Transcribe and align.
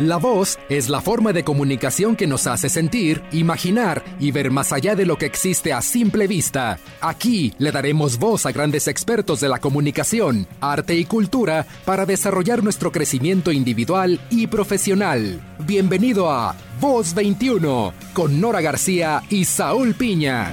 La 0.00 0.16
voz 0.16 0.58
es 0.68 0.88
la 0.88 1.00
forma 1.00 1.32
de 1.32 1.44
comunicación 1.44 2.16
que 2.16 2.26
nos 2.26 2.48
hace 2.48 2.68
sentir, 2.68 3.22
imaginar 3.30 4.02
y 4.18 4.32
ver 4.32 4.50
más 4.50 4.72
allá 4.72 4.96
de 4.96 5.06
lo 5.06 5.16
que 5.18 5.26
existe 5.26 5.72
a 5.72 5.82
simple 5.82 6.26
vista. 6.26 6.80
Aquí 7.00 7.54
le 7.58 7.70
daremos 7.70 8.18
voz 8.18 8.44
a 8.44 8.50
grandes 8.50 8.88
expertos 8.88 9.40
de 9.40 9.48
la 9.48 9.60
comunicación, 9.60 10.48
arte 10.60 10.96
y 10.96 11.04
cultura 11.04 11.64
para 11.84 12.06
desarrollar 12.06 12.64
nuestro 12.64 12.90
crecimiento 12.90 13.52
individual 13.52 14.18
y 14.30 14.48
profesional. 14.48 15.40
Bienvenido 15.60 16.28
a 16.28 16.56
Voz 16.80 17.14
21 17.14 17.92
con 18.14 18.40
Nora 18.40 18.62
García 18.62 19.22
y 19.30 19.44
Saúl 19.44 19.94
Piña. 19.94 20.52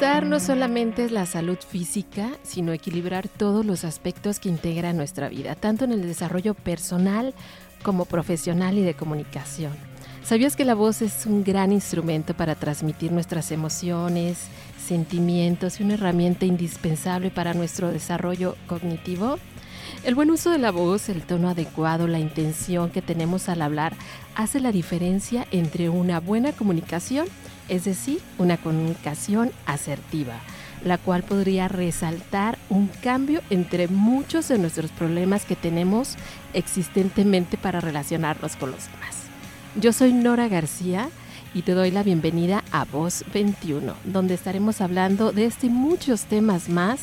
No 0.00 0.40
solamente 0.40 1.04
es 1.04 1.12
la 1.12 1.24
salud 1.24 1.56
física, 1.56 2.30
sino 2.42 2.72
equilibrar 2.72 3.28
todos 3.28 3.64
los 3.64 3.84
aspectos 3.84 4.38
que 4.38 4.50
integran 4.50 4.96
nuestra 4.96 5.30
vida, 5.30 5.54
tanto 5.54 5.84
en 5.84 5.92
el 5.92 6.02
desarrollo 6.02 6.52
personal 6.52 7.32
como 7.82 8.04
profesional 8.04 8.76
y 8.76 8.82
de 8.82 8.92
comunicación. 8.92 9.72
¿Sabías 10.22 10.54
que 10.54 10.66
la 10.66 10.74
voz 10.74 11.00
es 11.00 11.24
un 11.24 11.42
gran 11.44 11.72
instrumento 11.72 12.34
para 12.34 12.54
transmitir 12.54 13.10
nuestras 13.10 13.50
emociones, 13.50 14.48
sentimientos 14.86 15.80
y 15.80 15.84
una 15.84 15.94
herramienta 15.94 16.44
indispensable 16.44 17.30
para 17.30 17.54
nuestro 17.54 17.90
desarrollo 17.90 18.56
cognitivo? 18.66 19.38
El 20.04 20.14
buen 20.14 20.30
uso 20.30 20.50
de 20.50 20.58
la 20.58 20.72
voz, 20.72 21.08
el 21.08 21.22
tono 21.22 21.48
adecuado, 21.48 22.06
la 22.06 22.18
intención 22.18 22.90
que 22.90 23.00
tenemos 23.00 23.48
al 23.48 23.62
hablar, 23.62 23.94
hace 24.34 24.60
la 24.60 24.72
diferencia 24.72 25.46
entre 25.52 25.88
una 25.88 26.20
buena 26.20 26.52
comunicación 26.52 27.26
es 27.68 27.84
decir, 27.84 28.20
una 28.38 28.56
comunicación 28.56 29.52
asertiva, 29.66 30.34
la 30.84 30.98
cual 30.98 31.22
podría 31.22 31.68
resaltar 31.68 32.58
un 32.68 32.88
cambio 32.88 33.40
entre 33.50 33.88
muchos 33.88 34.48
de 34.48 34.58
nuestros 34.58 34.90
problemas 34.90 35.44
que 35.44 35.56
tenemos 35.56 36.16
existentemente 36.52 37.56
para 37.56 37.80
relacionarnos 37.80 38.56
con 38.56 38.70
los 38.70 38.84
demás. 38.84 39.16
Yo 39.74 39.92
soy 39.92 40.12
Nora 40.12 40.48
García 40.48 41.08
y 41.54 41.62
te 41.62 41.72
doy 41.72 41.90
la 41.90 42.02
bienvenida 42.02 42.62
a 42.70 42.84
Voz 42.84 43.24
21, 43.32 43.94
donde 44.04 44.34
estaremos 44.34 44.80
hablando 44.80 45.32
de 45.32 45.46
este 45.46 45.66
y 45.66 45.70
muchos 45.70 46.24
temas 46.24 46.68
más, 46.68 47.00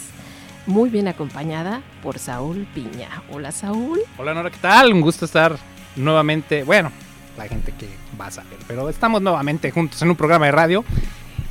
muy 0.65 0.89
bien 0.89 1.07
acompañada 1.07 1.81
por 2.01 2.19
Saúl 2.19 2.67
Piña. 2.73 3.23
Hola 3.31 3.51
Saúl. 3.51 3.99
Hola 4.17 4.33
Nora, 4.33 4.49
¿qué 4.49 4.59
tal? 4.61 4.93
Un 4.93 5.01
gusto 5.01 5.25
estar 5.25 5.57
nuevamente, 5.95 6.63
bueno, 6.63 6.91
la 7.37 7.47
gente 7.47 7.73
que 7.77 7.87
va 8.19 8.27
a 8.27 8.31
saber. 8.31 8.57
Pero 8.67 8.89
estamos 8.89 9.21
nuevamente 9.21 9.71
juntos 9.71 10.01
en 10.01 10.09
un 10.09 10.15
programa 10.15 10.45
de 10.45 10.51
radio. 10.51 10.83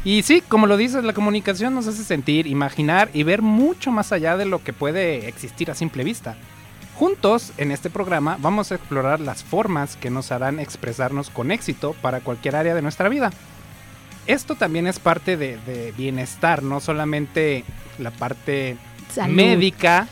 Y 0.04 0.22
sí, 0.22 0.42
como 0.46 0.66
lo 0.66 0.76
dices, 0.76 1.04
la 1.04 1.12
comunicación 1.12 1.74
nos 1.74 1.86
hace 1.86 2.02
sentir, 2.02 2.46
imaginar 2.46 3.08
y 3.12 3.22
ver 3.22 3.40
mucho 3.40 3.92
más 3.92 4.12
allá 4.12 4.36
de 4.36 4.46
lo 4.46 4.62
que 4.62 4.72
puede 4.72 5.28
existir 5.28 5.70
a 5.70 5.74
simple 5.74 6.02
vista. 6.02 6.36
Juntos, 6.96 7.52
en 7.56 7.70
este 7.70 7.88
programa, 7.88 8.36
vamos 8.40 8.70
a 8.70 8.74
explorar 8.74 9.20
las 9.20 9.44
formas 9.44 9.96
que 9.96 10.10
nos 10.10 10.32
harán 10.32 10.58
expresarnos 10.58 11.30
con 11.30 11.50
éxito 11.50 11.94
para 12.02 12.20
cualquier 12.20 12.56
área 12.56 12.74
de 12.74 12.82
nuestra 12.82 13.08
vida. 13.08 13.30
Esto 14.26 14.54
también 14.54 14.86
es 14.86 14.98
parte 14.98 15.36
de, 15.36 15.94
bienestar, 15.96 16.62
no 16.62 16.80
solamente 16.80 17.64
la 17.98 18.10
parte 18.10 18.76
médica, 19.28 20.08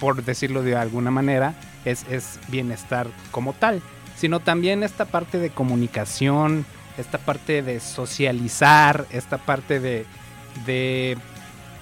por 0.00 0.24
decirlo 0.24 0.62
de 0.62 0.76
alguna 0.76 1.10
manera, 1.10 1.54
es, 1.84 2.04
es 2.10 2.38
bienestar 2.48 3.08
como 3.30 3.52
tal 3.52 3.82
sino 4.22 4.38
también 4.38 4.84
esta 4.84 5.06
parte 5.06 5.40
de 5.40 5.50
comunicación, 5.50 6.64
esta 6.96 7.18
parte 7.18 7.60
de 7.60 7.80
socializar, 7.80 9.04
esta 9.10 9.36
parte 9.36 9.80
de, 9.80 11.16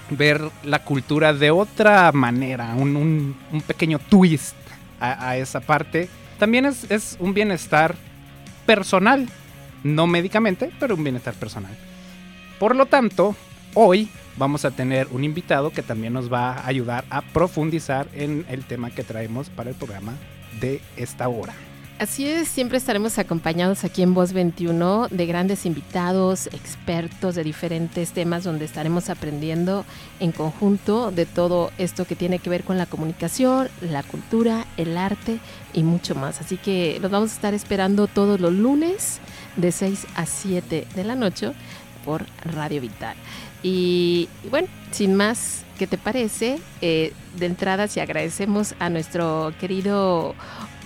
ver 0.09 0.41
la 0.65 0.83
cultura 0.83 1.35
de 1.35 1.51
otra 1.51 2.11
manera, 2.13 2.75
un, 2.75 3.37
pequeño 3.67 3.99
twist 3.99 4.57
a, 5.01 5.37
esa 5.37 5.61
parte. 5.61 6.09
También 6.39 6.65
es, 6.65 6.91
es 6.91 7.19
un 7.21 7.35
bienestar 7.35 7.95
personal, 8.65 9.29
no 9.85 10.07
médicamente, 10.07 10.71
pero 10.81 10.95
un 10.95 11.05
bienestar 11.05 11.35
personal. 11.35 11.77
Por 12.59 12.75
lo 12.75 12.87
tanto, 12.87 13.37
hoy 13.75 14.09
vamos 14.39 14.65
a 14.65 14.71
tener 14.71 15.09
un 15.11 15.25
invitado 15.25 15.73
que 15.73 15.83
también 15.83 16.15
nos 16.15 16.33
va 16.33 16.55
a 16.55 16.67
ayudar 16.67 17.05
a 17.11 17.21
profundizar 17.21 18.09
en 18.15 18.47
el 18.49 18.65
tema 18.65 18.91
que 18.91 19.05
traemos 19.05 19.51
para 19.51 19.69
el 19.69 19.77
programa 19.77 20.15
de 20.59 20.81
esta 20.97 21.29
hora. 21.29 21.53
Así 22.01 22.27
es, 22.27 22.49
siempre 22.49 22.79
estaremos 22.79 23.19
acompañados 23.19 23.85
aquí 23.85 24.01
en 24.01 24.15
Voz 24.15 24.33
21 24.33 25.09
de 25.11 25.27
grandes 25.27 25.67
invitados, 25.67 26.47
expertos 26.47 27.35
de 27.35 27.45
diferentes 27.45 28.13
temas 28.13 28.43
donde 28.43 28.65
estaremos 28.65 29.11
aprendiendo 29.11 29.85
en 30.19 30.33
conjunto 30.33 31.11
de 31.11 31.27
todo 31.27 31.71
esto 31.77 32.07
que 32.07 32.17
tiene 32.17 32.39
que 32.39 32.49
ver 32.49 32.65
con 32.65 32.79
la 32.79 32.87
comunicación, 32.87 33.69
la 33.83 34.03
cultura, 34.03 34.65
el 34.79 34.97
arte 34.97 35.41
y 35.75 35.83
mucho 35.83 36.15
más. 36.15 36.41
Así 36.41 36.57
que 36.57 36.99
los 37.03 37.11
vamos 37.11 37.33
a 37.33 37.35
estar 37.35 37.53
esperando 37.53 38.07
todos 38.07 38.41
los 38.41 38.55
lunes 38.55 39.21
de 39.57 39.71
6 39.71 40.07
a 40.15 40.25
7 40.25 40.87
de 40.95 41.05
la 41.05 41.17
noche 41.17 41.53
por 42.07 42.25
Radio 42.45 42.81
Vital. 42.81 43.15
Y, 43.63 44.31
bueno, 44.49 44.69
sin 44.91 45.17
más, 45.17 45.65
¿qué 45.79 45.87
te 45.87 45.99
parece? 45.99 46.61
Eh, 46.81 47.13
de 47.37 47.45
entrada, 47.45 47.89
si 47.89 48.01
agradecemos 48.01 48.75
a 48.79 48.89
nuestro 48.89 49.53
querido 49.61 50.35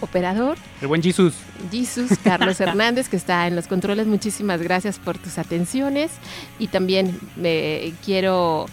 operador. 0.04 0.56
El 0.80 0.88
buen 0.88 1.02
Jesus. 1.02 1.34
Jesus, 1.70 2.12
Carlos 2.24 2.60
Hernández, 2.60 3.08
que 3.08 3.16
está 3.16 3.46
en 3.46 3.56
los 3.56 3.66
controles. 3.66 4.06
Muchísimas 4.06 4.62
gracias 4.62 4.98
por 4.98 5.18
tus 5.18 5.38
atenciones. 5.38 6.12
Y 6.58 6.68
también 6.68 7.18
me 7.36 7.92
quiero 8.04 8.66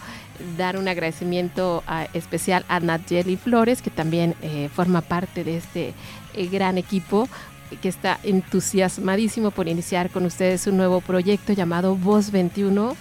dar 0.56 0.76
un 0.76 0.88
agradecimiento 0.88 1.82
especial 2.14 2.64
a 2.68 2.80
Nayeli 2.80 3.36
Flores, 3.36 3.82
que 3.82 3.90
también 3.90 4.34
eh, 4.42 4.68
forma 4.74 5.00
parte 5.00 5.44
de 5.44 5.56
este 5.58 5.94
eh, 6.34 6.46
gran 6.48 6.78
equipo 6.78 7.28
que 7.80 7.88
está 7.88 8.18
entusiasmadísimo 8.22 9.50
por 9.50 9.66
iniciar 9.66 10.10
con 10.10 10.26
ustedes 10.26 10.66
un 10.66 10.76
nuevo 10.76 11.00
proyecto 11.00 11.52
llamado 11.52 11.96
Voz 11.96 12.30
21. 12.30 12.96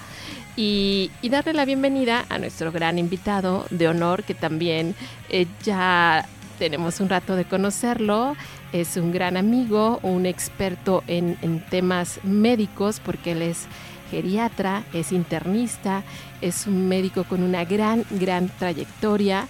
Y, 0.57 1.11
darle 1.23 1.53
la 1.53 1.65
bienvenida 1.65 2.25
a 2.29 2.37
nuestro 2.37 2.71
gran 2.71 2.99
invitado 2.99 3.65
de 3.69 3.87
honor 3.87 4.23
que 4.23 4.35
también 4.35 4.95
eh, 5.29 5.47
ya 5.63 6.27
tenemos 6.61 6.99
un 6.99 7.09
rato 7.09 7.35
de 7.35 7.43
conocerlo. 7.43 8.35
Es 8.71 8.95
un 8.95 9.11
gran 9.11 9.35
amigo, 9.35 9.99
un 10.03 10.27
experto 10.27 11.03
en, 11.07 11.35
temas 11.71 12.19
médicos 12.21 13.01
porque 13.03 13.31
él 13.31 13.41
es 13.41 13.65
geriatra, 14.11 14.83
es 14.93 15.11
internista, 15.11 16.03
es 16.39 16.67
un 16.67 16.87
médico 16.87 17.23
con 17.23 17.41
una 17.41 17.65
gran, 17.65 18.05
gran 18.11 18.47
trayectoria. 18.59 19.47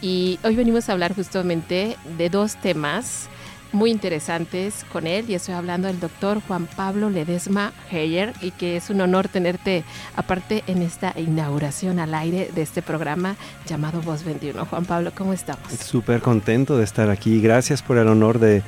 Y 0.00 0.38
hoy 0.42 0.56
venimos 0.56 0.88
a 0.88 0.92
hablar 0.92 1.14
justamente 1.14 1.98
de 2.16 2.30
dos 2.30 2.56
temas 2.56 3.28
muy 3.74 3.90
interesantes 3.90 4.86
con 4.92 5.06
él 5.06 5.28
y 5.28 5.34
estoy 5.34 5.54
hablando 5.54 5.88
del 5.88 5.98
doctor 5.98 6.40
Juan 6.46 6.66
Pablo 6.76 7.10
Ledesma 7.10 7.72
Heyer 7.90 8.32
y 8.40 8.52
que 8.52 8.76
es 8.76 8.88
un 8.88 9.00
honor 9.00 9.28
tenerte 9.28 9.84
aparte 10.16 10.62
en 10.68 10.80
esta 10.80 11.12
inauguración 11.16 11.98
al 11.98 12.14
aire 12.14 12.50
de 12.54 12.62
este 12.62 12.82
programa 12.82 13.36
llamado 13.66 14.00
Voz 14.00 14.24
21. 14.24 14.64
Juan 14.64 14.84
Pablo, 14.84 15.12
¿cómo 15.14 15.32
estamos? 15.32 15.72
Súper 15.72 16.20
contento 16.20 16.78
de 16.78 16.84
estar 16.84 17.10
aquí. 17.10 17.40
Gracias 17.40 17.82
por 17.82 17.98
el 17.98 18.06
honor 18.06 18.38
de 18.38 18.62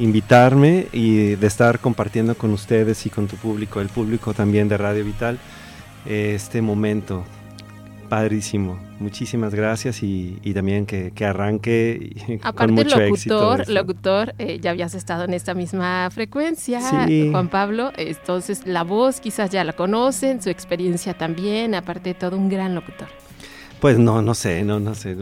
invitarme 0.00 0.88
y 0.92 1.36
de 1.36 1.46
estar 1.46 1.78
compartiendo 1.78 2.34
con 2.34 2.50
ustedes 2.52 3.06
y 3.06 3.10
con 3.10 3.28
tu 3.28 3.36
público, 3.36 3.80
el 3.80 3.88
público 3.88 4.34
también 4.34 4.68
de 4.68 4.76
Radio 4.76 5.04
Vital, 5.04 5.38
este 6.04 6.60
momento 6.60 7.24
Padrísimo. 8.10 8.76
Muchísimas 8.98 9.54
gracias 9.54 10.02
y, 10.02 10.34
también 10.52 10.84
que, 10.84 11.12
arranque 11.24 12.40
Aparte, 12.42 12.74
con 12.74 12.74
mucho 12.74 12.98
locutor, 12.98 13.68
locutor, 13.68 14.34
eh, 14.38 14.58
ya 14.60 14.72
habías 14.72 14.94
estado 14.96 15.24
en 15.24 15.32
esta 15.32 15.54
misma 15.54 16.10
frecuencia, 16.10 16.80
Juan 17.30 17.48
Pablo. 17.48 17.92
Entonces, 17.96 18.66
la 18.66 18.82
voz 18.82 19.20
quizás 19.20 19.50
ya 19.50 19.62
la 19.62 19.74
conocen, 19.74 20.42
su 20.42 20.50
experiencia 20.50 21.14
también, 21.14 21.76
aparte 21.76 22.10
de 22.10 22.14
todo, 22.14 22.36
un 22.36 22.48
gran 22.48 22.74
locutor. 22.74 23.06
Pues 23.80 23.98
no, 23.98 24.20
no 24.20 24.34
sé, 24.34 24.62
no, 24.62 24.78
no 24.78 24.94
sé. 24.94 25.16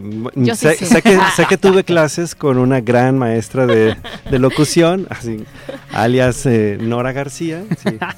sé, 0.56 1.02
que, 1.02 1.18
sé 1.36 1.46
que 1.48 1.56
tuve 1.56 1.84
clases 1.84 2.34
con 2.34 2.58
una 2.58 2.80
gran 2.80 3.16
maestra 3.16 3.66
de, 3.66 3.96
locución, 4.32 5.06
así, 5.10 5.44
alias 5.92 6.44
eh, 6.46 6.76
Nora 6.80 7.12
García. 7.12 7.62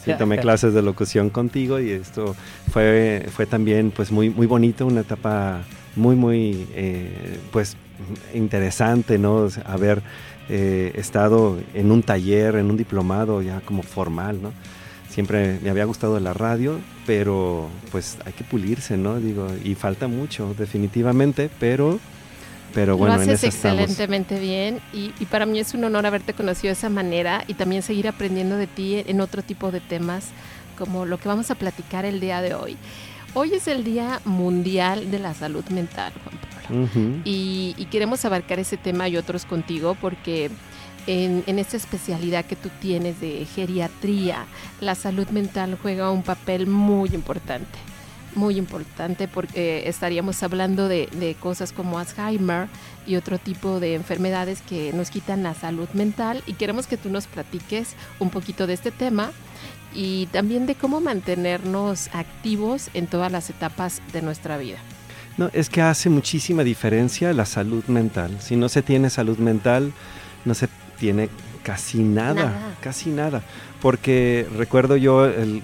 Sí, 0.02 0.12
tomé 0.18 0.38
clases 0.38 0.72
de 0.72 0.80
locución 0.80 1.28
contigo 1.28 1.78
y 1.78 1.90
esto 1.90 2.34
fue, 2.72 3.26
fue 3.30 3.44
también 3.44 3.90
pues 3.90 4.10
muy, 4.10 4.30
muy 4.30 4.46
bonito, 4.46 4.86
una 4.86 5.02
etapa 5.02 5.60
muy, 5.94 6.16
muy 6.16 6.66
eh, 6.74 7.38
pues 7.50 7.76
interesante, 8.32 9.18
¿no? 9.18 9.48
Haber 9.66 10.02
eh, 10.48 10.92
estado 10.94 11.58
en 11.74 11.92
un 11.92 12.02
taller, 12.02 12.56
en 12.56 12.70
un 12.70 12.76
diplomado 12.76 13.42
ya 13.42 13.60
como 13.60 13.82
formal, 13.82 14.40
¿no? 14.42 14.52
Siempre 15.20 15.58
me 15.62 15.68
había 15.68 15.84
gustado 15.84 16.18
la 16.18 16.32
radio, 16.32 16.80
pero 17.04 17.68
pues 17.92 18.16
hay 18.24 18.32
que 18.32 18.42
pulirse, 18.42 18.96
¿no? 18.96 19.20
Digo, 19.20 19.48
y 19.62 19.74
falta 19.74 20.08
mucho, 20.08 20.54
definitivamente, 20.58 21.50
pero, 21.60 22.00
pero 22.72 22.96
bueno, 22.96 23.16
Lo 23.16 23.20
haces 23.20 23.44
excelentemente 23.44 24.40
bien 24.40 24.80
y, 24.94 25.12
y, 25.20 25.26
para 25.26 25.44
mí 25.44 25.58
es 25.58 25.74
un 25.74 25.84
honor 25.84 26.06
haberte 26.06 26.32
conocido 26.32 26.70
de 26.70 26.78
esa 26.78 26.88
manera 26.88 27.44
y 27.48 27.54
también 27.54 27.82
seguir 27.82 28.08
aprendiendo 28.08 28.56
de 28.56 28.66
ti 28.66 29.04
en 29.06 29.20
otro 29.20 29.42
tipo 29.42 29.70
de 29.70 29.80
temas 29.80 30.28
como 30.78 31.04
lo 31.04 31.18
que 31.18 31.28
vamos 31.28 31.50
a 31.50 31.54
platicar 31.54 32.06
el 32.06 32.18
día 32.18 32.40
de 32.40 32.54
hoy. 32.54 32.78
Hoy 33.34 33.52
es 33.52 33.68
el 33.68 33.84
Día 33.84 34.22
Mundial 34.24 35.10
de 35.10 35.18
la 35.18 35.34
Salud 35.34 35.64
Mental, 35.68 36.14
Juan 36.24 36.86
Pablo. 36.88 36.88
y, 37.26 37.86
queremos 37.90 38.24
abarcar 38.24 38.58
ese 38.58 38.78
tema 38.78 39.06
y 39.06 39.18
otros 39.18 39.44
contigo 39.44 39.98
porque 40.00 40.50
en, 41.06 41.42
en, 41.46 41.58
esta 41.58 41.76
especialidad 41.76 42.44
que 42.44 42.56
tú 42.56 42.70
tienes 42.80 43.20
de 43.20 43.46
geriatría, 43.46 44.46
la 44.80 44.94
salud 44.94 45.28
mental 45.28 45.78
juega 45.80 46.10
un 46.10 46.22
papel 46.22 46.66
muy 46.66 47.10
importante. 47.10 47.78
Muy 48.34 48.56
importante 48.56 49.26
porque 49.26 49.88
estaríamos 49.88 50.42
hablando 50.42 50.86
de, 50.86 51.08
de 51.12 51.34
cosas 51.34 51.72
como 51.72 51.98
Alzheimer 51.98 52.68
y 53.04 53.16
otro 53.16 53.38
tipo 53.38 53.80
de 53.80 53.94
enfermedades 53.94 54.62
que 54.62 54.92
nos 54.92 55.10
quitan 55.10 55.42
la 55.42 55.54
salud 55.54 55.88
mental 55.94 56.42
y 56.46 56.52
queremos 56.52 56.86
que 56.86 56.96
tú 56.96 57.10
nos 57.10 57.26
platiques 57.26 57.96
un 58.20 58.30
poquito 58.30 58.68
de 58.68 58.74
este 58.74 58.92
tema 58.92 59.32
y 59.94 60.26
también 60.26 60.66
de 60.66 60.74
cómo 60.76 61.00
mantenernos 61.00 62.08
activos 62.12 62.90
en 62.94 63.06
todas 63.06 63.32
las 63.32 63.50
etapas 63.50 64.00
de 64.12 64.22
nuestra 64.22 64.56
vida. 64.58 64.78
No, 65.36 65.50
es 65.52 65.70
que 65.70 65.80
hace 65.80 66.10
muchísima 66.10 66.64
diferencia 66.64 67.32
la 67.32 67.46
salud 67.46 67.84
mental. 67.86 68.36
Si 68.40 68.56
no 68.56 68.68
se 68.68 68.82
tiene 68.82 69.10
salud 69.10 69.38
mental, 69.38 69.92
no 70.44 70.54
se 70.54 70.68
tiene 71.00 71.28
casi 71.64 71.98
nada, 72.04 72.76
casi 72.80 73.10
nada. 73.10 73.42
Porque 73.82 74.46
recuerdo 74.56 74.96
yo 74.96 75.26
el, 75.26 75.62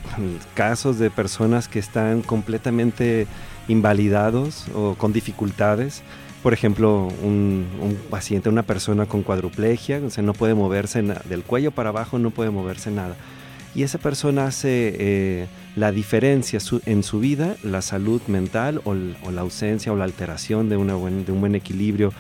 casos 0.54 0.98
de 0.98 1.10
personas 1.10 1.68
que 1.68 1.78
están 1.78 2.22
completamente 2.22 3.28
invalidados 3.68 4.66
o 4.74 4.94
con 4.94 5.12
dificultades. 5.12 6.02
Por 6.42 6.52
ejemplo, 6.52 7.08
un, 7.22 7.66
paciente, 8.10 8.48
una 8.48 8.62
persona 8.62 9.06
con 9.06 9.22
cuadruplegia, 9.22 10.00
o 10.04 10.10
sea, 10.10 10.24
no 10.24 10.32
puede 10.32 10.54
moverse 10.54 11.02
del 11.02 11.42
cuello 11.42 11.70
para 11.70 11.90
abajo, 11.90 12.18
no 12.18 12.30
puede 12.30 12.50
moverse 12.50 12.90
nada 12.90 13.16
y 13.76 13.82
esa 13.82 13.98
persona 13.98 14.46
hace 14.46 14.96
eh, 14.98 15.46
la 15.76 15.92
diferencia 15.92 16.58
en 16.86 17.02
su 17.02 17.20
vida, 17.20 17.56
la 17.62 17.82
salud 17.82 18.22
mental 18.26 18.80
o, 18.84 18.94
la 18.94 19.42
ausencia 19.42 19.92
o 19.92 19.96
la 19.96 20.04
alteración 20.04 20.70
de, 20.70 20.78
una 20.78 20.94
de, 20.94 21.30
un 21.30 21.40
buen 21.40 21.54
equilibrio 21.54 22.10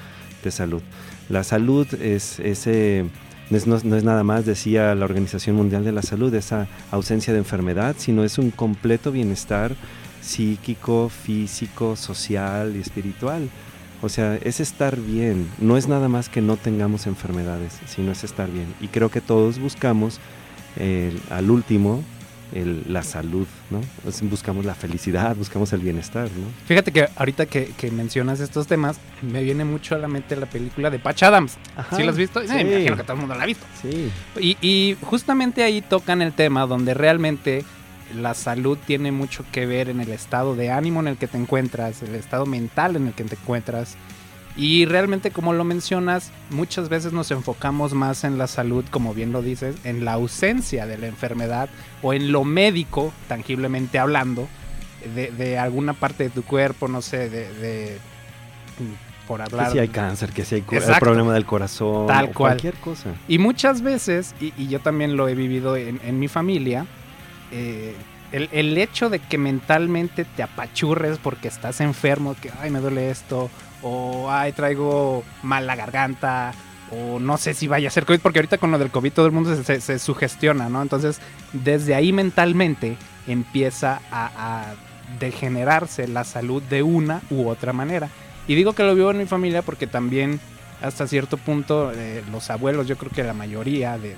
de 0.44 0.50
salud. 0.50 0.82
La 1.28 1.44
salud 1.44 1.86
es 1.94 2.40
ese... 2.40 3.06
No 3.48 3.56
es, 3.56 3.66
no 3.66 3.96
es, 3.96 4.02
nada 4.02 4.24
más, 4.24 4.44
decía 4.44 4.92
la 4.96 5.04
Organización 5.04 5.54
Mundial 5.54 5.84
de 5.84 5.92
la 5.92 6.02
Salud, 6.02 6.34
esa 6.34 6.66
ausencia 6.90 7.32
de 7.32 7.38
enfermedad, 7.38 7.94
sino 7.96 8.24
es 8.24 8.38
un 8.38 8.50
completo 8.50 9.12
bienestar 9.12 9.76
psíquico, 10.20 11.08
físico, 11.08 11.94
social 11.94 12.74
y 12.74 12.80
espiritual. 12.80 13.48
O 14.02 14.08
sea, 14.08 14.34
es 14.34 14.58
estar 14.58 15.00
bien, 15.00 15.48
no 15.60 15.76
es 15.76 15.86
nada 15.86 16.08
más 16.08 16.28
que 16.28 16.40
no 16.40 16.56
tengamos 16.56 17.06
enfermedades, 17.06 17.78
sino 17.86 18.10
es 18.10 18.24
estar 18.24 18.50
bien. 18.50 18.66
Y 18.80 18.88
creo 18.88 19.10
que 19.10 19.20
todos 19.20 19.60
buscamos 19.60 20.18
al 21.30 21.50
último 21.50 22.02
la 22.52 23.02
salud, 23.02 23.46
¿no? 23.70 23.80
buscamos 24.28 24.64
la 24.64 24.74
felicidad, 24.74 25.34
buscamos 25.36 25.72
el 25.72 25.80
bienestar, 25.80 26.24
¿no? 26.24 26.46
Fíjate 26.66 26.92
que 26.92 27.08
ahorita 27.16 27.46
que, 27.46 27.90
mencionas 27.90 28.40
estos 28.40 28.66
temas, 28.66 28.98
me 29.22 29.42
viene 29.42 29.64
mucho 29.64 29.94
a 29.94 29.98
la 29.98 30.08
mente 30.08 30.36
la 30.36 30.46
película 30.46 30.90
de 30.90 30.98
Patch 30.98 31.24
Adams. 31.24 31.58
¿Sí 31.96 32.02
la 32.02 32.10
has 32.10 32.16
visto? 32.16 32.40
Sí. 32.42 32.48
me 32.48 32.62
imagino 32.62 32.96
que 32.96 33.02
todo 33.02 33.14
el 33.14 33.18
mundo 33.18 33.34
la 33.34 33.42
ha 33.42 33.46
visto. 33.46 33.66
Sí. 33.82 34.10
Y, 34.40 34.56
y 34.60 34.96
justamente 35.02 35.62
ahí 35.62 35.82
tocan 35.82 36.22
el 36.22 36.32
tema 36.32 36.66
donde 36.66 36.94
realmente 36.94 37.64
la 38.14 38.34
salud 38.34 38.78
tiene 38.86 39.12
mucho 39.12 39.44
que 39.50 39.66
ver 39.66 39.88
en 39.88 40.00
el 40.00 40.10
estado 40.10 40.54
de 40.54 40.70
ánimo 40.70 41.00
en 41.00 41.08
el 41.08 41.16
que 41.16 41.26
te 41.26 41.38
encuentras, 41.38 42.02
el 42.02 42.14
estado 42.14 42.46
mental 42.46 42.96
en 42.96 43.08
el 43.08 43.12
que 43.12 43.24
te 43.24 43.34
encuentras 43.34 43.96
y 44.56 44.86
realmente, 44.86 45.30
como 45.30 45.52
lo 45.52 45.64
mencionas, 45.64 46.32
muchas 46.50 46.88
veces 46.88 47.12
nos 47.12 47.30
enfocamos 47.30 47.92
más 47.92 48.24
en 48.24 48.38
la 48.38 48.46
salud, 48.46 48.84
como 48.90 49.12
bien 49.12 49.30
lo 49.30 49.42
dices, 49.42 49.76
en 49.84 50.04
la 50.04 50.14
ausencia 50.14 50.86
de 50.86 50.96
la 50.96 51.08
enfermedad 51.08 51.68
o 52.02 52.14
en 52.14 52.32
lo 52.32 52.42
médico, 52.44 53.12
tangiblemente 53.28 53.98
hablando, 53.98 54.48
de, 55.14 55.58
alguna 55.58 55.92
parte 55.92 56.24
de 56.24 56.30
tu 56.30 56.42
cuerpo, 56.42 56.88
no 56.88 57.02
sé, 57.02 57.28
de, 57.28 57.98
por 59.28 59.42
hablar. 59.42 59.66
Que 59.66 59.72
si 59.72 59.78
hay 59.78 59.88
cáncer, 59.88 60.30
que 60.30 60.44
si 60.44 60.56
hay 60.56 60.64
el 60.70 60.98
problema 60.98 61.34
del 61.34 61.44
corazón, 61.44 62.06
tal 62.06 62.32
cual. 62.32 62.52
cualquier 62.52 62.74
cosa. 62.76 63.10
Y 63.28 63.38
muchas 63.38 63.82
veces, 63.82 64.34
y, 64.40 64.68
yo 64.68 64.80
también 64.80 65.16
lo 65.18 65.28
he 65.28 65.34
vivido 65.34 65.76
en, 65.76 66.18
mi 66.18 66.28
familia, 66.28 66.86
eh, 67.52 67.94
el, 68.32 68.48
el, 68.52 68.76
hecho 68.78 69.10
de 69.10 69.18
que 69.18 69.38
mentalmente 69.38 70.24
te 70.24 70.42
apachurres 70.42 71.18
porque 71.18 71.48
estás 71.48 71.80
enfermo, 71.80 72.34
que 72.40 72.50
ay 72.60 72.70
me 72.70 72.80
duele 72.80 73.10
esto, 73.10 73.50
o 73.82 74.30
ay, 74.30 74.52
traigo 74.52 75.22
mal 75.42 75.66
la 75.66 75.76
garganta, 75.76 76.52
o 76.90 77.18
no 77.18 77.36
sé 77.36 77.54
si 77.54 77.66
vaya 77.66 77.88
a 77.88 77.90
ser 77.90 78.04
COVID, 78.04 78.20
porque 78.20 78.38
ahorita 78.38 78.58
con 78.58 78.70
lo 78.70 78.78
del 78.78 78.90
COVID 78.90 79.12
todo 79.12 79.26
el 79.26 79.32
mundo 79.32 79.54
se, 79.62 79.98
sugestiona, 79.98 80.68
¿no? 80.68 80.82
Entonces, 80.82 81.20
desde 81.52 81.94
ahí 81.94 82.12
mentalmente 82.12 82.96
empieza 83.26 84.00
a, 84.10 84.74
degenerarse 85.20 86.08
la 86.08 86.24
salud 86.24 86.60
de 86.64 86.82
una 86.82 87.22
u 87.30 87.46
otra 87.46 87.72
manera. 87.72 88.10
Y 88.48 88.56
digo 88.56 88.72
que 88.72 88.82
lo 88.82 88.92
vivo 88.96 89.12
en 89.12 89.18
mi 89.18 89.26
familia 89.26 89.62
porque 89.62 89.86
también 89.86 90.40
hasta 90.82 91.06
cierto 91.06 91.36
punto 91.36 91.92
eh, 91.94 92.24
los 92.32 92.50
abuelos, 92.50 92.88
yo 92.88 92.98
creo 92.98 93.12
que 93.12 93.22
la 93.22 93.32
mayoría 93.32 93.98
de, 93.98 94.16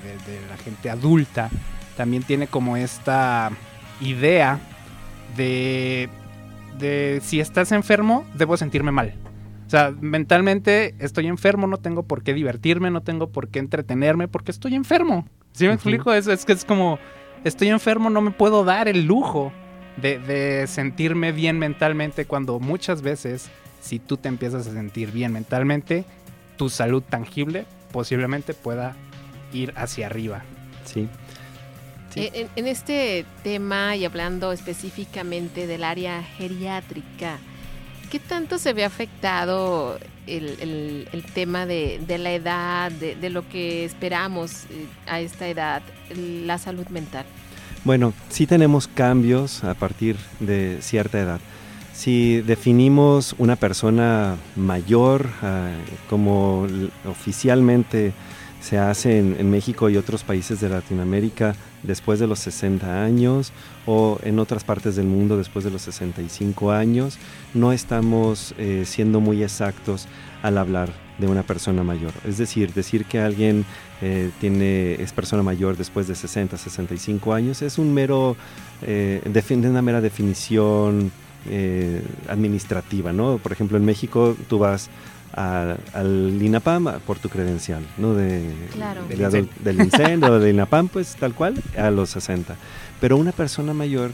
la 0.48 0.56
gente 0.56 0.88
adulta, 0.88 1.50
también 1.94 2.22
tiene 2.22 2.46
como 2.46 2.78
esta 2.78 3.50
idea 4.00 4.60
de, 5.36 6.08
de 6.78 7.20
si 7.22 7.40
estás 7.40 7.72
enfermo, 7.72 8.24
debo 8.34 8.56
sentirme 8.56 8.92
mal. 8.92 9.14
O 9.66 9.70
sea, 9.70 9.92
mentalmente 10.00 10.94
estoy 10.98 11.26
enfermo, 11.26 11.66
no 11.66 11.76
tengo 11.76 12.02
por 12.02 12.22
qué 12.22 12.32
divertirme, 12.32 12.90
no 12.90 13.02
tengo 13.02 13.30
por 13.30 13.48
qué 13.48 13.58
entretenerme, 13.58 14.26
porque 14.26 14.50
estoy 14.50 14.74
enfermo. 14.74 15.28
¿Sí 15.52 15.66
me 15.66 15.74
explico? 15.74 16.12
Es, 16.12 16.26
es 16.26 16.44
que 16.44 16.52
es 16.52 16.64
como, 16.64 16.98
estoy 17.44 17.68
enfermo, 17.68 18.08
no 18.10 18.20
me 18.20 18.30
puedo 18.30 18.64
dar 18.64 18.88
el 18.88 19.04
lujo 19.04 19.52
de, 20.00 20.66
sentirme 20.68 21.32
bien 21.32 21.58
mentalmente 21.58 22.24
cuando 22.24 22.60
muchas 22.60 23.02
veces, 23.02 23.50
si 23.80 23.98
tú 23.98 24.16
te 24.16 24.28
empiezas 24.28 24.66
a 24.66 24.72
sentir 24.72 25.10
bien 25.10 25.32
mentalmente, 25.32 26.04
tu 26.56 26.68
salud 26.68 27.02
tangible 27.02 27.66
posiblemente 27.92 28.54
pueda 28.54 28.96
ir 29.52 29.72
hacia 29.76 30.06
arriba. 30.06 30.42
Sí. 30.84 31.08
En, 32.14 32.48
en, 32.56 32.66
este 32.66 33.24
tema 33.42 33.94
y 33.94 34.04
hablando 34.04 34.50
específicamente 34.50 35.66
del 35.66 35.84
área 35.84 36.22
geriátrica, 36.22 37.38
¿Qué 38.10 38.18
tanto 38.18 38.56
se 38.56 38.72
ve 38.72 38.84
afectado 38.86 39.98
el, 40.26 41.06
tema 41.34 41.66
de, 41.66 42.00
la 42.18 42.32
edad, 42.32 42.90
de, 42.90 43.30
lo 43.30 43.46
que 43.48 43.84
esperamos 43.84 44.64
eh, 44.70 44.86
a 45.06 45.20
esta 45.20 45.46
edad, 45.46 45.82
la 46.16 46.56
salud 46.56 46.86
mental? 46.88 47.26
Bueno, 47.84 48.14
sí 48.30 48.46
tenemos 48.46 48.88
cambios 48.88 49.62
a 49.62 49.74
partir 49.74 50.16
de 50.40 50.78
cierta 50.80 51.20
edad. 51.20 51.40
Si 51.92 52.40
definimos 52.40 53.34
una 53.36 53.56
persona 53.56 54.36
mayor, 54.56 55.28
ah, 55.42 55.72
como 56.08 56.66
oficialmente 57.06 58.14
se 58.62 58.78
hace 58.78 59.18
en, 59.18 59.50
México 59.50 59.90
y 59.90 59.98
otros 59.98 60.24
países 60.24 60.60
de 60.60 60.70
Latinoamérica 60.70 61.54
después 61.82 62.18
de 62.18 62.26
los 62.26 62.38
60 62.40 63.04
años 63.04 63.52
o 63.86 64.18
en 64.22 64.38
otras 64.38 64.64
partes 64.64 64.96
del 64.96 65.06
mundo 65.06 65.36
después 65.36 65.64
de 65.64 65.70
los 65.70 65.82
65 65.82 66.72
años, 66.72 67.18
no 67.54 67.72
estamos 67.72 68.54
eh, 68.58 68.84
siendo 68.86 69.20
muy 69.20 69.42
exactos 69.42 70.06
al 70.42 70.58
hablar 70.58 70.90
de 71.18 71.26
una 71.26 71.42
persona 71.42 71.82
mayor. 71.82 72.12
Es 72.24 72.38
decir, 72.38 72.72
decir 72.72 73.04
que 73.04 73.20
alguien 73.20 73.64
eh, 74.00 74.30
tiene, 74.40 74.94
es 74.94 75.12
persona 75.12 75.42
mayor 75.42 75.76
después 75.76 76.06
de 76.06 76.14
60, 76.14 76.56
65 76.56 77.34
años 77.34 77.62
es 77.62 77.78
un 77.78 77.92
mero, 77.92 78.36
eh, 78.82 79.20
una 79.50 79.82
mera 79.82 80.00
definición 80.00 81.10
eh, 81.50 82.02
administrativa, 82.28 83.12
¿no? 83.12 83.38
Por 83.38 83.52
ejemplo, 83.52 83.76
en 83.76 83.84
México 83.84 84.36
tú 84.48 84.58
vas 84.58 84.90
al 85.38 86.38
INAPAM 86.40 87.00
por 87.06 87.18
tu 87.18 87.28
credencial, 87.28 87.84
¿no? 87.96 88.14
De, 88.14 88.42
del 89.62 89.80
incendio 89.80 90.38
del 90.38 90.54
INAPAM, 90.54 90.88
pues 90.88 91.16
tal 91.16 91.34
cual, 91.34 91.62
a 91.76 91.90
los 91.90 92.10
60. 92.10 92.56
Pero 93.00 93.16
una 93.16 93.32
persona 93.32 93.72
mayor 93.72 94.10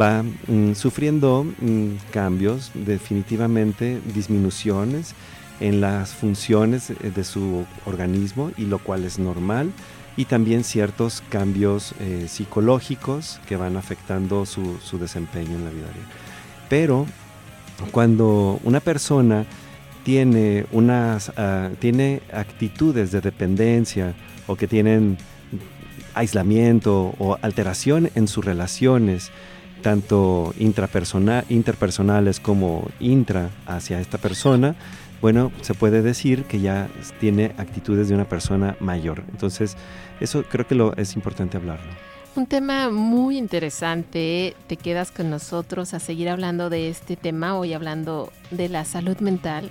va 0.00 0.22
mm, 0.22 0.74
sufriendo 0.74 1.44
mm, 1.44 1.88
cambios, 2.12 2.70
definitivamente 2.74 4.00
disminuciones 4.14 5.14
en 5.60 5.80
las 5.80 6.14
funciones 6.14 6.92
de 7.00 7.24
su 7.24 7.64
organismo 7.84 8.50
y 8.56 8.64
lo 8.64 8.78
cual 8.78 9.04
es 9.04 9.18
normal 9.18 9.70
y 10.16 10.24
también 10.24 10.64
ciertos 10.64 11.22
cambios 11.28 11.94
eh, 12.00 12.26
psicológicos 12.28 13.40
que 13.46 13.56
van 13.56 13.76
afectando 13.76 14.46
su, 14.46 14.78
su 14.82 14.98
desempeño 14.98 15.56
en 15.56 15.64
la 15.64 15.70
vida 15.70 15.86
diaria. 15.86 16.02
Pero 16.68 17.06
cuando 17.90 18.60
una 18.64 18.80
persona 18.80 19.44
tiene, 20.04 20.66
unas, 20.70 21.32
ah, 21.36 21.70
tiene 21.80 22.20
actitudes 22.32 23.10
de 23.10 23.20
dependencia 23.20 24.14
o 24.46 24.56
que 24.56 24.68
tienen 24.68 25.18
aislamiento 26.14 27.14
o 27.18 27.38
alteración 27.42 28.10
en 28.14 28.28
sus 28.28 28.44
relaciones, 28.44 29.32
tanto 29.82 30.54
intrapersonal, 30.58 31.44
interpersonales 31.48 32.38
como 32.38 32.88
intra 33.00 33.50
hacia 33.66 34.00
esta 34.00 34.18
persona, 34.18 34.76
bueno, 35.20 35.52
se 35.62 35.72
puede 35.74 36.02
decir 36.02 36.44
que 36.44 36.60
ya 36.60 36.88
tiene 37.18 37.54
actitudes 37.56 38.08
de 38.08 38.14
una 38.14 38.28
persona 38.28 38.76
mayor. 38.80 39.24
Entonces, 39.30 39.76
eso 40.20 40.44
creo 40.44 40.66
que 40.66 40.74
lo, 40.74 40.94
es 40.96 41.16
importante 41.16 41.56
hablarlo. 41.56 41.90
Un 42.36 42.46
tema 42.46 42.90
muy 42.90 43.38
interesante. 43.38 44.56
Te 44.66 44.76
quedas 44.76 45.12
con 45.12 45.30
nosotros 45.30 45.94
a 45.94 46.00
seguir 46.00 46.28
hablando 46.28 46.68
de 46.68 46.88
este 46.88 47.14
tema, 47.14 47.56
hoy 47.56 47.74
hablando 47.74 48.32
de 48.50 48.68
la 48.68 48.84
salud 48.84 49.16
mental, 49.18 49.70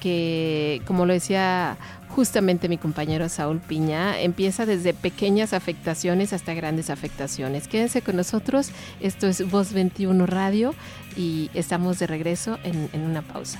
que 0.00 0.82
como 0.86 1.06
lo 1.06 1.14
decía 1.14 1.78
justamente 2.10 2.68
mi 2.68 2.76
compañero 2.76 3.30
Saúl 3.30 3.58
Piña, 3.58 4.20
empieza 4.20 4.66
desde 4.66 4.92
pequeñas 4.92 5.54
afectaciones 5.54 6.34
hasta 6.34 6.52
grandes 6.52 6.90
afectaciones. 6.90 7.68
Quédense 7.68 8.02
con 8.02 8.16
nosotros, 8.16 8.70
esto 9.00 9.26
es 9.26 9.50
Voz 9.50 9.72
21 9.72 10.26
Radio 10.26 10.74
y 11.16 11.50
estamos 11.54 11.98
de 11.98 12.06
regreso 12.06 12.58
en, 12.64 12.90
en 12.92 13.00
una 13.00 13.22
pausa. 13.22 13.58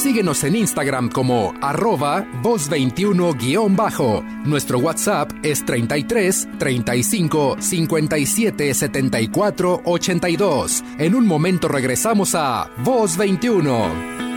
Síguenos 0.00 0.44
en 0.44 0.56
Instagram 0.56 1.10
como 1.10 1.52
arroba 1.60 2.24
voz21-bajo. 2.42 4.22
Nuestro 4.46 4.78
WhatsApp 4.78 5.30
es 5.42 5.62
33 5.66 6.48
35 6.58 7.56
57 7.60 8.72
74 8.72 9.82
82. 9.84 10.84
En 10.98 11.14
un 11.14 11.26
momento 11.26 11.68
regresamos 11.68 12.34
a 12.34 12.70
Voz 12.82 13.18
21. 13.18 14.29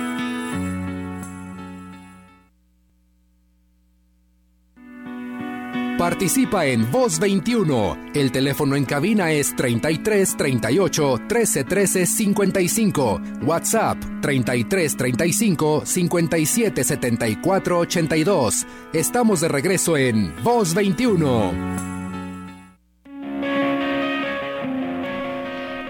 Participa 6.04 6.66
en 6.66 6.92
Voz 6.92 7.18
21. 7.18 8.10
El 8.14 8.30
teléfono 8.34 8.76
en 8.76 8.84
cabina 8.84 9.32
es 9.32 9.56
33 9.56 10.36
38 10.36 11.22
13 11.30 11.64
13 11.64 12.06
55. 12.06 13.22
WhatsApp 13.44 13.98
33 14.22 14.98
35 14.98 15.84
57 15.86 16.84
74 16.84 17.80
82. 17.80 18.68
Estamos 18.92 19.40
de 19.40 19.48
regreso 19.48 19.96
en 19.96 20.34
Voz 20.44 20.74
21. 20.74 22.03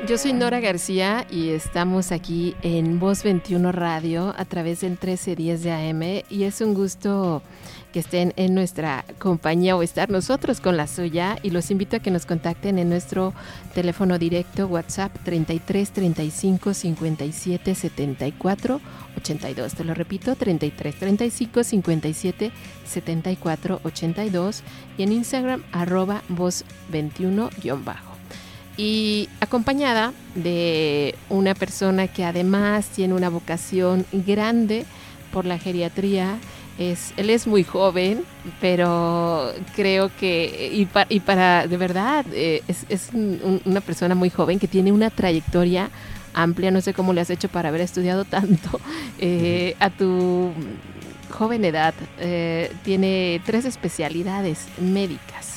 Yo 0.05 0.17
soy 0.17 0.33
Nora 0.33 0.59
García 0.59 1.25
y 1.31 1.51
estamos 1.51 2.11
aquí 2.11 2.57
en 2.61 2.99
Voz 2.99 3.23
21 3.23 3.71
Radio 3.71 4.35
a 4.37 4.43
través 4.43 4.81
del 4.81 4.91
1310 4.91 5.63
de 5.63 5.71
AM 5.71 6.01
y 6.29 6.43
es 6.43 6.59
un 6.59 6.73
gusto 6.73 7.41
que 7.93 7.99
estén 7.99 8.33
en 8.35 8.53
nuestra 8.53 9.05
compañía 9.17 9.77
o 9.77 9.81
estar 9.81 10.09
nosotros 10.09 10.59
con 10.59 10.75
la 10.75 10.87
suya. 10.87 11.37
Y 11.41 11.51
los 11.51 11.71
invito 11.71 11.95
a 11.95 11.99
que 11.99 12.11
nos 12.11 12.25
contacten 12.25 12.79
en 12.79 12.89
nuestro 12.89 13.33
teléfono 13.73 14.19
directo 14.19 14.67
WhatsApp 14.67 15.15
33 15.23 15.91
35 15.91 16.73
57 16.73 17.73
74 17.73 18.81
82. 19.17 19.73
Te 19.73 19.83
lo 19.85 19.93
repito, 19.93 20.35
33 20.35 20.95
35 20.95 21.63
57 21.63 22.51
74 22.85 23.79
82 23.85 24.63
y 24.97 25.03
en 25.03 25.13
Instagram 25.13 25.63
arroba 25.71 26.23
voz 26.27 26.65
21 26.89 27.49
bajo 27.85 28.12
y 28.77 29.29
acompañada 29.39 30.13
de 30.35 31.15
una 31.29 31.53
persona 31.53 32.07
que 32.07 32.25
además 32.25 32.87
tiene 32.87 33.13
una 33.13 33.29
vocación 33.29 34.05
grande 34.11 34.85
por 35.31 35.45
la 35.45 35.57
geriatría 35.57 36.37
es, 36.77 37.13
él 37.17 37.29
es 37.29 37.45
muy 37.45 37.63
joven, 37.63 38.23
pero 38.59 39.51
creo 39.75 40.11
que, 40.19 40.71
y, 40.73 40.87
y 41.09 41.19
para, 41.19 41.67
de 41.67 41.77
verdad, 41.77 42.25
eh, 42.33 42.63
es, 42.67 42.85
es 42.89 43.09
una 43.13 43.81
persona 43.81 44.15
muy 44.15 44.29
joven 44.29 44.59
que 44.59 44.67
tiene 44.67 44.91
una 44.91 45.09
trayectoria 45.09 45.91
amplia, 46.33 46.71
no 46.71 46.81
sé 46.81 46.93
cómo 46.93 47.13
le 47.13 47.21
has 47.21 47.29
hecho 47.29 47.47
para 47.47 47.69
haber 47.69 47.81
estudiado 47.81 48.25
tanto 48.25 48.79
eh, 49.19 49.75
a 49.79 49.89
tu 49.91 50.51
joven 51.29 51.63
edad. 51.65 51.93
Eh, 52.19 52.71
tiene 52.83 53.41
tres 53.45 53.65
especialidades 53.65 54.65
médicas. 54.79 55.52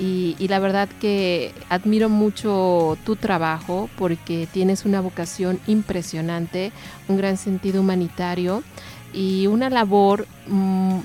Y, 0.00 0.34
y, 0.38 0.48
la 0.48 0.60
verdad 0.60 0.88
que 0.98 1.52
admiro 1.68 2.08
mucho 2.08 2.96
tu 3.04 3.16
trabajo 3.16 3.90
porque 3.98 4.48
tienes 4.50 4.86
una 4.86 5.02
vocación 5.02 5.60
impresionante, 5.66 6.72
un 7.06 7.18
gran 7.18 7.36
sentido 7.36 7.82
humanitario 7.82 8.62
y 9.12 9.46
una 9.46 9.70
labor 9.70 10.26
mm, 10.46 11.00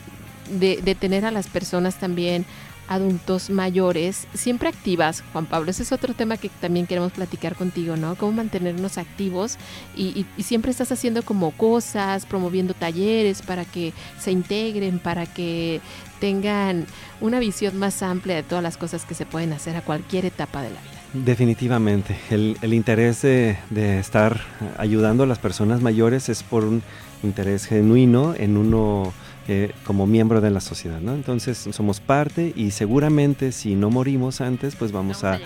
de, 0.60 0.96
tener 0.96 1.26
a 1.26 1.32
las 1.32 1.48
personas 1.48 1.96
también 1.96 2.46
adultos 2.88 3.50
mayores 3.50 4.28
siempre 4.36 4.70
activas, 4.70 5.24
Juan 5.34 5.48
Pablo. 5.48 5.72
Ese 5.72 5.82
es 5.82 5.92
otro 5.92 6.14
tema 6.14 6.38
que 6.38 6.50
también 6.50 6.86
queremos 6.86 7.14
platicar 7.14 7.56
contigo, 7.56 7.98
¿no? 7.98 8.14
Cómo 8.14 8.34
mantenernos 8.34 9.00
activos 9.00 9.58
y, 9.96 10.28
siempre 10.38 10.70
estás 10.70 10.92
haciendo 10.92 11.24
como 11.24 11.50
cosas, 11.52 12.28
promoviendo 12.28 12.76
talleres 12.76 13.42
para 13.42 13.66
que 13.66 13.92
se 14.20 14.32
integren, 14.32 15.00
para 15.00 15.26
que 15.26 15.82
tengan 16.20 16.86
una 17.22 17.40
visión 17.40 17.78
más 17.78 18.02
amplia 18.04 18.36
de 18.36 18.44
todas 18.44 18.64
las 18.64 18.78
cosas 18.78 19.06
que 19.06 19.14
se 19.14 19.26
pueden 19.26 19.54
hacer 19.54 19.76
a 19.76 19.82
cualquier 19.82 20.26
etapa 20.26 20.62
de 20.62 20.70
la 20.70 20.82
vida. 20.82 20.92
Definitivamente, 21.14 22.18
el, 22.30 22.58
el 22.62 22.74
interés 22.74 23.22
de, 23.22 23.58
de 23.70 24.00
estar 24.00 24.42
ayudando 24.78 25.24
a 25.24 25.28
las 25.28 25.40
personas 25.40 25.82
mayores 25.82 26.28
es 26.30 26.44
por 26.44 26.66
un 26.66 26.84
interés 27.24 27.66
genuino 27.66 28.34
en 28.36 28.58
uno 28.58 29.14
eh, 29.48 29.74
como 29.86 30.08
miembro 30.08 30.42
de 30.42 30.50
la 30.50 30.60
sociedad, 30.60 31.00
¿no? 31.00 31.14
Entonces 31.14 31.70
somos 31.72 32.00
parte 32.00 32.52
y 32.56 32.72
seguramente 32.72 33.52
si 33.52 33.76
no 33.76 33.92
morimos 33.92 34.42
antes, 34.42 34.76
pues 34.76 34.92
vamos, 34.92 35.24
a, 35.24 35.40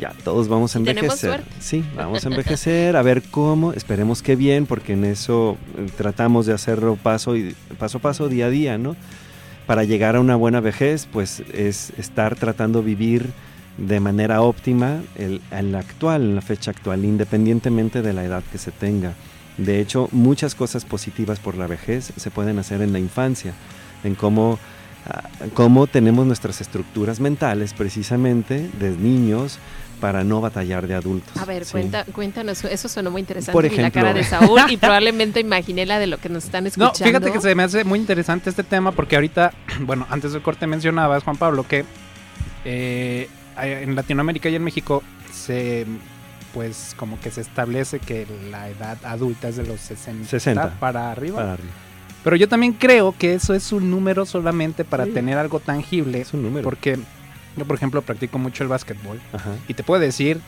ya 0.00 0.12
todos 0.24 0.48
vamos 0.48 0.74
a 0.74 0.80
envejecer. 0.80 1.44
Sí, 1.60 1.84
vamos 1.94 2.24
a 2.24 2.28
envejecer, 2.28 2.96
a 2.96 3.02
ver 3.02 3.22
cómo, 3.22 3.72
esperemos 3.72 4.20
que 4.20 4.34
bien, 4.34 4.66
porque 4.66 4.94
en 4.94 5.04
eso 5.04 5.56
eh, 5.78 5.86
tratamos 5.96 6.46
de 6.46 6.54
hacerlo 6.54 6.96
paso 6.96 7.36
y 7.36 7.54
paso 7.78 7.98
a 7.98 8.00
paso, 8.00 8.28
día 8.28 8.46
a 8.46 8.50
día, 8.50 8.78
¿no? 8.78 8.96
Para 9.70 9.84
llegar 9.84 10.16
a 10.16 10.20
una 10.20 10.34
buena 10.34 10.58
vejez, 10.58 11.06
pues 11.06 11.44
es 11.54 11.90
estar 11.96 12.34
tratando 12.34 12.80
de 12.80 12.86
vivir 12.86 13.30
de 13.78 14.00
manera 14.00 14.42
óptima 14.42 15.00
el, 15.14 15.40
en 15.52 15.70
la 15.70 15.78
actual, 15.78 16.22
en 16.22 16.34
la 16.34 16.40
fecha 16.40 16.72
actual, 16.72 17.04
independientemente 17.04 18.02
de 18.02 18.12
la 18.12 18.24
edad 18.24 18.42
que 18.50 18.58
se 18.58 18.72
tenga. 18.72 19.12
De 19.58 19.78
hecho, 19.78 20.08
muchas 20.10 20.56
cosas 20.56 20.84
positivas 20.84 21.38
por 21.38 21.56
la 21.56 21.68
vejez 21.68 22.12
se 22.16 22.30
pueden 22.32 22.58
hacer 22.58 22.82
en 22.82 22.92
la 22.92 22.98
infancia, 22.98 23.52
en 24.02 24.16
cómo, 24.16 24.58
ah, 25.06 25.28
cómo 25.54 25.86
tenemos 25.86 26.26
nuestras 26.26 26.60
estructuras 26.60 27.20
mentales 27.20 27.72
precisamente 27.72 28.68
de 28.80 28.90
niños 28.90 29.60
para 30.00 30.24
no 30.24 30.40
batallar 30.40 30.86
de 30.86 30.94
adultos. 30.94 31.36
A 31.36 31.44
ver, 31.44 31.64
cuéntanos, 32.12 32.64
eso 32.64 32.88
sonó 32.88 33.10
muy 33.10 33.20
interesante. 33.20 33.52
Por 33.52 33.66
ejemplo, 33.66 33.82
la 33.82 33.90
cara 33.90 34.12
de 34.12 34.24
Saúl 34.24 34.60
y 34.68 34.76
probablemente 34.78 35.40
imaginé 35.40 35.86
la 35.86 35.98
de 35.98 36.06
lo 36.06 36.18
que 36.18 36.28
nos 36.28 36.44
están 36.44 36.66
escuchando. 36.66 36.98
No, 36.98 37.04
fíjate 37.04 37.32
que 37.32 37.40
se 37.40 37.54
me 37.54 37.62
hace 37.62 37.84
muy 37.84 37.98
interesante 37.98 38.50
este 38.50 38.64
tema 38.64 38.92
porque 38.92 39.16
ahorita, 39.16 39.52
bueno, 39.80 40.06
antes 40.10 40.32
del 40.32 40.42
corte 40.42 40.66
mencionabas, 40.66 41.22
Juan 41.22 41.36
Pablo, 41.36 41.66
que 41.66 41.84
eh, 42.64 43.28
en 43.56 43.94
Latinoamérica 43.94 44.48
y 44.48 44.56
en 44.56 44.64
México 44.64 45.02
se 45.32 45.86
pues 46.52 46.94
como 46.96 47.20
que 47.20 47.30
se 47.30 47.40
establece 47.42 48.00
que 48.00 48.26
la 48.50 48.68
edad 48.68 48.98
adulta 49.04 49.48
es 49.48 49.56
de 49.56 49.66
los 49.66 49.80
60, 49.80 50.80
para, 50.80 51.12
arriba. 51.12 51.56
Pero 52.24 52.36
yo 52.36 52.48
también 52.48 52.72
creo 52.72 53.14
que 53.16 53.34
eso 53.34 53.54
es 53.54 53.72
un 53.72 53.90
número 53.90 54.26
solamente 54.26 54.84
para 54.84 55.06
tener 55.06 55.38
algo 55.38 55.60
tangible. 55.60 56.20
Es 56.20 56.34
un 56.34 56.42
número. 56.42 56.64
Porque 56.64 56.98
yo, 57.56 57.64
por 57.64 57.76
ejemplo, 57.76 58.02
practico 58.02 58.38
mucho 58.38 58.62
el 58.62 58.68
básquetbol. 58.68 59.20
Y 59.68 59.74
te 59.74 59.82
puedo 59.82 60.00
decir 60.00 60.40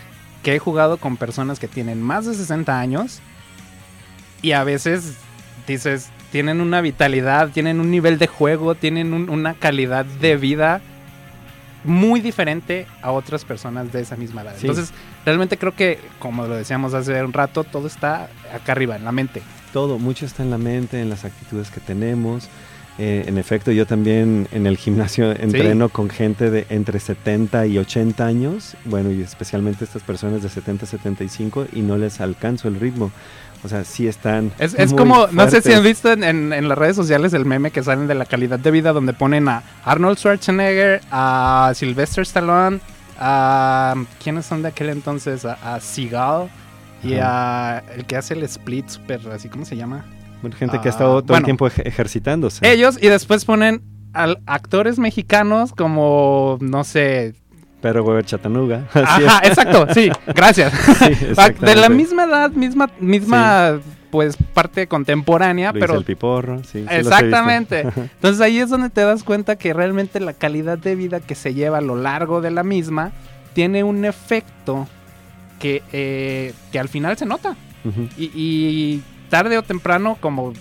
que 0.43 0.55
he 0.55 0.59
jugado 0.59 0.97
con 0.97 1.17
personas 1.17 1.59
que 1.59 1.69
tienen 1.69 2.03
más 2.03 2.27
de 2.27 2.35
60 2.35 2.79
años. 2.79 3.21
Y 4.41 4.53
a 4.53 4.65
veces 4.65 5.15
dices, 5.67 6.11
tienen 6.31 6.61
una 6.61 6.81
vitalidad, 6.81 7.51
tienen 7.51 7.81
un 7.81 7.91
nivel 7.91 8.19
de 8.19 8.27
juego, 8.27 8.75
tienen 8.75 9.13
una 9.13 9.55
calidad 9.55 10.05
de 10.05 10.37
vida 10.37 10.81
muy 11.85 12.21
diferente 12.21 12.87
a 13.03 13.11
otras 13.11 13.45
personas 13.45 13.93
de 13.93 14.01
esa 14.01 14.17
misma 14.17 14.43
edad. 14.43 14.55
Entonces, 14.61 14.93
realmente 15.25 15.59
creo 15.59 15.75
que, 15.75 15.99
como 16.19 16.47
lo 16.47 16.55
decíamos 16.55 16.95
hace 16.95 17.23
un 17.25 17.33
rato, 17.33 17.65
todo 17.65 17.87
está 17.87 18.29
acá 18.53 18.73
arriba, 18.73 18.97
en 18.97 19.05
la 19.05 19.13
mente. 19.13 19.43
Todo, 19.73 19.99
mucho 19.99 20.27
está 20.27 20.43
en 20.43 20.51
la 20.51 20.59
mente, 20.59 21.01
en 21.01 21.09
las 21.09 21.25
actitudes 21.25 21.71
que 21.71 21.81
tenemos. 21.81 22.49
Eh, 23.05 23.25
en 23.27 23.37
efecto, 23.37 23.73
yo 23.73 23.85
también 23.85 24.47
en 24.53 24.65
el 24.65 24.77
gimnasio 24.77 25.33
entreno 25.33 25.89
con 25.89 26.09
gente 26.09 26.53
de 26.53 26.67
entre 26.69 27.01
70 27.01 27.67
y 27.67 27.77
80 27.79 28.25
años, 28.25 28.77
bueno, 28.85 29.11
y 29.11 29.23
especialmente 29.23 29.83
estas 29.83 30.05
personas 30.05 30.45
de 30.45 30.49
70 30.49 30.85
a 30.85 30.89
75, 30.89 31.67
y 31.73 31.81
no 31.81 31.99
les 31.99 32.21
alcanzo 32.21 32.69
el 32.69 32.79
ritmo. 32.79 33.11
O 33.65 33.69
sea, 33.69 33.83
sí 33.83 34.07
están. 34.07 34.53
Es, 34.61 34.75
es 34.75 34.95
como, 34.95 35.27
no 35.33 35.51
sé 35.51 35.63
si 35.63 35.73
han 35.73 35.83
visto 35.83 36.13
en, 36.13 36.69
las 36.69 36.79
redes 36.79 36.95
sociales 36.95 37.33
el 37.33 37.45
meme 37.45 37.73
que 37.73 37.83
salen 37.83 38.07
de 38.07 38.15
la 38.15 38.25
calidad 38.25 38.61
de 38.61 38.71
vida 38.71 38.93
donde 38.93 39.15
ponen 39.15 39.49
a 39.49 39.65
Arnold 39.85 40.19
Schwarzenegger, 40.19 41.01
a 41.11 41.73
Sylvester 41.75 42.23
Stallone, 42.23 42.79
a. 43.19 43.97
¿Quiénes 44.23 44.47
son 44.47 44.63
de 44.63 44.69
aquel 44.69 44.91
entonces? 44.91 45.45
A, 45.45 45.81
Seagal 45.81 46.51
y 47.03 47.15
a 47.15 47.83
el 47.97 48.05
que 48.05 48.15
hace 48.15 48.35
el 48.35 48.45
split 48.45 48.89
super, 48.89 49.21
así, 49.33 49.49
¿cómo 49.49 49.65
se 49.65 49.77
llama? 49.77 50.05
Gente 50.57 50.81
que 50.81 50.89
ha 50.89 50.91
estado 50.91 51.23
todo 51.23 51.37
el 51.37 51.45
tiempo 51.45 51.67
ejercitándose. 51.67 52.71
Ellos 52.71 52.99
y 53.01 53.09
después 53.09 53.45
ponen 53.45 53.83
a 54.15 54.35
actores 54.47 54.99
mexicanos 54.99 55.73
como, 55.73 56.59
no 56.61 56.85
sé, 56.85 57.35
pero 57.83 58.05
Weber 58.05 58.25
Chatanuga. 58.25 58.87
Ajá, 58.95 59.41
exacto, 59.45 59.87
sí, 59.93 60.11
gracias. 60.35 60.73
de 61.61 61.77
la 61.77 61.89
misma 61.89 62.25
edad, 62.25 62.51
misma, 62.53 62.89
misma 63.01 63.81
pues 64.11 64.37
parte 64.55 64.87
contemporánea, 64.87 65.73
pero 65.73 65.97
el 65.97 66.05
piporro, 66.05 66.63
sí, 66.63 66.87
exactamente. 66.89 67.81
Entonces 67.97 68.41
ahí 68.41 68.59
es 68.59 68.71
donde 68.71 68.89
te 68.89 69.01
das 69.01 69.25
cuenta 69.25 69.57
que 69.57 69.73
realmente 69.73 70.21
la 70.21 70.33
calidad 70.33 70.79
de 70.79 70.95
vida 70.95 71.19
que 71.21 71.35
se 71.35 71.55
lleva 71.55 71.79
a 71.79 71.81
lo 71.81 71.97
largo 71.97 72.41
de 72.41 72.53
la 72.53 72.63
misma 72.63 73.13
tiene 73.53 73.83
un 73.83 74.05
efecto 74.05 74.87
que, 75.59 75.83
eh, 75.93 76.55
que 76.71 76.79
al 76.79 76.89
final 76.89 77.17
se 77.17 77.27
nota. 77.27 77.57
y, 78.17 79.03
tarde 79.33 79.57
o 79.57 79.63
temprano, 79.63 80.19
como 80.21 80.53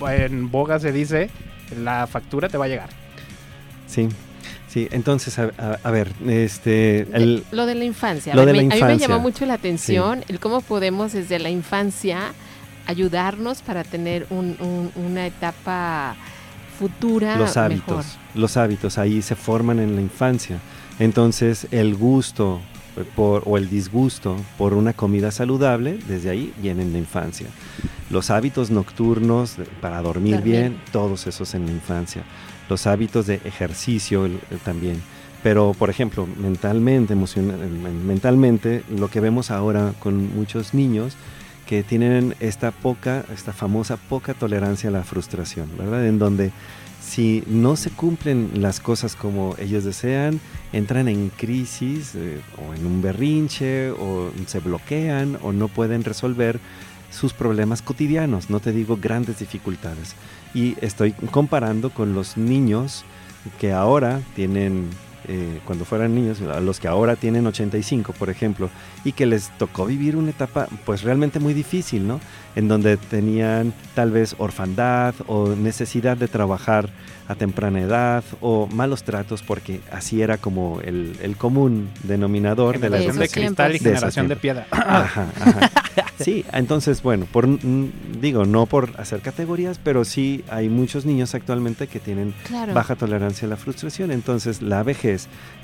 en 0.00 0.50
boga 0.50 0.80
se 0.80 0.90
dice, 0.90 1.30
la 1.84 2.08
factura 2.08 2.48
te 2.48 2.58
va 2.58 2.64
a 2.64 2.68
llegar. 2.68 2.88
Sí, 3.86 4.08
Sí, 4.66 4.88
entonces, 4.90 5.38
a, 5.38 5.90
ver, 5.90 6.12
este... 6.26 7.06
lo 7.52 7.66
de 7.66 7.74
la 7.74 7.84
infancia. 7.84 8.32
a, 8.32 8.36
mí 8.36 8.68
me 8.70 8.98
llamó 8.98 9.20
mucho 9.20 9.44
la 9.44 9.52
atención 9.54 10.24
el 10.28 10.40
cómo 10.40 10.62
podemos 10.62 11.12
desde 11.12 11.38
la 11.38 11.50
infancia 11.50 12.32
ayudarnos 12.86 13.60
para 13.60 13.84
tener 13.84 14.26
una 14.30 15.26
etapa 15.26 16.16
futura 16.78 17.36
Los 17.36 17.58
hábitos, 17.58 18.18
los 18.34 18.56
hábitos 18.56 18.96
ahí 18.96 19.20
se 19.20 19.36
forman 19.36 19.78
en 19.78 19.94
la 19.94 20.00
infancia. 20.00 20.58
Entonces, 20.98 21.68
el 21.70 21.94
gusto 21.94 22.62
por, 23.16 23.42
o 23.46 23.56
el 23.56 23.68
disgusto 23.68 24.36
por 24.58 24.74
una 24.74 24.92
comida 24.92 25.30
saludable, 25.30 25.98
desde 26.08 26.30
ahí 26.30 26.52
viene 26.60 26.82
en 26.82 26.92
la 26.92 26.98
infancia. 26.98 27.46
Los 28.10 28.30
hábitos 28.30 28.70
nocturnos 28.70 29.56
para 29.80 30.02
dormir 30.02 30.42
bien, 30.42 30.78
todos 30.92 31.26
esos 31.26 31.54
en 31.54 31.66
la 31.66 31.72
infancia 31.72 32.24
los 32.72 32.86
hábitos 32.86 33.26
de 33.26 33.34
ejercicio 33.44 34.28
también. 34.64 35.02
Pero, 35.42 35.74
por 35.76 35.90
ejemplo, 35.90 36.26
mentalmente, 36.40 37.14
mentalmente, 37.14 38.82
lo 38.88 39.08
que 39.08 39.20
vemos 39.20 39.50
ahora 39.50 39.92
con 39.98 40.34
muchos 40.34 40.72
niños 40.72 41.14
que 41.72 41.82
tienen 41.82 42.34
esta 42.38 42.70
poca, 42.70 43.24
esta 43.32 43.54
famosa 43.54 43.96
poca 43.96 44.34
tolerancia 44.34 44.90
a 44.90 44.92
la 44.92 45.04
frustración, 45.04 45.70
¿verdad? 45.78 46.06
En 46.06 46.18
donde 46.18 46.52
si 47.00 47.42
no 47.46 47.76
se 47.76 47.88
cumplen 47.88 48.50
las 48.56 48.78
cosas 48.78 49.16
como 49.16 49.56
ellos 49.58 49.82
desean, 49.82 50.38
entran 50.74 51.08
en 51.08 51.30
crisis 51.30 52.14
eh, 52.14 52.42
o 52.58 52.74
en 52.74 52.84
un 52.84 53.00
berrinche 53.00 53.90
o 53.90 54.30
se 54.44 54.58
bloquean 54.58 55.38
o 55.40 55.52
no 55.52 55.68
pueden 55.68 56.04
resolver 56.04 56.60
sus 57.10 57.32
problemas 57.32 57.80
cotidianos, 57.80 58.50
no 58.50 58.60
te 58.60 58.72
digo 58.72 58.98
grandes 59.00 59.38
dificultades. 59.38 60.14
Y 60.52 60.76
estoy 60.82 61.12
comparando 61.12 61.88
con 61.88 62.12
los 62.14 62.36
niños 62.36 63.02
que 63.58 63.72
ahora 63.72 64.20
tienen, 64.36 64.90
eh, 65.28 65.60
cuando 65.64 65.84
fueran 65.84 66.14
niños, 66.14 66.40
a 66.42 66.60
los 66.60 66.80
que 66.80 66.88
ahora 66.88 67.16
tienen 67.16 67.46
85, 67.46 68.12
por 68.12 68.30
ejemplo, 68.30 68.70
y 69.04 69.12
que 69.12 69.26
les 69.26 69.50
tocó 69.58 69.86
vivir 69.86 70.16
una 70.16 70.30
etapa 70.30 70.68
pues 70.84 71.02
realmente 71.02 71.38
muy 71.38 71.54
difícil, 71.54 72.06
¿no? 72.06 72.20
En 72.54 72.68
donde 72.68 72.96
tenían 72.96 73.72
tal 73.94 74.10
vez 74.10 74.34
orfandad 74.38 75.14
o 75.26 75.48
necesidad 75.48 76.16
de 76.16 76.28
trabajar 76.28 76.90
a 77.28 77.34
temprana 77.34 77.80
edad 77.80 78.24
o 78.40 78.66
malos 78.66 79.04
tratos 79.04 79.42
porque 79.42 79.80
así 79.90 80.22
era 80.22 80.38
como 80.38 80.80
el, 80.82 81.16
el 81.22 81.36
común 81.36 81.88
denominador 82.02 82.78
de 82.78 82.90
la 82.90 82.98
generación 82.98 83.18
de 83.18 83.28
cristal 83.28 83.74
y 83.76 83.78
generación 83.78 84.28
de 84.28 84.36
piedra. 84.36 84.66
Ajá, 84.70 85.28
ajá. 85.40 85.70
Sí, 86.22 86.44
entonces, 86.52 87.02
bueno, 87.02 87.26
por, 87.30 87.48
digo, 88.20 88.44
no 88.44 88.66
por 88.66 88.90
hacer 88.98 89.20
categorías, 89.20 89.80
pero 89.82 90.04
sí 90.04 90.44
hay 90.48 90.68
muchos 90.68 91.04
niños 91.04 91.34
actualmente 91.34 91.86
que 91.86 92.00
tienen 92.00 92.34
baja 92.72 92.96
tolerancia 92.96 93.46
a 93.46 93.48
la 93.48 93.56
frustración. 93.56 94.10
Entonces, 94.10 94.62
la 94.62 94.82
vejez 94.82 95.11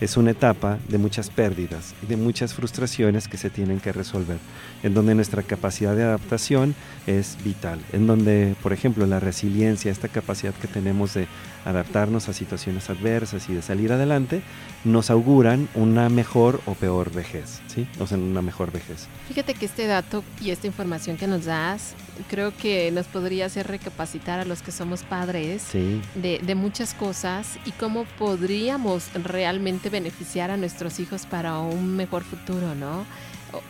es 0.00 0.16
una 0.16 0.30
etapa 0.30 0.78
de 0.88 0.98
muchas 0.98 1.30
pérdidas, 1.30 1.94
de 2.08 2.16
muchas 2.16 2.54
frustraciones 2.54 3.28
que 3.28 3.36
se 3.36 3.50
tienen 3.50 3.80
que 3.80 3.92
resolver, 3.92 4.38
en 4.82 4.94
donde 4.94 5.14
nuestra 5.14 5.42
capacidad 5.42 5.94
de 5.96 6.04
adaptación 6.04 6.74
es 7.06 7.36
vital, 7.44 7.80
en 7.92 8.06
donde, 8.06 8.54
por 8.62 8.72
ejemplo, 8.72 9.06
la 9.06 9.20
resiliencia, 9.20 9.90
esta 9.90 10.08
capacidad 10.08 10.54
que 10.54 10.68
tenemos 10.68 11.14
de 11.14 11.26
adaptarnos 11.64 12.28
a 12.28 12.32
situaciones 12.32 12.88
adversas 12.90 13.48
y 13.48 13.54
de 13.54 13.62
salir 13.62 13.92
adelante, 13.92 14.42
nos 14.84 15.10
auguran 15.10 15.68
una 15.74 16.08
mejor 16.08 16.60
o 16.66 16.74
peor 16.74 17.12
vejez, 17.12 17.60
¿sí? 17.66 17.86
O 17.98 18.06
sea, 18.06 18.18
una 18.18 18.42
mejor 18.42 18.72
vejez. 18.72 19.06
Fíjate 19.26 19.54
que 19.54 19.66
este 19.66 19.86
dato 19.86 20.22
y 20.40 20.50
esta 20.50 20.66
información 20.66 21.16
que 21.16 21.26
nos 21.26 21.46
das, 21.46 21.94
creo 22.28 22.56
que 22.56 22.90
nos 22.90 23.06
podría 23.06 23.46
hacer 23.46 23.66
recapacitar 23.66 24.40
a 24.40 24.44
los 24.44 24.62
que 24.62 24.72
somos 24.72 25.02
padres 25.02 25.72
de, 25.72 26.40
de 26.42 26.54
muchas 26.54 26.94
cosas 26.94 27.58
y 27.64 27.72
cómo 27.72 28.04
podríamos 28.18 29.08
realmente 29.14 29.90
beneficiar 29.90 30.50
a 30.50 30.56
nuestros 30.56 31.00
hijos 31.00 31.26
para 31.26 31.58
un 31.58 31.96
mejor 31.96 32.22
futuro, 32.22 32.74
¿no? 32.74 33.04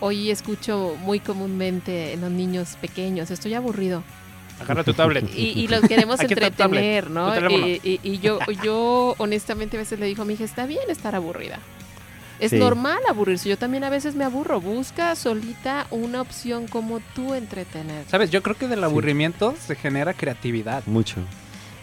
Hoy 0.01 0.31
escucho 0.31 0.97
muy 1.03 1.21
comúnmente 1.21 2.13
en 2.13 2.21
los 2.21 2.31
niños 2.31 2.77
pequeños, 2.81 3.31
estoy 3.31 3.55
aburrido, 3.55 4.03
Agarra 4.61 4.83
tu 4.83 4.93
tablet. 4.93 5.25
Y, 5.35 5.69
los 5.69 5.83
queremos 5.83 6.21
entretener, 6.21 7.11
¿no? 7.11 7.33
Y, 7.49 8.19
yo, 8.21 8.39
yo 8.63 9.15
honestamente 9.19 9.77
a 9.77 9.81
veces 9.81 10.01
le 10.01 10.07
digo 10.07 10.23
a 10.23 10.25
mi 10.25 10.35
hija, 10.35 10.45
está 10.45 10.67
bien 10.67 10.83
estar 10.89 11.15
aburrida. 11.15 11.59
Es 12.41 12.53
normal 12.53 12.99
aburrirse. 13.09 13.49
Yo 13.49 13.59
también 13.59 13.83
a 13.85 13.91
veces 13.91 14.15
me 14.15 14.25
aburro. 14.25 14.61
Busca 14.61 15.17
solita 15.17 15.87
una 15.91 16.21
opción 16.21 16.69
como 16.69 17.01
tú 17.15 17.35
entretener. 17.35 18.05
Sabes, 18.09 18.31
yo 18.31 18.43
creo 18.43 18.57
que 18.57 18.69
del 18.69 18.85
aburrimiento 18.85 19.55
se 19.59 19.75
genera 19.75 20.15
creatividad. 20.15 20.85
Mucho. 20.87 21.17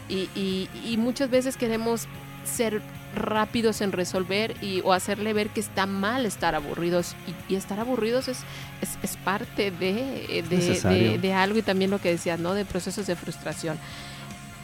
Y, 0.08 0.30
y, 0.36 0.98
muchas 0.98 1.30
veces 1.30 1.58
queremos 1.58 2.08
ser 2.46 2.82
rápidos 3.16 3.82
en 3.82 3.92
resolver 3.92 4.56
y, 4.62 4.82
o 4.82 4.94
hacerle 4.94 5.34
ver 5.34 5.50
que 5.50 5.60
está 5.60 5.86
mal 5.86 6.26
estar 6.26 6.56
aburridos. 6.56 7.16
Y, 7.50 7.56
estar 7.56 7.80
aburridos 7.80 8.28
es, 8.28 8.40
es, 8.82 9.18
parte 9.18 9.72
de, 9.72 10.44
de, 10.50 11.18
de, 11.18 11.34
algo 11.34 11.60
y 11.60 11.62
también 11.62 11.92
lo 11.92 12.00
que 12.00 12.12
decías, 12.12 12.40
¿no? 12.40 12.54
De 12.54 12.66
procesos 12.66 13.08
de 13.08 13.16
frustración. 13.16 13.78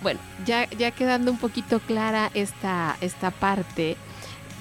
Bueno, 0.02 0.20
ya, 0.46 0.70
ya 0.70 0.92
quedando 0.92 1.32
un 1.32 1.38
poquito 1.38 1.80
clara 1.80 2.32
esta, 2.34 2.98
esta 3.02 3.32
parte, 3.32 3.98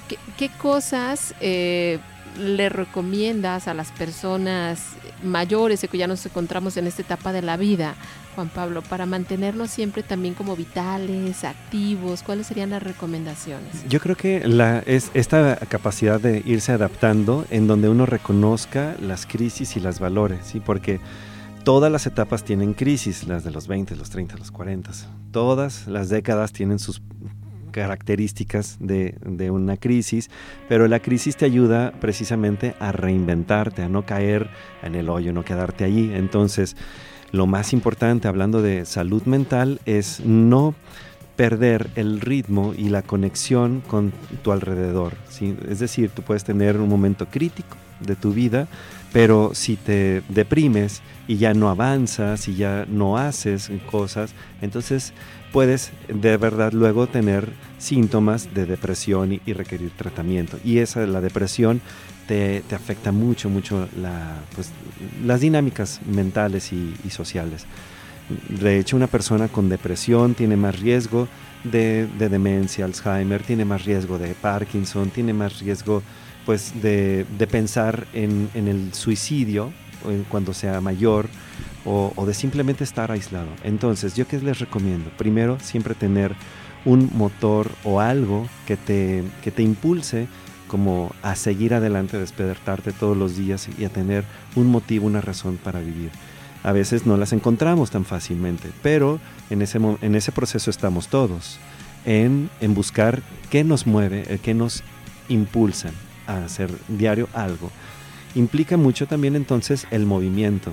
¿qué, 0.08 0.18
qué 0.36 0.48
cosas 0.50 1.34
eh, 1.40 1.98
le 2.38 2.68
recomiendas 2.68 3.68
a 3.68 3.74
las 3.74 3.90
personas 3.92 4.80
mayores 5.22 5.86
que 5.90 5.98
ya 5.98 6.06
nos 6.06 6.24
encontramos 6.26 6.76
en 6.76 6.86
esta 6.86 7.02
etapa 7.02 7.32
de 7.32 7.42
la 7.42 7.56
vida, 7.56 7.94
Juan 8.34 8.48
Pablo, 8.48 8.82
para 8.82 9.06
mantenernos 9.06 9.70
siempre 9.70 10.02
también 10.02 10.34
como 10.34 10.56
vitales, 10.56 11.44
activos? 11.44 12.22
¿Cuáles 12.22 12.46
serían 12.46 12.70
las 12.70 12.82
recomendaciones? 12.82 13.88
Yo 13.88 14.00
creo 14.00 14.16
que 14.16 14.46
la, 14.46 14.80
es 14.80 15.10
esta 15.14 15.56
capacidad 15.68 16.20
de 16.20 16.42
irse 16.44 16.72
adaptando 16.72 17.44
en 17.50 17.66
donde 17.66 17.88
uno 17.88 18.06
reconozca 18.06 18.96
las 19.00 19.26
crisis 19.26 19.76
y 19.76 19.80
las 19.80 20.00
valores, 20.00 20.40
¿sí? 20.44 20.60
porque 20.60 21.00
todas 21.64 21.90
las 21.90 22.06
etapas 22.06 22.44
tienen 22.44 22.74
crisis, 22.74 23.26
las 23.26 23.44
de 23.44 23.50
los 23.50 23.66
20, 23.66 23.96
los 23.96 24.10
30, 24.10 24.36
los 24.36 24.50
40. 24.50 24.90
Todas 25.30 25.86
las 25.86 26.08
décadas 26.08 26.52
tienen 26.52 26.78
sus 26.78 27.02
características 27.70 28.78
de, 28.80 29.16
de, 29.24 29.50
una 29.50 29.76
crisis, 29.76 30.28
pero 30.68 30.88
la 30.88 31.00
crisis 31.00 31.36
te 31.36 31.44
ayuda 31.44 31.92
precisamente 32.00 32.74
a 32.80 32.90
reinventarte, 32.92 33.82
a 33.82 33.88
no 33.88 34.04
caer 34.04 34.50
en 34.82 34.94
el 34.96 35.08
hoyo, 35.08 35.32
no 35.32 35.44
quedarte 35.44 35.84
allí. 35.84 36.12
Entonces, 36.12 36.76
lo 37.32 37.46
más 37.46 37.72
importante, 37.72 38.28
hablando 38.28 38.62
de 38.62 38.84
salud 38.86 39.22
mental, 39.24 39.80
es 39.86 40.20
no 40.24 40.74
perder 41.36 41.88
el 41.94 42.20
ritmo 42.20 42.74
y 42.76 42.90
la 42.90 43.02
conexión 43.02 43.82
con 43.86 44.12
tu 44.42 44.52
alrededor. 44.52 45.14
Es 45.68 45.78
decir, 45.78 46.10
tú 46.10 46.22
puedes 46.22 46.44
tener 46.44 46.76
un 46.76 46.88
momento 46.88 47.26
crítico 47.26 47.76
de 48.00 48.14
tu 48.14 48.32
vida, 48.32 48.68
pero 49.12 49.52
si 49.54 49.76
te 49.76 50.22
deprimes 50.28 51.02
y 51.26 51.36
ya 51.36 51.54
no 51.54 51.70
avanzas 51.70 52.46
y 52.48 52.56
ya 52.56 52.84
no 52.88 53.16
haces 53.16 53.70
cosas, 53.90 54.34
entonces 54.60 55.12
puedes 55.52 55.92
de 56.08 56.36
verdad 56.36 56.72
luego 56.72 57.06
tener 57.06 57.48
síntomas 57.78 58.52
de 58.54 58.66
depresión 58.66 59.32
y, 59.32 59.52
requerir 59.52 59.92
tratamiento. 59.96 60.58
Y 60.64 60.78
esa, 60.78 61.06
la 61.06 61.20
depresión 61.20 61.80
te, 62.30 62.74
afecta 62.76 63.10
mucho, 63.10 63.50
mucho 63.50 63.88
la, 64.00 64.38
pues, 64.54 64.70
las 65.24 65.40
dinámicas 65.40 66.00
mentales 66.06 66.72
y, 66.72 66.94
sociales. 67.10 67.66
De 68.48 68.78
hecho, 68.78 68.96
una 68.96 69.08
persona 69.08 69.48
con 69.48 69.68
depresión 69.68 70.34
tiene 70.34 70.56
más 70.56 70.78
riesgo 70.78 71.26
de, 71.64 72.06
demencia, 72.18 72.84
Alzheimer, 72.84 73.42
tiene 73.42 73.64
más 73.64 73.84
riesgo 73.84 74.18
de 74.18 74.34
Parkinson, 74.34 75.10
tiene 75.10 75.32
más 75.32 75.58
riesgo 75.58 76.04
pues, 76.46 76.80
de, 76.80 77.26
pensar 77.50 78.06
en, 78.12 78.48
en 78.54 78.68
el 78.68 78.94
suicidio 78.94 79.72
cuando 80.28 80.54
sea 80.54 80.80
mayor 80.80 81.28
o, 81.84 82.24
de 82.24 82.34
simplemente 82.34 82.84
estar 82.84 83.10
aislado. 83.10 83.48
Entonces, 83.64 84.14
¿yo 84.14 84.28
qué 84.28 84.38
les 84.38 84.60
recomiendo? 84.60 85.10
Primero, 85.18 85.58
siempre 85.60 85.94
tener 85.94 86.36
un 86.84 87.10
motor 87.12 87.70
o 87.82 88.00
algo 88.00 88.46
que 88.66 88.76
te, 88.76 89.24
que 89.42 89.50
te 89.50 89.62
impulse 89.62 90.28
como 90.70 91.12
a 91.22 91.34
seguir 91.34 91.74
adelante, 91.74 92.16
a 92.16 92.20
despertarte 92.20 92.92
todos 92.92 93.16
los 93.16 93.36
días 93.36 93.68
y 93.76 93.84
a 93.84 93.88
tener 93.88 94.24
un 94.54 94.68
motivo, 94.68 95.08
una 95.08 95.20
razón 95.20 95.56
para 95.56 95.80
vivir. 95.80 96.12
A 96.62 96.70
veces 96.70 97.06
no 97.06 97.16
las 97.16 97.32
encontramos 97.32 97.90
tan 97.90 98.04
fácilmente, 98.04 98.70
pero 98.80 99.18
en 99.50 99.62
ese, 99.62 99.80
en 100.00 100.14
ese 100.14 100.30
proceso 100.30 100.70
estamos 100.70 101.08
todos, 101.08 101.58
en, 102.04 102.50
en 102.60 102.74
buscar 102.74 103.20
qué 103.50 103.64
nos 103.64 103.88
mueve, 103.88 104.24
eh, 104.28 104.38
qué 104.40 104.54
nos 104.54 104.84
impulsa 105.28 105.90
a 106.28 106.44
hacer 106.44 106.70
diario 106.86 107.28
algo. 107.34 107.72
Implica 108.36 108.76
mucho 108.76 109.08
también 109.08 109.34
entonces 109.34 109.88
el 109.90 110.06
movimiento, 110.06 110.70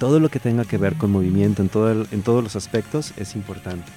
todo 0.00 0.18
lo 0.18 0.28
que 0.28 0.40
tenga 0.40 0.64
que 0.64 0.76
ver 0.76 0.94
con 0.94 1.12
movimiento 1.12 1.62
en, 1.62 1.68
todo 1.68 2.04
en 2.10 2.22
todos 2.22 2.42
los 2.42 2.56
aspectos 2.56 3.12
es 3.16 3.36
importante. 3.36 3.92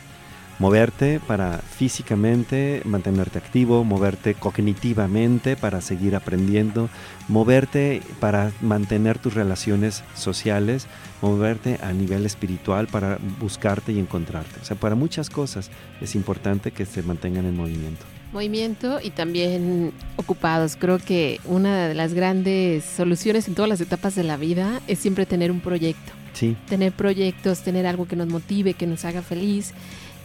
Moverte 0.62 1.20
para 1.20 1.58
físicamente 1.58 2.84
mantenerte 2.86 3.40
activo, 3.40 3.84
moverte 3.84 4.36
cognitivamente 4.36 5.58
para 5.58 5.82
seguir 5.82 6.16
aprendiendo, 6.16 6.88
moverte 7.28 8.04
para 8.20 8.52
mantener 8.62 9.18
tus 9.18 9.34
relaciones 9.34 10.04
sociales, 10.14 10.86
moverte 11.24 11.80
a 11.82 11.94
nivel 11.94 12.28
espiritual 12.28 12.86
para 12.86 13.18
buscarte 13.40 13.92
y 13.92 13.98
encontrarte. 13.98 14.60
O 14.62 14.64
sea, 14.64 14.78
para 14.78 14.94
muchas 14.94 15.32
cosas 15.32 15.72
es 16.00 16.14
importante 16.14 16.70
que 16.70 16.86
se 16.86 17.02
mantengan 17.02 17.48
en 17.48 17.58
movimiento. 17.58 18.06
Movimiento 18.32 19.00
y 19.02 19.10
también 19.10 19.94
ocupados. 20.16 20.76
Creo 20.80 21.00
que 21.00 21.42
una 21.46 21.88
de 21.88 21.96
las 21.96 22.14
grandes 22.14 22.86
soluciones 22.86 23.48
en 23.48 23.56
todas 23.56 23.68
las 23.68 23.82
etapas 23.82 24.14
de 24.14 24.26
la 24.26 24.38
vida 24.38 24.80
es 24.88 25.00
siempre 25.00 25.26
tener 25.26 25.50
un 25.50 25.60
proyecto. 25.60 26.12
Sí. 26.34 26.56
Tener 26.70 26.94
proyectos, 26.94 27.62
tener 27.62 27.88
algo 27.88 28.08
que 28.08 28.16
nos 28.16 28.28
motive, 28.28 28.76
que 28.76 28.88
nos 28.88 29.04
haga 29.06 29.22
feliz 29.22 29.74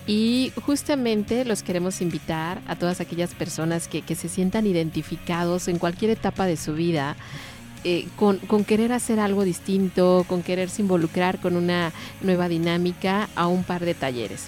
y 0.07 0.53
justamente 0.62 1.45
los 1.45 1.62
queremos 1.62 2.01
invitar 2.01 2.61
a 2.69 2.77
todas 2.77 3.01
aquellas 3.01 3.35
personas 3.35 3.88
que, 3.88 4.03
se 4.14 4.29
sientan 4.29 4.66
identificados 4.66 5.66
en 5.69 5.79
cualquier 5.79 6.12
etapa 6.12 6.47
de 6.47 6.57
su 6.57 6.75
vida. 6.75 7.16
Eh, 7.85 8.07
con, 8.16 8.38
querer 8.64 8.92
hacer 8.92 9.21
algo 9.21 9.45
distinto, 9.45 10.25
con 10.29 10.42
quererse 10.42 10.83
involucrar 10.83 11.40
con 11.40 11.55
una 11.55 11.92
nueva 12.21 12.49
dinámica 12.49 13.29
a 13.37 13.47
un 13.47 13.62
par 13.62 13.85
de 13.85 13.95
talleres. 13.95 14.47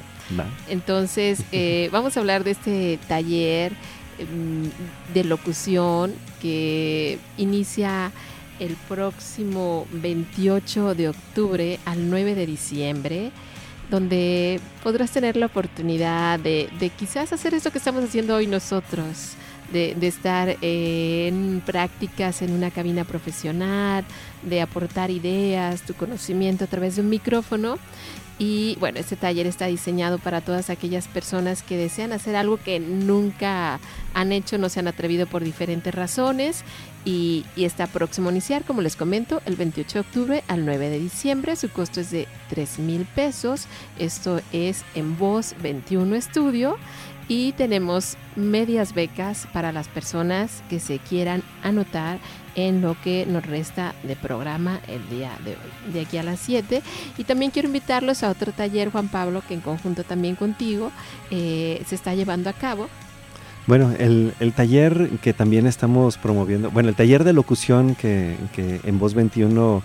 Entonces, 0.68 1.42
eh, 1.53 1.88
vamos 1.92 2.16
a 2.16 2.21
hablar 2.21 2.42
de 2.42 2.53
este 2.53 2.99
taller 3.07 3.73
mm, 3.73 5.12
de 5.14 5.25
locución 5.25 6.14
que 6.40 7.18
inicia 7.37 8.12
el 8.59 8.75
próximo 8.88 9.87
28 9.92 10.94
de 10.94 11.09
octubre 11.09 11.79
al 11.85 12.11
9 12.11 12.35
de 12.35 12.47
diciembre 12.47 13.33
donde 13.90 14.61
podrás 14.83 15.11
tener 15.11 15.37
la 15.37 15.46
oportunidad 15.46 16.38
de, 16.38 16.68
quizás 16.98 17.33
hacer 17.33 17.55
esto 17.55 17.70
que 17.70 17.79
estamos 17.79 18.05
haciendo 18.05 18.37
hoy 18.37 18.46
nosotros, 18.46 19.35
de, 19.72 19.94
estar 20.03 20.57
en 20.61 21.62
prácticas 21.64 22.42
en 22.42 22.53
una 22.53 22.70
cabina 22.70 23.05
profesional, 23.05 24.05
de 24.42 24.61
aportar 24.61 25.11
ideas, 25.11 25.83
tu 25.83 25.94
conocimiento 25.94 26.64
a 26.64 26.68
través 26.68 26.96
de 26.96 27.03
un 27.03 27.09
micrófono. 27.09 27.79
Y 28.40 28.77
bueno, 28.79 29.01
este 29.01 29.16
taller 29.16 29.48
está 29.48 29.66
diseñado 29.66 30.18
para 30.18 30.40
todas 30.40 30.70
aquellas 30.70 31.09
personas 31.09 31.64
que 31.64 31.77
desean 31.77 32.12
hacer 32.12 32.37
algo 32.37 32.57
que 32.57 32.79
nunca 32.79 33.81
han 34.14 34.31
hecho, 34.31 34.59
no 34.59 34.68
se 34.68 34.79
han 34.79 34.87
atrevido 34.87 35.27
por 35.27 35.42
diferentes 35.42 35.92
razones 35.92 36.62
y, 37.09 37.47
está 37.57 37.87
próximo 37.87 38.29
a 38.29 38.33
iniciar, 38.33 38.64
como 38.64 38.83
les 38.83 38.94
comento, 38.94 39.40
el 39.47 39.57
28 39.57 39.94
de 39.94 40.01
octubre 40.01 40.44
al 40.47 40.66
9 40.66 40.90
de 40.90 40.99
diciembre. 40.99 41.57
Su 41.57 41.71
costo 41.71 42.01
es 42.01 42.11
de 42.11 42.29
3 42.51 42.81
mil 42.81 43.07
pesos. 43.07 43.66
Esto 43.99 44.42
es 44.53 44.85
en 44.94 45.16
Voz 45.16 45.55
21 45.62 46.14
Estudio. 46.14 46.77
Y 47.27 47.53
tenemos 47.53 48.18
medias 48.37 48.92
becas 48.92 49.49
para 49.55 49.73
las 49.73 49.88
personas 49.88 50.62
que 50.68 50.81
se 50.81 50.99
quieran 50.99 51.42
anotar 51.62 52.18
en 52.55 52.83
lo 52.83 52.94
que 53.03 53.25
nos 53.27 53.44
resta 53.47 53.94
de 54.03 54.14
programa 54.14 54.81
el 54.87 55.09
día 55.09 55.31
de 55.44 55.53
hoy, 55.53 55.92
de 55.92 56.01
aquí 56.03 56.18
a 56.18 56.23
las 56.23 56.40
7. 56.40 56.83
Y 57.16 57.25
también 57.25 57.51
quiero 57.51 57.68
invitarlos 57.68 58.23
a 58.23 58.31
otro 58.31 58.53
taller, 58.53 58.90
Juan 58.90 59.09
Pablo, 59.09 59.42
que 59.47 59.55
en 59.55 59.61
conjunto 59.61 60.05
también 60.05 60.37
contigo 60.37 60.92
eh, 61.31 61.83
se 61.87 61.94
está 61.94 62.14
llevando 62.14 62.51
a 62.51 62.55
cabo 62.55 62.88
bueno, 63.68 63.92
el, 63.98 64.33
taller 64.57 65.11
que 65.22 65.35
también 65.35 65.66
estamos 65.66 66.16
promoviendo, 66.16 66.70
bueno, 66.70 66.88
el 66.88 66.94
taller 66.94 67.22
de 67.22 67.35
locución 67.35 67.94
que, 67.94 68.35
en 68.57 68.98
Voz 68.98 69.12
21, 69.12 69.83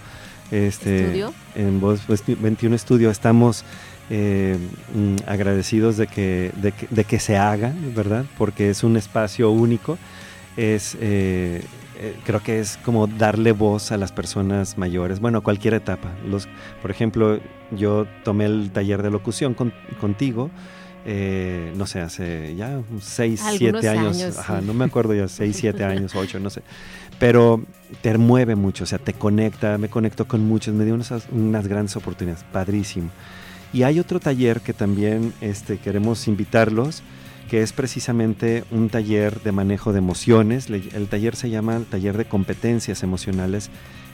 este, 0.52 1.26
en 1.56 1.82
Voz 1.82 2.02
21 2.08 2.78
Estudio 2.78 3.12
estamos 3.12 3.66
eh, 4.10 4.58
mm, 4.96 5.30
agradecidos 5.30 5.98
de 5.98 6.08
que, 6.08 6.52
de 6.90 7.04
que, 7.04 7.20
se 7.20 7.36
haga, 7.36 7.74
¿verdad? 7.94 8.24
Porque 8.38 8.70
es 8.70 8.84
un 8.84 8.96
espacio 8.96 9.52
único, 9.52 9.98
es... 10.58 10.98
Eh, 11.02 11.62
eh, 11.96 12.16
creo 12.26 12.42
que 12.42 12.60
es 12.60 12.78
como 12.78 13.06
darle 13.06 13.52
voz 13.52 13.92
a 13.92 13.98
las 13.98 14.12
personas 14.12 14.80
mayores, 14.80 15.20
bueno, 15.20 15.38
a 15.38 15.42
cualquier 15.42 15.76
etapa. 15.76 16.10
Los, 16.28 16.50
por 16.82 16.90
ejemplo, 16.90 17.40
yo 17.70 18.08
tomé 18.24 18.46
el 18.46 18.72
taller 18.72 19.04
de 19.04 19.12
locución 19.12 19.56
contigo 20.02 20.50
eh, 21.06 21.74
no 21.76 21.86
sé, 21.86 22.00
hace 22.00 22.56
ya 22.56 22.82
6, 23.02 23.44
7 23.58 23.90
años, 23.90 24.22
ajá, 24.38 24.62
no 24.62 24.74
me 24.74 24.86
acuerdo 24.86 25.14
ya, 25.14 25.28
6, 25.28 25.56
7 25.56 25.84
años, 25.84 26.16
8, 26.16 26.40
no 26.40 26.50
sé, 26.50 26.62
pero 27.20 27.64
te 28.02 28.18
mueve 28.18 28.56
mucho, 28.56 28.84
o 28.84 28.88
sea, 28.88 29.00
te 29.00 29.14
conecta, 29.14 29.78
me 29.78 29.90
conecto 29.90 30.28
con 30.28 30.46
muchos, 30.46 30.74
me 30.74 30.86
dio 30.86 30.94
unas, 30.94 31.12
unas 31.32 31.68
grandes 31.68 31.96
oportunidades, 31.96 32.44
padrísimo. 32.52 33.10
Y 33.74 33.84
hay 33.84 34.00
otro 34.00 34.20
taller 34.20 34.62
que 34.62 34.74
también 34.74 35.34
este, 35.42 35.78
queremos 35.78 36.28
invitarlos, 36.28 37.02
que 37.50 37.62
es 37.62 37.74
precisamente 37.74 38.64
un 38.72 38.90
taller 38.90 39.42
de 39.42 39.52
manejo 39.52 39.94
de 39.94 39.98
emociones. 39.98 40.70
El 40.70 41.08
taller 41.08 41.36
se 41.36 41.50
llama 41.50 41.76
el 41.78 41.86
taller 41.86 42.18
de 42.18 42.26
competencias 42.26 43.04
emocionales 43.04 43.70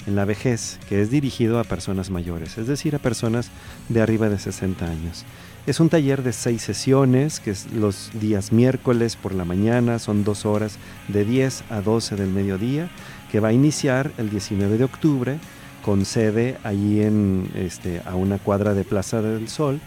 en 0.08 0.15
la 0.15 0.25
vejez, 0.25 0.80
que 0.88 1.02
es 1.02 1.12
dirigido 1.12 1.60
a 1.60 1.65
personas 1.65 2.10
mayores, 2.10 2.58
es 2.58 2.67
decir, 2.67 2.95
a 2.95 2.99
personas 2.99 3.52
de 3.89 4.02
arriba 4.02 4.30
de 4.30 4.39
60 4.39 4.86
años. 4.86 5.25
Es 5.69 5.79
un 5.79 5.89
taller 5.89 6.23
de 6.23 6.34
seis 6.34 6.63
sesiones, 6.63 7.39
que 7.39 7.51
es 7.51 7.71
los 7.71 8.10
días 8.19 8.51
miércoles 8.51 9.15
por 9.15 9.36
la 9.36 9.45
mañana, 9.45 9.99
son 9.99 10.23
dos 10.23 10.47
horas 10.47 10.79
de 11.10 11.23
10 11.25 11.65
a 11.69 11.82
12 11.82 12.15
del 12.15 12.32
mediodía, 12.32 12.89
que 13.32 13.39
va 13.39 13.49
a 13.49 13.53
iniciar 13.53 14.12
el 14.17 14.32
19 14.32 14.79
de 14.79 14.84
octubre 14.84 15.38
con 15.86 16.05
sede 16.05 16.58
allí 16.63 17.03
en, 17.03 17.51
este, 17.53 18.01
a 18.03 18.15
una 18.15 18.39
cuadra 18.39 18.73
de 18.73 18.84
Plaza 18.84 19.21
del 19.21 19.47
Sol, 19.47 19.79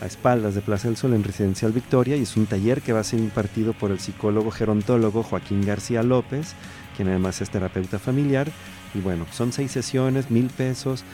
a 0.00 0.06
espaldas 0.06 0.54
de 0.54 0.62
Plaza 0.62 0.88
del 0.88 0.96
Sol 0.96 1.12
en 1.12 1.22
Residencial 1.22 1.72
Victoria, 1.72 2.16
y 2.16 2.22
es 2.22 2.34
un 2.38 2.46
taller 2.46 2.80
que 2.80 2.94
va 2.94 3.00
a 3.00 3.04
ser 3.04 3.20
impartido 3.20 3.74
por 3.74 3.90
el 3.90 4.00
psicólogo 4.00 4.50
gerontólogo 4.50 5.22
Joaquín 5.22 5.66
García 5.66 6.02
López, 6.02 6.54
quien 6.96 7.08
además 7.08 7.42
es 7.42 7.50
terapeuta 7.50 7.98
familiar. 7.98 8.50
Y 8.94 9.00
bueno, 9.00 9.26
son 9.32 9.52
seis 9.52 9.70
sesiones, 9.70 10.30
mil 10.30 10.46
pesos. 10.46 11.04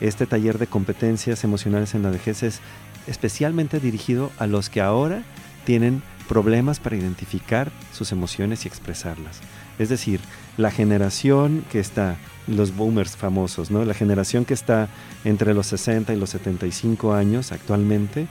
Este 0.00 0.26
taller 0.26 0.58
de 0.58 0.66
competencias 0.66 1.42
emocionales 1.44 1.94
en 1.94 2.02
la 2.02 2.10
vejez 2.10 2.42
es 2.42 2.60
especialmente 3.06 3.80
dirigido 3.80 4.30
a 4.38 4.46
los 4.46 4.70
que 4.70 4.80
ahora 4.80 5.22
tienen 5.64 6.02
problemas 6.28 6.80
para 6.80 6.96
identificar 6.96 7.70
sus 7.92 8.12
emociones 8.12 8.64
y 8.64 8.68
expresarlas. 8.68 9.40
Es 9.78 9.88
decir, 9.88 10.20
la 10.56 10.70
generación 10.70 11.64
que 11.70 11.80
está, 11.80 12.16
los 12.46 12.74
boomers 12.74 13.16
famosos, 13.16 13.70
¿no? 13.70 13.84
la 13.84 13.94
generación 13.94 14.44
que 14.44 14.54
está 14.54 14.88
entre 15.24 15.54
los 15.54 15.66
60 15.66 16.12
y 16.14 16.16
los 16.16 16.30
75 16.30 17.14
años 17.14 17.52
actualmente, 17.52 18.26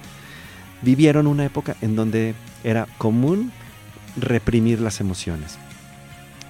vivieron 0.81 1.27
una 1.27 1.45
época 1.45 1.75
en 1.81 1.95
donde 1.95 2.35
era 2.63 2.87
común 2.97 3.51
reprimir 4.17 4.81
las 4.81 4.99
emociones. 4.99 5.57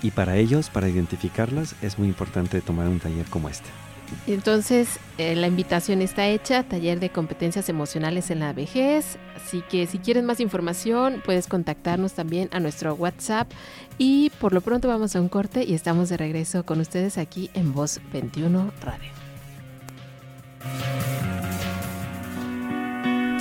Y 0.02 0.12
para 0.12 0.38
ellos, 0.38 0.70
para 0.70 0.90
identificarlas, 0.90 1.76
es 1.82 1.98
muy 1.98 2.08
importante 2.08 2.62
tomar 2.62 2.88
un 2.88 3.00
taller 3.00 3.26
como 3.26 3.50
este. 3.50 3.85
Entonces, 4.28 5.00
eh, 5.18 5.36
la 5.36 5.48
invitación 5.48 6.02
está 6.02 6.28
hecha, 6.28 6.64
taller 6.64 7.00
de 7.00 7.10
competencias 7.10 7.70
emocionales 7.70 8.32
en 8.32 8.40
la 8.40 8.54
vejez. 8.54 9.18
Así 9.36 9.62
que 9.70 9.88
si 9.88 10.00
quieres 10.00 10.24
más 10.24 10.40
información, 10.40 11.22
puedes 11.24 11.48
contactarnos 11.48 12.14
también 12.14 12.50
a 12.52 12.60
nuestro 12.60 12.94
WhatsApp. 12.96 13.50
Y 13.98 14.32
por 14.42 14.54
lo 14.54 14.62
pronto 14.62 14.88
vamos 14.88 15.16
a 15.16 15.22
un 15.22 15.30
corte 15.30 15.64
y 15.64 15.74
estamos 15.74 16.10
de 16.10 16.18
regreso 16.18 16.66
con 16.66 16.80
ustedes 16.80 17.18
aquí 17.18 17.50
en 17.54 17.74
Voz 17.74 18.00
21 18.12 18.72
Radio. 18.82 19.12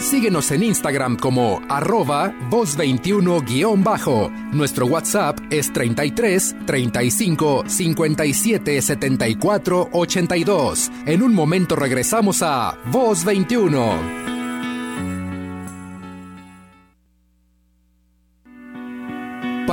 Síguenos 0.04 0.50
en 0.50 0.62
Instagram 0.62 1.16
como 1.16 1.62
arroba 1.66 2.34
voz21-bajo. 2.50 4.30
Nuestro 4.52 4.84
WhatsApp 4.84 5.38
es 5.48 5.72
33 5.72 6.56
35 6.66 7.64
57 7.66 8.82
74 8.82 9.88
82. 9.92 10.90
En 11.06 11.22
un 11.22 11.34
momento 11.34 11.74
regresamos 11.74 12.42
a 12.42 12.76
Voz 12.92 13.24
21. 13.24 14.23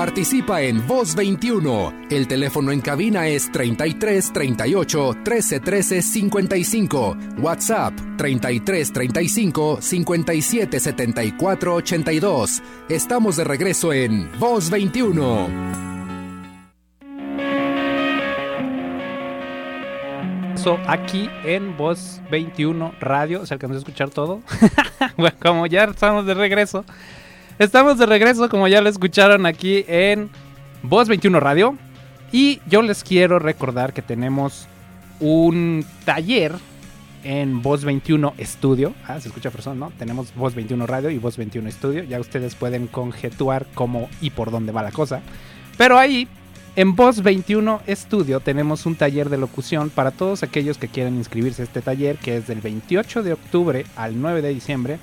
Participa 0.02 0.64
en 0.64 0.88
Voz 0.88 1.14
21. 1.14 2.08
El 2.10 2.28
teléfono 2.28 2.72
en 2.72 2.82
cabina 2.82 3.28
es 3.28 3.52
33 3.52 4.34
38 4.34 5.18
13 5.24 5.60
13 5.60 6.02
55. 6.02 7.18
WhatsApp 7.38 7.94
33 8.18 8.94
35 8.94 9.78
57 9.80 10.80
74 10.80 11.76
82. 11.76 12.64
Estamos 12.90 13.36
de 13.36 13.44
regreso 13.44 13.94
en 13.94 14.28
Voz 14.40 14.72
21. 14.72 15.92
aquí 20.88 21.30
en 21.44 21.78
Voz 21.78 22.22
21 22.32 22.94
Radio. 23.00 23.46
¿Se 23.46 23.54
alcanzó 23.54 23.76
a 23.76 23.80
escuchar 23.80 24.10
todo? 24.10 24.42
bueno, 25.18 25.36
como 25.40 25.68
ya 25.68 25.84
estamos 25.84 26.26
de 26.26 26.34
regreso, 26.34 26.86
Estamos 27.60 27.98
de 27.98 28.06
regreso, 28.06 28.50
como 28.50 28.68
ya 28.68 28.82
lo 28.82 28.90
escucharon 28.90 29.46
aquí 29.46 29.86
en 29.88 30.30
Voz 30.84 31.08
21 31.08 31.40
Radio. 31.40 31.78
Y 32.32 32.60
yo 32.68 32.82
les 32.82 33.04
quiero 33.04 33.40
recordar 33.40 33.94
que 33.94 34.02
tenemos 34.02 34.68
un 35.20 35.86
taller 36.06 36.54
en 37.24 37.62
Voz 37.62 37.84
21 37.84 38.34
Studio. 38.40 38.94
Ah, 39.08 39.20
se 39.20 39.28
escucha 39.28 39.52
persona, 39.52 39.76
¿no? 39.76 39.92
Tenemos 39.98 40.34
Voz 40.34 40.56
21 40.56 40.88
Radio 40.88 41.10
y 41.10 41.18
Voz 41.20 41.38
21 41.38 41.70
Studio. 41.72 42.04
Ya 42.04 42.20
ustedes 42.20 42.56
pueden 42.56 42.88
conjetuar 42.88 43.68
cómo 43.76 44.10
y 44.22 44.32
por 44.32 44.50
dónde 44.50 44.72
va 44.72 44.82
la 44.82 44.92
cosa. 44.92 45.22
Pero 45.78 46.00
ahí, 46.00 46.28
en 46.76 46.96
Voz 46.96 47.22
21 47.22 47.82
Studio, 47.90 48.40
tenemos 48.40 48.86
un 48.86 48.96
taller 48.96 49.30
de 49.30 49.38
locución 49.38 49.90
para 49.90 50.12
todos 50.12 50.42
aquellos 50.42 50.78
que 50.78 50.88
quieran 50.88 51.16
inscribirse 51.16 51.62
a 51.62 51.66
este 51.66 51.82
taller, 51.82 52.18
que 52.18 52.38
es 52.38 52.48
del 52.48 52.62
28 52.62 53.24
de 53.24 53.34
octubre 53.34 53.86
al 53.96 54.20
9 54.20 54.42
de 54.42 54.54
diciembre. 54.54 55.00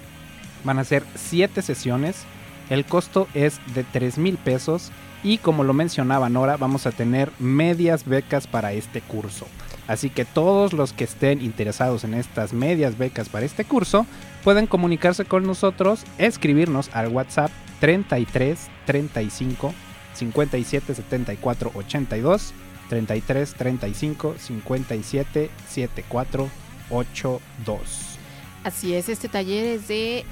Van 0.64 0.78
a 0.78 0.84
ser 0.84 1.04
7 1.14 1.62
sesiones. 1.62 2.24
El 2.70 2.84
costo 2.84 3.28
es 3.34 3.60
de 3.74 3.84
3 3.84 4.18
mil 4.18 4.36
pesos. 4.36 4.90
Y 5.24 5.38
como 5.38 5.64
lo 5.64 5.72
mencionaba 5.72 6.28
Nora, 6.28 6.56
vamos 6.56 6.86
a 6.86 6.92
tener 6.92 7.32
medias 7.38 8.04
becas 8.04 8.46
para 8.46 8.72
este 8.72 9.00
curso. 9.00 9.46
Así 9.88 10.10
que 10.10 10.24
todos 10.24 10.74
los 10.74 10.92
que 10.92 11.04
estén 11.04 11.40
interesados 11.40 12.04
en 12.04 12.14
estas 12.14 12.52
medias 12.52 12.98
becas 12.98 13.28
para 13.28 13.46
este 13.46 13.64
curso 13.64 14.06
pueden 14.44 14.66
comunicarse 14.66 15.24
con 15.24 15.44
nosotros, 15.44 16.04
escribirnos 16.18 16.90
al 16.92 17.08
WhatsApp 17.08 17.50
33 17.80 18.58
35 18.84 19.74
57 20.14 20.94
74 20.94 21.72
82 21.74 22.52
33 22.88 23.54
35 23.54 24.34
57 24.38 25.50
74 25.68 26.48
82. 26.90 28.18
Así 28.64 28.94
es, 28.94 29.08
este 29.08 29.28
taller 29.28 29.64
es 29.64 29.88
de 29.88 30.24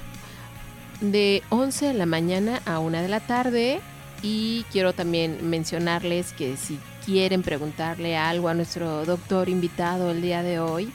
de 1.01 1.43
11 1.49 1.87
de 1.87 1.93
la 1.93 2.05
mañana 2.05 2.61
a 2.65 2.79
1 2.79 3.01
de 3.01 3.07
la 3.07 3.19
tarde. 3.19 3.79
Y 4.23 4.65
quiero 4.71 4.93
también 4.93 5.49
mencionarles 5.49 6.33
que 6.33 6.57
si 6.57 6.79
quieren 7.05 7.43
preguntarle 7.43 8.17
algo 8.17 8.49
a 8.49 8.53
nuestro 8.53 9.05
doctor 9.05 9.47
invitado 9.47 10.11
el 10.11 10.21
día 10.21 10.43
de 10.43 10.59
hoy, 10.59 10.91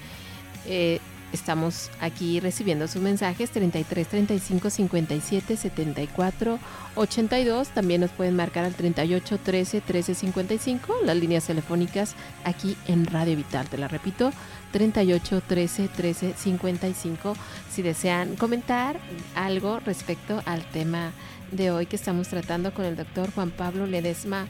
eh, 0.66 1.00
estamos 1.32 1.90
aquí 2.00 2.40
recibiendo 2.40 2.88
sus 2.88 3.02
mensajes 3.02 3.50
33 3.50 4.08
35 4.08 4.70
57 4.70 5.56
74 5.56 6.58
82. 6.94 7.68
También 7.68 8.00
nos 8.00 8.10
pueden 8.10 8.36
marcar 8.36 8.64
al 8.64 8.74
38 8.74 9.38
13 9.38 9.80
13 9.80 10.14
55, 10.14 10.94
las 11.04 11.16
líneas 11.16 11.46
telefónicas 11.46 12.14
aquí 12.44 12.76
en 12.86 13.06
Radio 13.06 13.36
Vital. 13.36 13.68
Te 13.68 13.78
la 13.78 13.88
repito, 13.88 14.32
38 14.72 15.42
13 15.46 15.88
13 15.88 16.34
55. 16.36 17.34
Si 17.70 17.82
desean 17.82 18.36
comentar 18.36 18.98
algo 19.34 19.80
respecto 19.80 20.42
al 20.44 20.64
tema 20.64 21.12
de 21.50 21.70
hoy 21.70 21.86
que 21.86 21.96
estamos 21.96 22.28
tratando 22.28 22.72
con 22.74 22.84
el 22.84 22.96
doctor 22.96 23.32
Juan 23.32 23.50
Pablo 23.50 23.86
Ledesma 23.86 24.48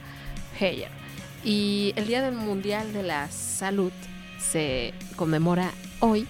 Heyer. 0.58 0.90
Y 1.44 1.92
el 1.96 2.06
Día 2.06 2.22
del 2.22 2.34
Mundial 2.34 2.92
de 2.92 3.02
la 3.02 3.30
Salud 3.30 3.92
se 4.38 4.94
conmemora 5.16 5.72
hoy. 6.00 6.26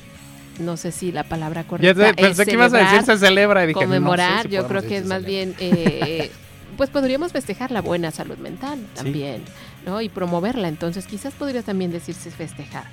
No 0.59 0.77
sé 0.77 0.93
si 0.93 1.13
la 1.13 1.25
palabra 1.25 1.65
correcta 1.65 2.13
pensé 2.15 2.45
que 2.45 2.53
ibas 2.53 2.75
a 2.75 2.79
decir 2.79 3.03
se 3.03 3.19
celebra. 3.19 3.69
Y 3.69 3.73
conmemorar, 3.73 4.49
yo 4.49 4.67
creo 4.69 4.83
que 4.83 4.99
es 4.99 5.07
más 5.07 5.25
bien, 5.25 5.55
eh, 5.59 6.31
pues 6.77 6.91
podríamos 6.91 7.33
festejar 7.33 7.71
la 7.71 7.81
buena 7.81 8.11
salud 8.11 8.37
mental 8.39 8.79
también, 8.95 9.43
¿no? 9.87 10.01
Y 10.01 10.09
promoverla. 10.09 10.69
Entonces, 10.69 11.07
quizás 11.07 11.35
podría 11.35 11.63
también 11.63 11.91
decirse 11.91 12.31
festejar. 12.31 12.85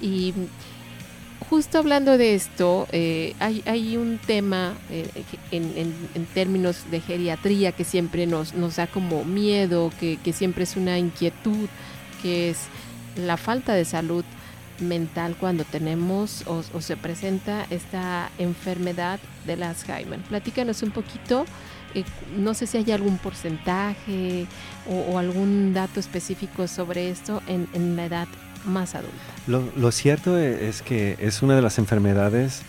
Y 0.00 0.32
justo 1.48 1.78
hablando 1.78 2.18
de 2.18 2.34
esto, 2.34 2.86
eh, 2.92 3.34
hay, 3.38 3.96
un 3.96 4.18
tema 4.18 4.74
eh, 4.90 5.08
en, 5.50 6.26
términos 6.34 6.84
de 6.90 7.00
geriatría 7.00 7.72
que 7.72 7.84
siempre 7.84 8.26
nos, 8.26 8.54
nos 8.54 8.76
da 8.76 8.86
como 8.86 9.24
miedo, 9.24 9.90
que, 9.98 10.18
siempre 10.32 10.64
es 10.64 10.76
una 10.76 10.98
inquietud, 10.98 11.68
que 12.22 12.50
es 12.50 12.58
la 13.16 13.36
falta 13.36 13.74
de 13.74 13.84
salud 13.84 14.24
mental 14.80 15.36
cuando 15.38 15.64
tenemos 15.64 16.44
o, 16.46 16.62
se 16.80 16.96
presenta 16.96 17.66
esta 17.70 18.30
enfermedad 18.38 19.20
del 19.46 19.62
Alzheimer. 19.62 20.20
Platícanos 20.20 20.82
un 20.82 20.90
poquito, 20.90 21.44
eh, 21.94 22.04
no 22.36 22.54
sé 22.54 22.66
si 22.66 22.78
hay 22.78 22.92
algún 22.92 23.18
porcentaje 23.18 24.46
o, 24.88 25.18
algún 25.18 25.72
dato 25.72 26.00
específico 26.00 26.68
sobre 26.68 27.10
esto 27.10 27.42
en, 27.46 27.96
la 27.96 28.06
edad 28.06 28.28
más 28.64 28.94
adulta. 28.94 29.16
Lo, 29.46 29.92
cierto 29.92 30.38
e, 30.38 30.68
es 30.68 30.82
que 30.82 31.16
es 31.20 31.42
una 31.42 31.56
de 31.56 31.62
las 31.62 31.78
enfermedades 31.78 32.62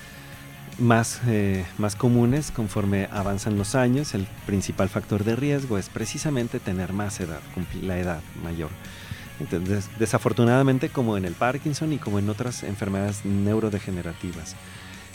más, 0.78 1.22
eh, 1.28 1.65
más 1.78 1.95
comunes 1.95 2.52
conforme 2.52 3.08
avanzan 3.12 3.58
los 3.58 3.76
años. 3.76 4.13
El 4.13 4.28
principal 4.45 4.89
factor 4.89 5.24
de 5.24 5.36
riesgo 5.36 5.78
es 5.78 5.89
precisamente 5.89 6.60
tener 6.60 6.93
más 6.93 7.19
edad, 7.19 7.41
la 7.82 8.00
edad 8.00 8.22
mayor. 8.43 8.69
Desafortunadamente, 9.97 10.89
como 10.89 11.17
en 11.17 11.25
el 11.25 11.34
Parkinson 11.34 11.93
y 11.93 11.97
como 11.97 12.19
en 12.19 12.30
otras 12.30 12.63
enfermedades 12.63 13.25
neurodegenerativas, 13.25 14.56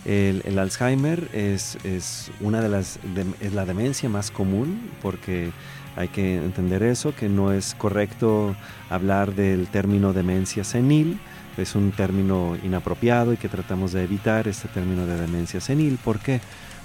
el, 0.04 0.58
Alzheimer 0.58 1.28
es, 1.32 1.78
es, 1.84 2.30
una 2.40 2.60
de 2.60 2.68
las 2.68 2.98
es 3.40 3.52
la 3.54 3.64
demencia 3.64 4.08
más 4.08 4.30
común 4.30 4.90
porque 5.00 5.50
hay 5.96 6.08
que 6.08 6.36
entender 6.36 6.82
eso, 6.82 7.14
que 7.14 7.28
no 7.28 7.52
es 7.52 7.74
correcto 7.74 8.56
hablar 8.90 9.34
del 9.34 9.68
término 9.68 10.12
demencia 10.12 10.64
senil, 10.64 11.18
es 11.56 11.74
un 11.74 11.92
término 11.92 12.56
inapropiado 12.64 13.32
y 13.32 13.36
que 13.36 13.48
tratamos 13.48 13.92
de 13.92 14.02
evitar 14.02 14.48
este 14.48 14.68
término 14.68 15.06
de 15.06 15.16
demencia 15.20 15.60
senil. 15.60 15.98
¿Por 16.02 16.18
qué? 16.18 16.40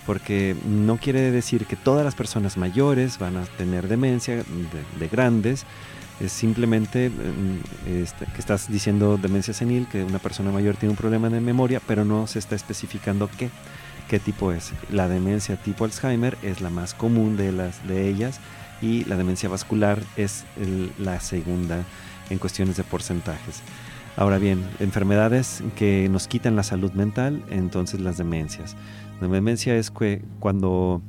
Porque 0.05 0.55
no 0.67 0.97
quiere 0.97 1.31
decir 1.31 1.65
que 1.65 1.75
todas 1.75 2.05
las 2.05 2.15
personas 2.15 2.57
mayores 2.57 3.17
van 3.17 3.37
a 3.37 3.45
tener 3.45 3.87
demencia 3.87 4.35
de, 4.35 5.07
grandes, 5.07 5.65
es 6.19 6.31
simplemente 6.31 7.09
mm, 7.09 7.87
este, 7.87 8.25
que 8.25 8.39
estás 8.39 8.71
diciendo 8.71 9.17
demencia 9.17 9.53
senil, 9.53 9.87
que 9.87 10.03
una 10.03 10.19
persona 10.19 10.51
mayor 10.51 10.75
tiene 10.75 10.91
un 10.91 10.97
problema 10.97 11.29
de 11.29 11.41
memoria, 11.41 11.81
pero 11.85 12.05
no 12.05 12.27
se 12.27 12.39
está 12.39 12.55
especificando 12.55 13.29
qué, 13.37 13.49
qué 14.09 14.19
tipo 14.19 14.51
es. 14.51 14.71
La 14.91 15.07
demencia 15.07 15.55
tipo 15.55 15.85
Alzheimer 15.85 16.37
es 16.43 16.61
la 16.61 16.69
más 16.69 16.93
común 16.93 17.37
de, 17.37 17.51
las, 17.51 17.87
de 17.87 18.09
ellas 18.09 18.39
y 18.81 19.05
la 19.05 19.17
demencia 19.17 19.49
vascular 19.49 20.01
es 20.17 20.45
la 20.97 21.19
segunda 21.19 21.83
en 22.29 22.37
cuestiones 22.37 22.77
de 22.77 22.83
porcentajes. 22.83 23.61
Ahora 24.17 24.37
bien, 24.37 24.65
enfermedades 24.79 25.63
que 25.75 26.09
nos 26.09 26.27
quitan 26.27 26.55
la 26.55 26.63
salud 26.63 26.91
mental, 26.91 27.41
entonces 27.49 28.01
las 28.01 28.17
demencias. 28.17 28.75
La 29.21 29.27
demencia 29.27 29.75
es 29.75 29.91
que 29.91 30.21
cuando, 30.39 31.01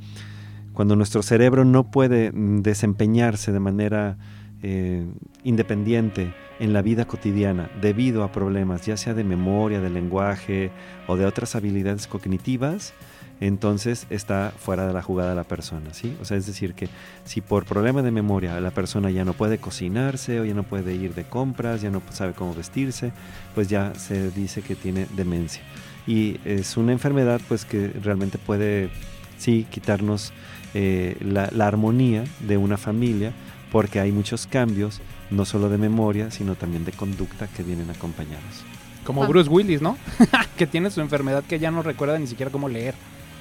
cuando 0.73 0.95
nuestro 0.95 1.23
cerebro 1.23 1.65
no 1.65 1.91
puede 1.91 2.31
desempeñarse 2.33 3.51
de 3.51 3.61
manera 3.61 4.17
eh, 4.63 5.07
independiente 5.45 6.35
en 6.59 6.73
la 6.73 6.83
vida 6.83 7.07
cotidiana 7.07 7.71
debido 7.81 8.23
a 8.25 8.33
problemas 8.33 8.85
ya 8.85 8.97
sea 8.97 9.15
de 9.15 9.25
memoria, 9.25 9.81
de 9.81 9.91
lenguaje 9.91 10.71
o 11.07 11.17
de 11.17 11.25
otras 11.27 11.57
habilidades 11.57 12.07
cognitivas, 12.07 12.93
entonces 13.41 14.07
está 14.11 14.53
fuera 14.57 14.87
de 14.87 14.93
la 14.93 15.03
jugada 15.03 15.35
la 15.35 15.45
persona, 15.45 15.95
¿sí? 15.95 16.15
O 16.21 16.27
sea, 16.27 16.37
es 16.37 16.47
decir, 16.47 16.75
que 16.75 16.89
si 17.25 17.41
por 17.41 17.65
problema 17.65 18.03
de 18.03 18.11
memoria 18.11 18.61
la 18.61 18.71
persona 18.71 19.11
ya 19.11 19.25
no 19.25 19.33
puede 19.33 19.59
cocinarse 19.59 20.41
o 20.41 20.45
ya 20.45 20.53
no 20.53 20.63
puede 20.63 20.95
ir 20.95 21.15
de 21.15 21.25
compras, 21.25 21.81
ya 21.81 21.91
no 21.91 22.03
sabe 22.11 22.35
cómo 22.35 22.55
vestirse, 22.55 23.13
pues 23.55 23.69
ya 23.69 23.95
se 23.95 24.31
dice 24.31 24.61
que 24.61 24.75
tiene 24.75 25.07
demencia. 25.17 25.63
Y 26.07 26.39
es 26.45 26.77
una 26.77 26.93
enfermedad 26.93 27.41
pues 27.49 27.65
que 27.65 27.89
realmente 27.89 28.37
puede, 28.37 28.91
sí, 29.39 29.67
quitarnos 29.71 30.35
eh, 30.75 31.17
la, 31.21 31.67
armonía 31.67 32.25
de 32.47 32.57
una 32.57 32.77
familia 32.77 33.33
porque 33.71 34.01
hay 34.01 34.13
muchos 34.13 34.47
cambios, 34.47 35.01
no 35.31 35.45
solo 35.45 35.69
de 35.69 35.79
memoria, 35.79 36.31
sino 36.31 36.55
también 36.55 36.85
de 36.85 36.93
conducta 36.93 37.47
que 37.49 37.63
vienen 37.63 37.91
acompañados. 37.91 38.65
Como 39.05 39.27
Bruce 39.27 39.49
Willis, 39.49 39.81
¿no? 39.81 39.97
que 40.57 40.67
tiene 40.67 40.91
su 40.91 41.01
enfermedad 41.01 41.45
que 41.45 41.59
ya 41.59 41.71
no 41.71 41.83
recuerda 41.83 42.19
ni 42.19 42.27
siquiera 42.27 42.51
cómo 42.51 42.69
leer. 42.69 42.95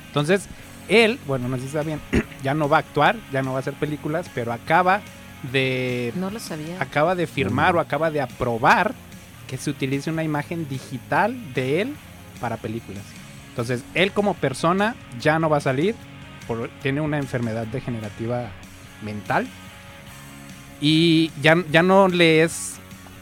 Entonces, 0.07 0.47
él, 0.87 1.19
bueno, 1.27 1.47
no 1.47 1.57
sé 1.57 1.63
si 1.63 1.67
está 1.67 1.83
bien, 1.83 1.99
ya 2.43 2.53
no 2.53 2.69
va 2.69 2.77
a 2.77 2.79
actuar, 2.81 3.17
ya 3.31 3.41
no 3.41 3.51
va 3.51 3.57
a 3.57 3.61
hacer 3.61 3.73
películas, 3.73 4.29
pero 4.33 4.53
acaba 4.53 5.01
de... 5.51 6.13
No 6.15 6.29
lo 6.29 6.39
sabía. 6.39 6.81
Acaba 6.81 7.15
de 7.15 7.27
firmar 7.27 7.75
o 7.75 7.79
acaba 7.79 8.11
de 8.11 8.21
aprobar 8.21 8.93
que 9.47 9.57
se 9.57 9.69
utilice 9.69 10.11
una 10.11 10.23
imagen 10.23 10.67
digital 10.69 11.35
de 11.53 11.81
él 11.81 11.95
para 12.39 12.57
películas. 12.57 13.03
Entonces, 13.49 13.83
él 13.95 14.11
como 14.11 14.35
persona 14.35 14.95
ya 15.19 15.39
no 15.39 15.49
va 15.49 15.57
a 15.57 15.61
salir, 15.61 15.95
tiene 16.81 17.01
una 17.01 17.17
enfermedad 17.17 17.67
degenerativa 17.67 18.49
mental 19.03 19.47
y 20.81 21.31
ya, 21.41 21.63
ya 21.71 21.83
no 21.83 22.07
le 22.07 22.43
es 22.43 22.75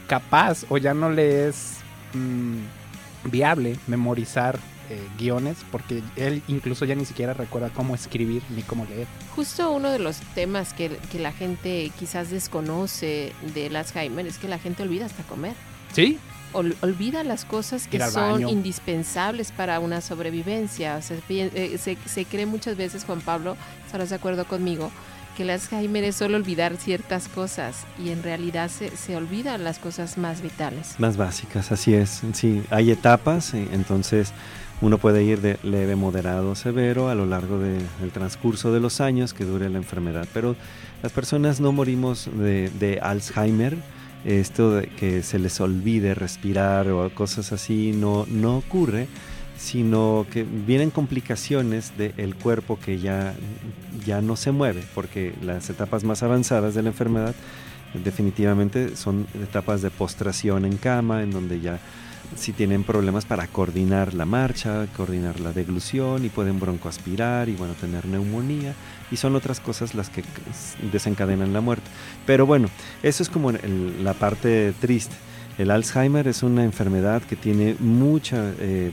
capaz 0.06 0.64
o 0.68 0.78
ya 0.78 0.94
no 0.94 1.10
le 1.10 1.48
es 1.48 1.78
mm, 2.14 3.30
viable 3.30 3.76
memorizar 3.86 4.58
eh, 4.90 5.06
guiones 5.18 5.58
porque 5.70 6.02
él 6.16 6.42
incluso 6.48 6.86
ya 6.86 6.94
ni 6.94 7.04
siquiera 7.04 7.34
recuerda 7.34 7.68
cómo 7.68 7.94
escribir 7.94 8.42
ni 8.56 8.62
cómo 8.62 8.86
leer. 8.86 9.06
Justo 9.36 9.70
uno 9.70 9.90
de 9.90 9.98
los 9.98 10.16
temas 10.34 10.72
que, 10.72 10.98
la 11.18 11.32
gente 11.32 11.92
quizás 11.98 12.30
desconoce 12.30 13.34
del 13.54 13.76
Alzheimer 13.76 14.26
es 14.26 14.38
que 14.38 14.48
la 14.48 14.58
gente 14.58 14.82
olvida 14.82 15.04
hasta 15.04 15.22
comer. 15.24 15.52
Sí. 15.92 16.18
olvida 16.52 17.22
las 17.22 17.44
cosas 17.44 17.86
que 17.86 18.00
son 18.00 18.48
indispensables 18.48 19.52
para 19.52 19.78
una 19.78 20.00
sobrevivencia. 20.00 20.96
O 20.96 21.02
sea, 21.02 21.18
eh, 21.28 21.76
se, 21.78 21.98
se, 22.06 22.24
cree 22.24 22.46
muchas 22.46 22.78
veces, 22.78 23.04
Juan 23.04 23.20
Pablo, 23.20 23.58
estarás 23.84 24.08
de 24.08 24.16
acuerdo 24.16 24.46
conmigo, 24.46 24.90
que 25.38 25.44
el 25.44 25.50
Alzheimer 25.50 26.02
es 26.02 26.16
solo 26.16 26.36
olvidar 26.36 26.76
ciertas 26.78 27.28
cosas 27.28 27.86
y 27.96 28.10
en 28.10 28.24
realidad 28.24 28.68
se, 28.68 28.90
se 28.96 29.14
olvidan 29.14 29.62
las 29.62 29.78
cosas 29.78 30.18
más 30.18 30.42
vitales. 30.42 30.96
Más 30.98 31.16
básicas, 31.16 31.70
así 31.70 31.94
es. 31.94 32.22
Sí, 32.32 32.64
hay 32.70 32.90
etapas, 32.90 33.54
eh, 33.54 33.68
entonces 33.70 34.32
uno 34.80 34.98
puede 34.98 35.22
ir 35.22 35.40
de 35.40 35.56
leve, 35.62 35.94
moderado, 35.94 36.56
severo 36.56 37.08
a 37.08 37.14
lo 37.14 37.24
largo 37.24 37.60
del 37.60 38.10
transcurso 38.12 38.72
de 38.72 38.80
los 38.80 39.00
años 39.00 39.32
que 39.32 39.44
dure 39.44 39.70
la 39.70 39.78
enfermedad. 39.78 40.26
Pero 40.34 40.56
las 41.04 41.12
personas 41.12 41.60
no 41.60 41.70
morimos 41.70 42.28
de, 42.36 42.68
de 42.70 42.98
Alzheimer, 43.00 43.76
esto 44.24 44.72
de 44.74 44.88
que 44.88 45.22
se 45.22 45.38
les 45.38 45.60
olvide 45.60 46.16
respirar 46.16 46.88
o 46.88 47.14
cosas 47.14 47.52
así 47.52 47.92
no, 47.92 48.26
no 48.28 48.56
ocurre 48.56 49.06
sino 49.58 50.24
que 50.32 50.44
vienen 50.44 50.90
complicaciones 50.90 51.92
del 51.98 52.36
cuerpo 52.36 52.78
que 52.78 52.98
ya, 52.98 53.34
ya 54.06 54.22
no 54.22 54.36
se 54.36 54.52
mueve, 54.52 54.84
porque 54.94 55.34
las 55.42 55.68
etapas 55.68 56.04
más 56.04 56.22
avanzadas 56.22 56.74
de 56.74 56.82
la 56.82 56.90
enfermedad 56.90 57.34
definitivamente 57.92 58.96
son 58.96 59.26
etapas 59.42 59.82
de 59.82 59.90
postración 59.90 60.64
en 60.64 60.76
cama, 60.76 61.22
en 61.22 61.32
donde 61.32 61.60
ya 61.60 61.80
si 62.36 62.52
tienen 62.52 62.84
problemas 62.84 63.24
para 63.24 63.46
coordinar 63.46 64.14
la 64.14 64.26
marcha, 64.26 64.86
coordinar 64.96 65.40
la 65.40 65.52
deglución 65.52 66.24
y 66.24 66.28
pueden 66.28 66.60
broncoaspirar 66.60 67.48
y 67.48 67.54
bueno, 67.54 67.74
tener 67.74 68.06
neumonía 68.06 68.74
y 69.10 69.16
son 69.16 69.34
otras 69.34 69.60
cosas 69.60 69.94
las 69.94 70.10
que 70.10 70.22
desencadenan 70.92 71.52
la 71.52 71.60
muerte. 71.60 71.88
Pero 72.26 72.46
bueno, 72.46 72.68
eso 73.02 73.22
es 73.22 73.28
como 73.28 73.50
la 73.50 74.14
parte 74.14 74.72
triste. 74.80 75.16
El 75.56 75.72
Alzheimer 75.72 76.28
es 76.28 76.44
una 76.44 76.62
enfermedad 76.62 77.22
que 77.22 77.34
tiene 77.34 77.74
mucha... 77.80 78.52
Eh, 78.60 78.92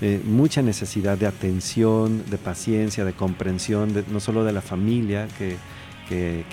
eh, 0.00 0.20
mucha 0.24 0.62
necesidad 0.62 1.16
de 1.16 1.26
atención, 1.26 2.24
de 2.30 2.38
paciencia, 2.38 3.04
de 3.04 3.12
comprensión, 3.12 4.04
no 4.10 4.20
solo 4.20 4.44
de 4.44 4.52
la 4.52 4.62
familia 4.62 5.28
que, 5.38 5.56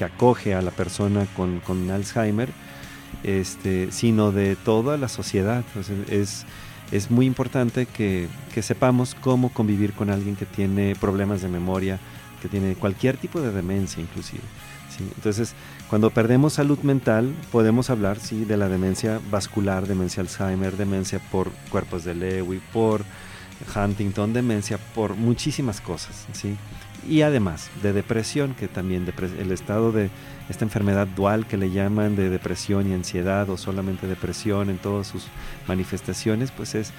acoge 0.03 0.55
a 0.55 0.61
la 0.61 0.71
persona 0.71 1.27
con, 1.35 1.91
Alzheimer, 1.91 2.49
este, 3.23 3.91
sino 3.91 4.31
de 4.31 4.55
toda 4.55 4.97
la 4.97 5.07
sociedad. 5.07 5.63
es, 6.09 6.45
es 6.93 7.09
muy 7.09 7.25
importante 7.25 7.87
que, 7.87 8.29
sepamos 8.61 9.15
cómo 9.15 9.49
convivir 9.49 9.93
con 9.93 10.11
alguien 10.11 10.35
que 10.35 10.45
tiene 10.45 10.95
problemas 10.95 11.41
de 11.41 11.49
memoria, 11.49 11.99
que 12.39 12.47
tiene 12.47 12.75
cualquier 12.75 13.17
tipo 13.17 13.41
de 13.41 13.51
demencia 13.51 14.01
inclusive. 14.01 14.43
Entonces, 15.15 15.55
cuando 15.89 16.11
perdemos 16.11 16.53
salud 16.53 16.77
mental, 16.79 17.33
podemos 17.51 17.89
hablar 17.89 18.19
sí, 18.19 18.45
de 18.45 18.57
la 18.57 18.69
demencia 18.69 19.19
vascular, 19.31 19.87
demencia 19.87 20.21
Alzheimer, 20.21 20.77
demencia 20.77 21.19
por 21.31 21.49
cuerpos 21.71 22.03
de 22.03 22.13
Lewy, 22.13 22.61
por 22.71 23.03
Huntington, 23.75 24.33
demencia, 24.33 24.77
por 24.77 25.15
muchísimas 25.15 25.81
cosas, 25.81 26.27
¿sí? 26.33 26.55
Y 27.07 27.21
además 27.21 27.69
de 27.81 27.93
depresión, 27.93 28.55
que 28.55 28.67
también 28.67 29.05
el 29.37 29.51
estado 29.51 29.91
de 29.91 30.09
esta 30.49 30.63
enfermedad 30.63 31.07
dual 31.07 31.45
que 31.45 31.57
le 31.57 31.71
llaman 31.71 32.15
de 32.15 32.29
depresión 32.29 32.89
y 32.89 32.93
ansiedad 32.93 33.49
o 33.49 33.57
solamente 33.57 34.07
depresión 34.07 34.69
en 34.69 34.77
todas 34.77 35.07
sus 35.07 35.25
manifestaciones, 35.67 36.51
pues 36.51 36.75
es, 36.75 36.91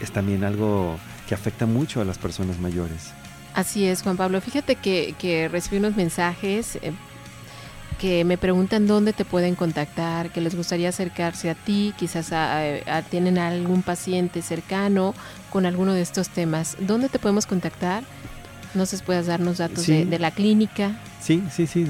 es, 0.00 0.10
también 0.10 0.44
algo 0.44 0.98
que 1.28 1.34
afecta 1.34 1.66
mucho 1.66 2.00
a 2.00 2.04
las 2.04 2.18
personas 2.18 2.58
mayores. 2.58 3.12
Así 3.54 3.84
es, 3.84 4.02
Juan 4.02 4.16
Pablo. 4.16 4.40
Fíjate 4.40 4.76
que, 4.76 5.14
que 5.18 5.48
recibí 5.48 5.78
unos 5.78 5.96
mensajes 5.96 6.76
eh, 6.76 6.92
que 8.00 8.24
me 8.24 8.38
preguntan 8.38 8.86
dónde 8.86 9.12
te 9.12 9.26
pueden 9.26 9.54
contactar, 9.54 10.30
que 10.30 10.40
les 10.40 10.54
gustaría 10.54 10.88
acercarse 10.88 11.50
a 11.50 11.54
ti, 11.54 11.92
quizás 11.98 12.32
tienen 13.10 13.36
algún 13.36 13.82
paciente 13.82 14.40
cercano 14.40 15.14
con 15.50 15.66
alguno 15.66 15.92
de 15.92 16.00
estos 16.00 16.30
temas. 16.30 16.78
¿Dónde 16.80 17.10
te 17.10 17.18
podemos 17.18 17.44
contactar? 17.44 18.02
No 18.72 18.86
sé 18.86 18.96
si 18.96 19.02
puedas 19.02 19.26
darnos 19.26 19.58
datos 19.58 19.86
de, 19.86 20.18
la 20.18 20.30
clínica. 20.30 20.98
Sí, 21.20 21.42
sí, 21.50 21.66
sí. 21.66 21.86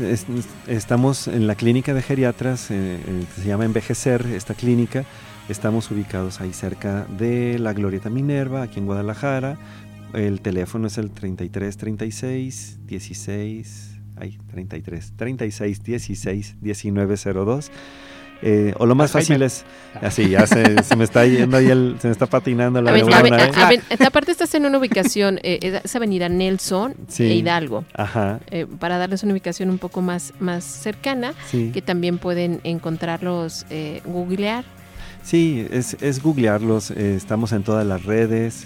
estamos 0.67 1.29
en 1.29 1.47
la 1.47 1.55
clínica 1.55 1.95
de 1.95 2.03
geriatras, 2.03 2.73
eh, 2.73 2.99
eh, 3.07 3.25
se 3.37 3.47
llama 3.47 3.65
Envejecer, 3.65 4.27
esta 4.35 4.55
clínica. 4.55 5.05
Estamos 5.49 5.93
ubicados 5.93 6.41
ahí 6.41 6.53
cerca 6.53 7.07
de 7.19 7.59
la 7.61 7.73
Glorieta 7.73 8.11
Minerva, 8.11 8.63
aquí 8.63 8.81
en 8.81 8.87
Guadalajara. 8.87 9.59
El 10.13 10.41
teléfono 10.41 10.89
es 10.89 10.99
el 10.99 11.13
3336 11.13 12.79
16 12.87 14.00
ay, 14.21 14.39
33, 14.51 15.15
36, 15.17 15.83
16, 15.83 16.57
19, 16.61 17.17
02. 17.17 17.71
Eh, 18.43 18.73
o 18.79 18.87
lo 18.87 18.95
más 18.95 19.13
fácil 19.13 19.43
es, 19.43 19.65
así, 20.01 20.31
ya 20.31 20.47
se, 20.47 20.97
me 20.97 21.05
está 21.05 21.27
yendo 21.27 21.59
ahí, 21.59 21.67
el, 21.67 21.97
se 22.01 22.09
me 22.09 22.13
está 22.13 22.25
patinando 22.25 22.81
la 22.81 22.93
neurona. 22.93 23.51
¿eh? 23.71 23.81
aparte 24.07 24.33
estás 24.33 24.55
en 24.55 24.65
una 24.65 24.79
ubicación, 24.79 25.39
eh, 25.43 25.81
es 25.85 25.95
avenida 25.95 26.31
Nelson 26.31 26.95
e 27.19 27.35
Hidalgo, 27.35 27.85
Ajá. 27.93 28.41
Eh, 28.51 28.67
para 28.79 28.97
darles 28.97 29.23
una 29.25 29.33
ubicación 29.35 29.69
un 29.69 29.77
poco 29.77 30.01
más, 30.01 30.33
más 30.41 30.65
cercana, 30.65 31.35
que 31.51 31.83
también 31.83 32.17
pueden 32.17 32.61
encontrarlos, 32.65 33.67
eh, 33.69 34.01
googlear. 34.07 34.65
Sí, 35.23 35.67
es, 35.71 35.99
es 36.01 36.23
googlearlos, 36.23 36.93
estamos 36.93 37.53
en 37.53 37.63
todas 37.63 37.87
las 37.87 38.05
redes, 38.05 38.65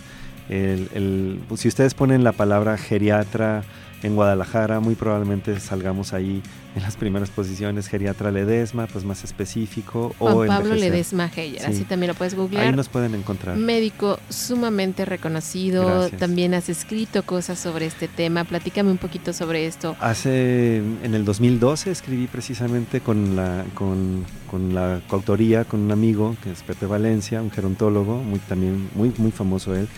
el, 0.48 0.88
el, 0.94 1.40
si 1.56 1.66
ustedes 1.66 1.94
ponen 1.94 2.22
la 2.22 2.30
palabra 2.30 2.76
geriatra, 2.76 3.64
en 4.04 4.14
Guadalajara, 4.14 4.80
muy 4.80 4.94
probablemente 4.94 5.58
salgamos 5.58 6.12
ahí 6.12 6.42
en 6.76 6.82
las 6.82 6.96
primeras 6.96 7.30
posiciones, 7.30 7.88
geriatra 7.88 8.30
Ledesma, 8.30 8.86
pues 8.86 9.04
más 9.04 9.24
específico. 9.24 10.14
Juan 10.18 10.34
o 10.34 10.46
Pablo 10.46 10.74
Ledesma 10.74 11.30
Heyer, 11.34 11.64
así 11.64 11.84
también 11.84 12.08
lo 12.08 12.14
puedes 12.14 12.34
googlear. 12.34 12.66
Ahí 12.66 12.72
nos 12.72 12.88
pueden 12.88 13.14
encontrar. 13.14 13.56
Médico 13.56 14.18
sumamente 14.28 15.06
reconocido, 15.06 16.10
también 16.10 16.52
has 16.52 16.68
escrito 16.68 17.22
cosas 17.22 17.58
sobre 17.58 17.86
este 17.86 18.06
tema, 18.06 18.44
platícame 18.44 18.90
un 18.90 18.98
poquito 18.98 19.32
sobre 19.32 19.66
esto. 19.66 19.96
Hace, 20.00 20.78
en 20.78 21.14
el 21.14 21.24
2012 21.24 21.90
escribí 21.90 22.26
precisamente 22.26 23.00
con 23.00 23.36
la, 23.36 23.64
con, 23.74 24.26
con 24.50 24.74
la 24.74 25.00
coautoría, 25.08 25.64
con 25.64 25.80
un 25.80 25.92
amigo, 25.92 26.36
que 26.42 26.52
es 26.52 26.62
Pepe 26.62 26.84
Valencia, 26.84 27.40
un 27.40 27.50
gerontólogo, 27.50 28.22
muy, 28.22 28.38
también 28.40 28.90
muy, 28.94 29.14
muy 29.16 29.30
famoso 29.30 29.74
él, 29.74 29.88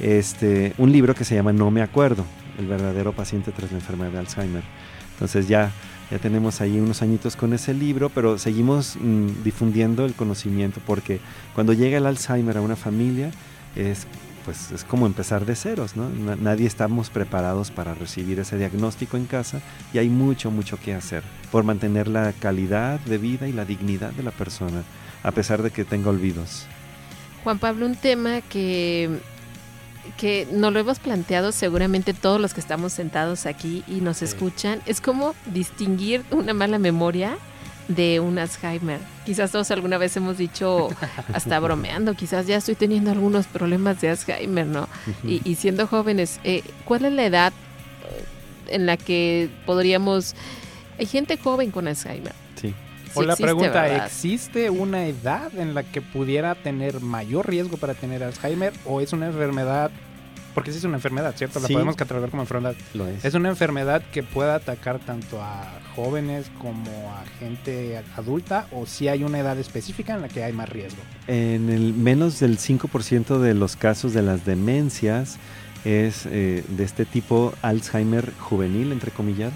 este, 0.00 0.72
un 0.78 0.90
libro 0.90 1.14
que 1.14 1.24
se 1.24 1.36
llama 1.36 1.52
No 1.52 1.70
me 1.70 1.82
acuerdo, 1.82 2.24
el 2.62 2.68
verdadero 2.68 3.12
paciente 3.12 3.52
tras 3.52 3.70
la 3.70 3.78
enfermedad 3.78 4.12
de 4.12 4.18
Alzheimer. 4.18 4.62
Entonces 5.12 5.48
ya, 5.48 5.70
ya 6.10 6.18
tenemos 6.18 6.60
ahí 6.60 6.78
unos 6.78 7.02
añitos 7.02 7.36
con 7.36 7.52
ese 7.52 7.74
libro, 7.74 8.08
pero 8.08 8.38
seguimos 8.38 8.96
mm, 8.96 9.42
difundiendo 9.44 10.04
el 10.04 10.14
conocimiento 10.14 10.80
porque 10.86 11.20
cuando 11.54 11.72
llega 11.72 11.98
el 11.98 12.06
Alzheimer 12.06 12.56
a 12.56 12.60
una 12.60 12.76
familia 12.76 13.30
es 13.76 14.06
pues 14.44 14.72
es 14.72 14.82
como 14.82 15.06
empezar 15.06 15.46
de 15.46 15.54
ceros, 15.54 15.96
¿no? 15.96 16.08
Nadie 16.36 16.66
estamos 16.66 17.10
preparados 17.10 17.70
para 17.70 17.94
recibir 17.94 18.40
ese 18.40 18.58
diagnóstico 18.58 19.16
en 19.16 19.26
casa 19.26 19.60
y 19.92 19.98
hay 19.98 20.08
mucho, 20.08 20.50
mucho 20.50 20.78
que 20.80 20.94
hacer 20.94 21.22
por 21.50 21.62
mantener 21.64 22.08
la 22.08 22.32
calidad 22.32 22.98
de 23.00 23.18
vida 23.18 23.46
y 23.46 23.52
la 23.52 23.64
dignidad 23.64 24.10
de 24.10 24.24
la 24.24 24.32
persona, 24.32 24.82
a 25.22 25.30
pesar 25.30 25.62
de 25.62 25.70
que 25.70 25.84
tenga 25.84 26.10
olvidos. 26.10 26.66
Juan 27.44 27.58
Pablo, 27.58 27.86
un 27.86 27.96
tema 27.96 28.40
que 28.40 29.20
que 30.16 30.46
nos 30.50 30.72
lo 30.72 30.80
hemos 30.80 30.98
planteado 30.98 31.52
seguramente 31.52 32.14
todos 32.14 32.40
los 32.40 32.54
que 32.54 32.60
estamos 32.60 32.92
sentados 32.92 33.46
aquí 33.46 33.84
y 33.86 34.00
nos 34.00 34.22
escuchan, 34.22 34.80
es 34.86 35.00
como 35.00 35.34
distinguir 35.46 36.24
una 36.30 36.54
mala 36.54 36.78
memoria 36.78 37.36
de 37.88 38.20
un 38.20 38.38
Alzheimer. 38.38 39.00
Quizás 39.24 39.50
todos 39.50 39.70
alguna 39.70 39.98
vez 39.98 40.16
hemos 40.16 40.38
dicho, 40.38 40.88
hasta 41.34 41.58
bromeando, 41.60 42.14
quizás 42.14 42.46
ya 42.46 42.56
estoy 42.56 42.74
teniendo 42.74 43.10
algunos 43.10 43.46
problemas 43.46 44.00
de 44.00 44.10
Alzheimer, 44.10 44.66
¿no? 44.66 44.88
y, 45.24 45.54
siendo 45.56 45.86
jóvenes, 45.86 46.40
eh, 46.44 46.62
¿cuál 46.84 47.04
es 47.04 47.12
la 47.12 47.24
edad 47.24 47.52
eh, 48.08 48.74
en 48.74 48.86
la 48.86 48.96
que 48.96 49.50
podríamos... 49.66 50.34
Hay 50.98 51.06
gente 51.06 51.36
joven 51.36 51.70
con 51.70 51.88
Alzheimer. 51.88 52.41
Sí. 53.12 53.20
o 53.20 53.22
la 53.22 53.36
pregunta, 53.36 54.04
¿existe 54.04 54.70
una 54.70 55.06
edad 55.06 55.54
en 55.56 55.74
la 55.74 55.82
que 55.82 56.00
pudiera 56.00 56.54
tener 56.54 57.00
mayor 57.00 57.48
riesgo 57.48 57.76
para 57.76 57.94
tener 57.94 58.22
Alzheimer 58.22 58.72
o 58.84 59.00
es 59.00 59.12
una 59.12 59.26
enfermedad 59.26 59.90
porque 60.54 60.70
sí 60.70 60.78
es 60.78 60.84
una 60.84 60.96
enfermedad, 60.96 61.34
¿cierto? 61.36 61.60
La 61.60 61.68
podemos 61.68 61.96
catalogar 61.96 62.30
como 62.30 62.42
enfermedad. 62.42 62.74
Lo 62.94 63.06
es. 63.06 63.24
Es 63.24 63.34
una 63.34 63.48
enfermedad 63.48 64.02
que 64.12 64.22
puede 64.22 64.50
atacar 64.50 64.98
tanto 64.98 65.40
a 65.40 65.64
jóvenes 65.96 66.50
como 66.58 66.90
a 67.12 67.24
gente 67.38 68.02
adulta 68.16 68.66
o 68.72 68.86
si 68.86 69.08
hay 69.08 69.24
una 69.24 69.38
edad 69.38 69.58
específica 69.58 70.14
en 70.14 70.22
la 70.22 70.28
que 70.28 70.44
hay 70.44 70.52
más 70.52 70.68
riesgo. 70.68 71.00
En 71.26 71.70
el 71.70 71.94
menos 71.94 72.40
del 72.40 72.58
5% 72.58 73.38
de 73.38 73.54
los 73.54 73.76
casos 73.76 74.12
de 74.12 74.22
las 74.22 74.44
demencias 74.44 75.38
es 75.84 76.26
eh, 76.26 76.64
de 76.68 76.84
este 76.84 77.04
tipo 77.04 77.52
Alzheimer 77.62 78.32
juvenil, 78.38 78.92
entre 78.92 79.10
comillas, 79.10 79.52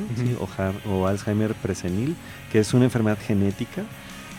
o, 0.88 1.06
Alzheimer 1.06 1.54
presenil, 1.54 2.16
que 2.50 2.58
es 2.60 2.74
una 2.74 2.84
enfermedad 2.84 3.18
genética 3.18 3.82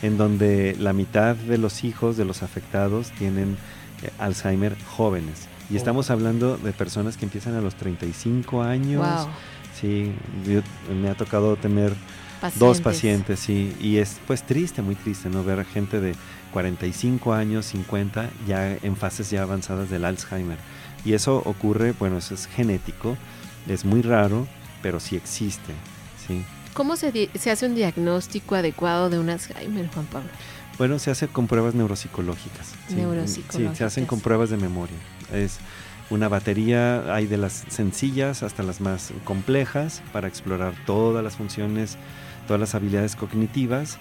en 0.02 0.18
donde 0.18 0.76
la 0.80 0.94
mitad 0.94 1.36
de 1.36 1.58
los 1.58 1.84
hijos 1.84 2.18
de 2.18 2.26
los 2.26 2.44
afectados 2.44 3.12
tienen 3.12 3.58
eh, 4.04 4.10
Alzheimer 4.20 4.76
jóvenes. 4.84 5.48
Y 5.70 5.76
estamos 5.76 6.10
hablando 6.12 6.58
de 6.58 6.72
personas 6.72 7.18
que 7.18 7.26
empiezan 7.26 7.56
a 7.56 7.62
los 7.62 7.76
35 7.76 8.64
años. 8.64 9.28
Sí, 9.78 10.14
me 11.02 11.10
ha 11.10 11.16
tocado 11.16 11.58
tener 11.58 11.94
dos 12.56 12.80
pacientes, 12.80 13.40
sí, 13.40 13.76
y 13.82 13.98
es 13.98 14.18
pues 14.26 14.44
triste, 14.44 14.82
muy 14.82 14.96
triste, 14.96 15.30
¿no? 15.30 15.44
Ver 15.44 15.60
a 15.60 15.66
gente 15.66 16.00
de 16.00 16.16
45 16.54 17.34
años, 17.34 17.66
50, 17.66 18.30
ya 18.48 18.76
en 18.76 18.96
fases 18.96 19.30
ya 19.30 19.44
avanzadas 19.44 19.90
del 19.90 20.06
Alzheimer. 20.06 20.58
Y 21.08 21.14
eso 21.14 21.42
ocurre, 21.46 21.94
bueno, 21.98 22.18
eso 22.18 22.34
es 22.34 22.48
genético, 22.48 23.16
es 23.66 23.86
muy 23.86 24.02
raro, 24.02 24.46
pero 24.82 25.00
sí 25.00 25.16
existe, 25.16 25.72
¿sí? 26.28 26.44
¿Cómo 26.74 26.98
se, 26.98 27.30
se 27.34 27.50
hace 27.50 27.66
un 27.66 27.76
diagnóstico 27.76 28.56
adecuado 28.56 29.10
de 29.10 29.18
un 29.18 29.30
Alzheimer, 29.30 29.88
Juan 29.88 30.06
Pablo? 30.08 30.30
Bueno, 30.78 31.00
se 31.00 31.10
hace 31.10 31.30
con 31.30 31.48
pruebas 31.48 31.76
neuropsicológicas. 31.76 32.74
Neuropsicológicas. 32.94 33.72
Sí, 33.72 33.78
se 33.78 33.86
hacen 33.86 34.06
con 34.06 34.20
pruebas 34.20 34.50
de 34.50 34.58
memoria. 34.58 34.98
Es 35.32 35.60
una 36.10 36.28
batería, 36.28 37.16
hay 37.16 37.26
de 37.26 37.38
las 37.38 37.64
sencillas 37.70 38.44
hasta 38.44 38.62
las 38.62 38.82
más 38.82 39.14
complejas 39.24 40.04
para 40.12 40.28
explorar 40.28 40.74
todas 40.86 41.24
las 41.24 41.38
funciones, 41.38 41.98
todas 42.48 42.60
las 42.60 42.76
habilidades 42.76 43.16
cognitivas, 43.16 43.98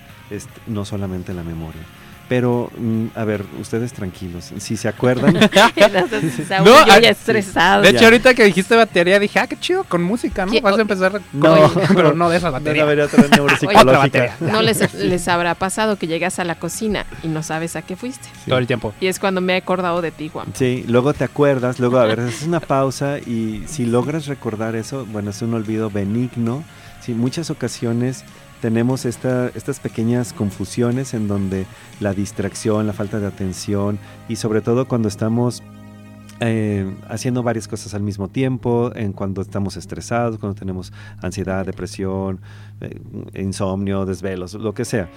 no 0.67 0.85
solamente 0.85 1.35
la 1.35 1.45
memoria. 1.45 1.83
Pero, 2.29 2.71
mm, 2.77 3.07
a 3.15 3.25
ver, 3.25 3.45
ustedes 3.61 3.93
tranquilos, 3.93 4.53
si 4.59 4.77
se 4.77 4.89
acuerdan. 4.89 5.35
no, 5.35 5.41
yo 6.87 7.01
ya 7.01 7.11
estresado. 7.11 7.83
De 7.83 7.91
hecho, 7.91 8.05
ahorita 8.05 8.35
que 8.35 8.45
dijiste 8.45 8.75
batería, 8.75 9.21
dije, 9.21 9.39
ah, 9.39 9.47
qué 9.47 9.57
chido, 9.59 9.85
con 9.85 10.03
música, 10.03 10.45
¿no? 10.45 10.53
Vas 10.61 10.77
a 10.77 10.81
empezar 10.81 11.13
con, 11.13 11.41
no, 11.41 11.71
pero 11.95 12.15
no 12.15 12.29
de 12.29 12.39
esa 12.39 12.51
batería. 12.57 12.85
No 12.85 13.05
otra 13.05 13.29
neuropsicológica. 13.29 14.37
no 14.41 14.61
les, 14.63 14.95
les, 14.95 15.29
habrá 15.29 15.55
pasado 15.55 15.97
que 15.97 16.09
llegas 16.09 16.39
a 16.41 16.45
la 16.45 16.57
cocina 16.57 17.07
y 17.23 17.29
no 17.29 17.43
sabes 17.45 17.77
a 17.77 17.83
qué 17.83 17.95
fuiste. 17.95 18.29
Todo 18.47 18.59
el 18.59 18.67
tiempo. 18.67 18.93
Y 19.01 19.07
es 19.07 19.21
cuando 19.21 19.41
me 19.41 19.55
he 19.55 19.57
acordado 19.57 20.03
de 20.03 20.11
ti, 20.11 20.29
Juan. 20.29 20.49
Sí, 20.55 20.85
luego 20.89 21.15
te 21.15 21.25
acuerdas, 21.25 21.79
luego, 21.79 21.99
a 21.99 22.07
ver, 22.07 22.21
es 22.21 22.43
una 22.43 22.59
pausa 22.61 23.19
y 23.19 23.63
si 23.67 23.87
logras 23.87 24.27
recordar 24.27 24.75
eso, 24.75 25.07
bueno, 25.07 25.31
es 25.31 25.43
un 25.43 25.55
olvido 25.55 25.91
benigno. 25.91 26.65
Sí, 27.01 27.15
muchas 27.15 27.51
ocasiones 27.51 28.25
tenemos 28.61 29.05
esta, 29.05 29.49
estas 29.49 29.81
pequeñas 29.81 30.33
confusiones 30.33 31.15
en 31.15 31.29
donde 31.29 31.67
la 32.01 32.15
distracción, 32.15 32.87
la 32.87 32.93
falta 32.93 33.21
de 33.21 33.27
atención 33.27 33.99
y 34.29 34.37
sobre 34.37 34.61
todo 34.61 34.87
cuando 34.89 35.09
estamos 35.09 35.63
eh, 36.41 36.95
haciendo 37.09 37.43
varias 37.43 37.67
cosas 37.67 37.95
al 37.95 38.03
mismo 38.03 38.29
tiempo, 38.29 38.93
en 38.95 39.13
cuando 39.13 39.41
estamos 39.41 39.77
estresados, 39.77 40.39
cuando 40.39 40.59
tenemos 40.59 40.93
ansiedad, 41.23 41.65
depresión, 41.65 42.41
eh, 42.81 43.01
insomnio, 43.35 44.05
desvelos, 44.05 44.55
lo 44.55 44.75
que 44.75 44.85
sea. 44.85 45.09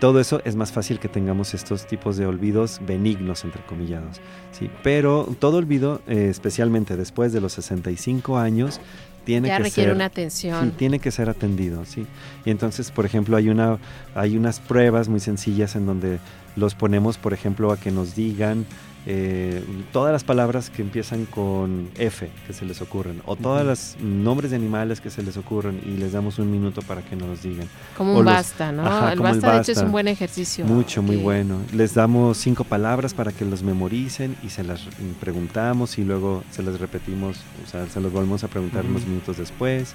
Todo 0.00 0.20
eso 0.20 0.42
es 0.44 0.56
más 0.56 0.72
fácil 0.72 0.98
que 0.98 1.08
tengamos 1.08 1.54
estos 1.54 1.86
tipos 1.86 2.18
de 2.18 2.26
olvidos 2.26 2.82
benignos, 2.86 3.44
entre 3.44 3.64
comillados. 3.64 4.20
¿sí? 4.52 4.70
Pero 4.82 5.26
todo 5.38 5.56
olvido, 5.56 6.02
eh, 6.06 6.28
especialmente 6.28 6.98
después 6.98 7.32
de 7.32 7.40
los 7.40 7.54
65 7.54 8.36
años, 8.36 8.78
tiene 9.26 9.48
ya 9.48 9.56
que 9.56 9.64
requiere 9.64 9.88
ser, 9.90 9.96
una 9.96 10.04
atención. 10.04 10.70
tiene 10.70 11.00
que 11.00 11.10
ser 11.10 11.28
atendido, 11.28 11.84
sí. 11.84 12.06
Y 12.44 12.50
entonces, 12.50 12.92
por 12.92 13.04
ejemplo, 13.04 13.36
hay 13.36 13.48
una 13.48 13.78
hay 14.14 14.36
unas 14.36 14.60
pruebas 14.60 15.08
muy 15.08 15.18
sencillas 15.18 15.74
en 15.74 15.84
donde 15.84 16.20
los 16.54 16.76
ponemos, 16.76 17.18
por 17.18 17.34
ejemplo, 17.34 17.72
a 17.72 17.76
que 17.76 17.90
nos 17.90 18.14
digan 18.14 18.64
eh, 19.08 19.62
todas 19.92 20.12
las 20.12 20.24
palabras 20.24 20.68
que 20.68 20.82
empiezan 20.82 21.26
con 21.26 21.88
F 21.96 22.28
que 22.44 22.52
se 22.52 22.64
les 22.64 22.82
ocurren 22.82 23.22
o 23.24 23.36
todos 23.36 23.64
los 23.64 23.96
nombres 24.00 24.50
de 24.50 24.56
animales 24.56 25.00
que 25.00 25.10
se 25.10 25.22
les 25.22 25.36
ocurren 25.36 25.80
y 25.86 25.96
les 25.96 26.10
damos 26.10 26.40
un 26.40 26.50
minuto 26.50 26.82
para 26.82 27.02
que 27.02 27.14
nos 27.14 27.40
digan. 27.40 27.68
Como 27.96 28.18
un 28.18 28.24
basta, 28.24 28.72
¿no? 28.72 28.82
el, 29.08 29.20
basta, 29.20 29.52
de 29.52 29.60
hecho 29.60 29.72
es 29.72 29.78
un 29.78 29.92
buen 29.92 30.08
ejercicio. 30.08 30.64
Mucho, 30.64 31.02
muy 31.02 31.14
bueno. 31.14 31.60
Les 31.72 31.94
damos 31.94 32.36
cinco 32.38 32.64
palabras 32.64 33.14
para 33.14 33.30
que 33.30 33.44
los 33.44 33.62
memoricen 33.62 34.36
y 34.42 34.48
se 34.48 34.64
las 34.64 34.80
preguntamos 35.20 35.98
y 35.98 36.04
luego 36.04 36.42
se 36.50 36.64
las 36.64 36.80
repetimos, 36.80 37.36
o 37.64 37.70
sea, 37.70 37.86
se 37.86 38.00
los 38.00 38.12
volvemos 38.12 38.42
a 38.42 38.48
preguntar 38.48 38.84
unos 38.84 39.06
minutos 39.06 39.36
después. 39.36 39.94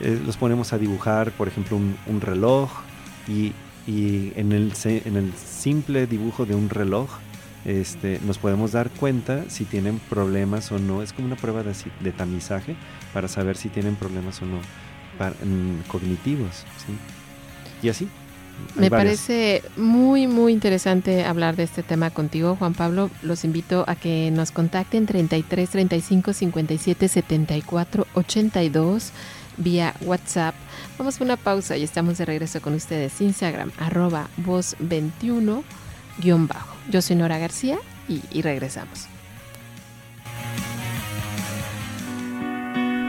Eh, 0.00 0.20
los 0.26 0.36
ponemos 0.36 0.72
a 0.72 0.78
dibujar, 0.78 1.30
por 1.30 1.46
ejemplo, 1.46 1.76
un, 1.76 2.20
reloj 2.20 2.68
y, 3.28 3.52
y 3.86 4.32
en, 4.34 4.50
el, 4.50 4.72
en 4.84 5.16
el 5.16 5.32
simple 5.34 6.08
dibujo 6.08 6.46
de 6.46 6.56
un 6.56 6.68
reloj 6.68 7.10
este, 7.64 8.20
nos 8.24 8.38
podemos 8.38 8.72
dar 8.72 8.90
cuenta 8.90 9.44
si 9.48 9.64
tienen 9.64 9.98
problemas 9.98 10.72
o 10.72 10.78
no. 10.78 11.02
Es 11.02 11.12
como 11.12 11.26
una 11.26 11.36
prueba 11.36 11.62
de, 11.62 12.12
tamizaje 12.12 12.76
para 13.12 13.28
saber 13.28 13.56
si 13.56 13.68
tienen 13.68 13.96
problemas 13.96 14.40
o 14.42 14.46
no 14.46 14.58
mm, 14.58 15.88
cognitivos. 15.88 16.64
Y 17.82 17.88
así. 17.88 18.08
Me 18.76 18.90
parece 18.90 19.62
muy, 19.78 20.26
muy 20.26 20.52
interesante 20.52 21.24
hablar 21.24 21.56
de 21.56 21.62
este 21.62 21.82
tema 21.82 22.10
contigo, 22.10 22.56
Juan 22.56 22.74
Pablo. 22.74 23.10
Los 23.22 23.44
invito 23.44 23.84
a 23.86 23.94
que 23.94 24.30
nos 24.30 24.52
contacten 24.52 25.06
33 25.06 25.70
35 25.70 26.32
57 26.34 27.08
74 27.08 28.06
82 28.14 29.12
vía 29.56 29.94
WhatsApp. 30.02 30.54
Vamos 30.98 31.20
a 31.20 31.24
una 31.24 31.36
pausa 31.36 31.76
y 31.76 31.82
estamos 31.82 32.18
de 32.18 32.24
regreso 32.24 32.60
con 32.60 32.74
ustedes. 32.74 33.20
Instagram, 33.20 33.72
arroba 33.78 34.28
voz 34.36 34.76
21 34.78 35.64
guion 36.18 36.46
bajo. 36.46 36.69
Yo 36.88 37.02
soy 37.02 37.16
Nora 37.16 37.38
García 37.38 37.78
y, 38.08 38.42
regresamos. 38.42 39.06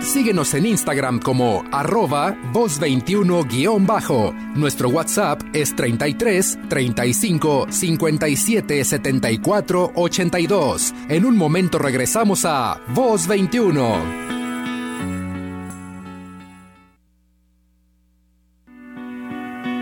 Síguenos 0.02 0.54
en 0.56 0.66
Instagram 0.66 1.20
como 1.20 1.64
arroba 1.72 2.36
voz21-bajo. 2.52 4.34
Nuestro 4.56 4.90
WhatsApp 4.90 5.42
es 5.54 5.76
33 5.76 6.60
35 6.68 7.68
57 7.70 8.84
74 8.84 9.92
82. 9.96 10.94
En 11.08 11.26
un 11.26 11.38
momento 11.38 11.78
regresamos 11.78 12.46
a 12.46 12.82
Voz 12.90 13.28
21. 13.28 14.31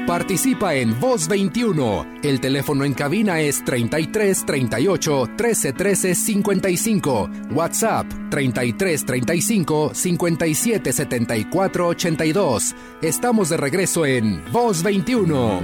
Participa 0.09 0.73
en 0.73 0.99
Voz 0.99 1.27
21. 1.27 2.03
El 2.23 2.41
teléfono 2.41 2.83
en 2.83 2.95
cabina 2.95 3.41
es 3.41 3.63
33 3.63 4.43
38 4.43 5.29
13 5.37 5.73
13 5.73 6.15
55. 6.15 7.29
WhatsApp 7.51 8.07
33 8.31 9.05
35 9.05 9.91
57 9.93 10.93
74 10.93 11.87
82. 11.89 12.75
Estamos 13.03 13.49
de 13.49 13.57
regreso 13.57 14.03
en 14.03 14.43
Voz 14.51 14.81
21. 14.81 15.61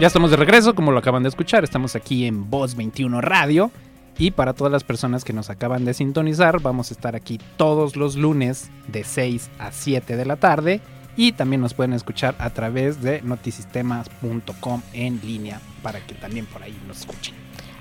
Ya 0.00 0.06
estamos 0.06 0.30
de 0.30 0.38
regreso, 0.38 0.74
como 0.74 0.90
lo 0.90 1.00
acaban 1.00 1.22
de 1.22 1.28
escuchar, 1.28 1.64
estamos 1.64 1.94
aquí 1.96 2.24
en 2.24 2.48
Voz 2.48 2.74
21 2.76 3.20
Radio. 3.20 3.70
Y 4.18 4.30
para 4.30 4.52
todas 4.52 4.72
las 4.72 4.84
personas 4.84 5.24
que 5.24 5.32
nos 5.32 5.50
acaban 5.50 5.84
de 5.84 5.94
sintonizar, 5.94 6.60
vamos 6.60 6.90
a 6.90 6.94
estar 6.94 7.16
aquí 7.16 7.40
todos 7.56 7.96
los 7.96 8.16
lunes 8.16 8.70
de 8.88 9.04
6 9.04 9.50
a 9.58 9.72
7 9.72 10.16
de 10.16 10.24
la 10.24 10.36
tarde. 10.36 10.80
Y 11.16 11.32
también 11.32 11.60
nos 11.60 11.74
pueden 11.74 11.92
escuchar 11.92 12.34
a 12.38 12.50
través 12.50 13.02
de 13.02 13.22
notisistemas.com 13.22 14.82
en 14.92 15.20
línea 15.20 15.60
para 15.82 16.00
que 16.04 16.14
también 16.14 16.46
por 16.46 16.62
ahí 16.62 16.76
nos 16.86 17.00
escuchen. 17.00 17.34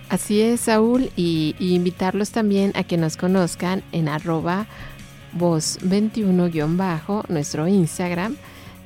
Así 0.10 0.42
es, 0.42 0.62
Saúl, 0.62 1.10
y, 1.16 1.56
invitarlos 1.60 2.30
también 2.30 2.72
a 2.76 2.84
que 2.84 2.98
nos 2.98 3.18
conozcan 3.18 3.84
en 3.92 4.10
arroba 4.10 4.68
voz21-bajo, 5.36 7.26
nuestro 7.30 7.68
Instagram, 7.68 8.36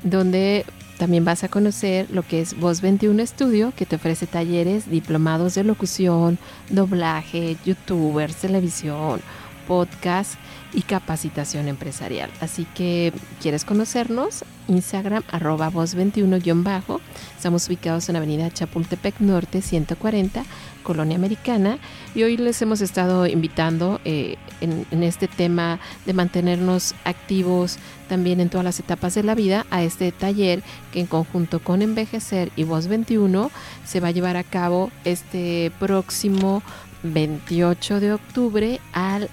donde 0.03 0.65
también 0.97 1.25
vas 1.25 1.43
a 1.43 1.49
conocer 1.49 2.07
lo 2.11 2.23
que 2.23 2.41
es 2.41 2.59
Voz 2.59 2.81
21 2.81 3.25
Studio, 3.25 3.71
que 3.75 3.85
te 3.85 3.95
ofrece 3.95 4.27
talleres, 4.27 4.89
diplomados 4.89 5.55
de 5.55 5.63
locución, 5.63 6.37
doblaje, 6.69 7.57
youtubers, 7.65 8.35
televisión, 8.35 9.21
podcast 9.67 10.35
y 10.73 10.81
capacitación 10.81 11.67
empresarial. 11.67 12.29
Así 12.39 12.65
que, 12.75 13.13
¿quieres 13.41 13.65
conocernos? 13.65 14.43
Instagram, 14.67 15.23
arroba 15.31 15.71
voz21-bajo. 15.71 16.99
Estamos 17.35 17.67
ubicados 17.67 18.09
en 18.09 18.17
Avenida 18.17 18.51
Chapultepec 18.51 19.19
Norte 19.19 19.61
140, 19.61 20.43
Colonia 20.83 21.15
Americana. 21.17 21.79
Y 22.15 22.23
hoy 22.23 22.37
les 22.37 22.61
hemos 22.61 22.81
estado 22.81 23.27
invitando 23.27 24.01
eh, 24.05 24.35
en, 24.61 25.03
este 25.03 25.27
tema 25.27 25.79
de 26.05 26.13
mantenernos 26.13 26.95
activos 27.05 27.77
también 28.09 28.39
en 28.39 28.49
todas 28.49 28.65
las 28.65 28.79
etapas 28.79 29.15
de 29.15 29.23
la 29.23 29.35
vida 29.35 29.65
a 29.69 29.83
este 29.83 30.11
taller 30.11 30.63
que 30.91 30.99
en 30.99 31.07
conjunto 31.07 31.59
con 31.59 31.81
Envejecer 31.81 32.51
y 32.55 32.63
Voz 32.63 32.87
21 32.87 33.51
se 33.85 33.99
va 33.99 34.09
a 34.09 34.11
llevar 34.11 34.37
a 34.37 34.43
cabo 34.43 34.91
este 35.05 35.71
próximo 35.79 36.63
28 37.03 37.99
de 37.99 38.13
octubre 38.13 38.79
al 38.93 39.29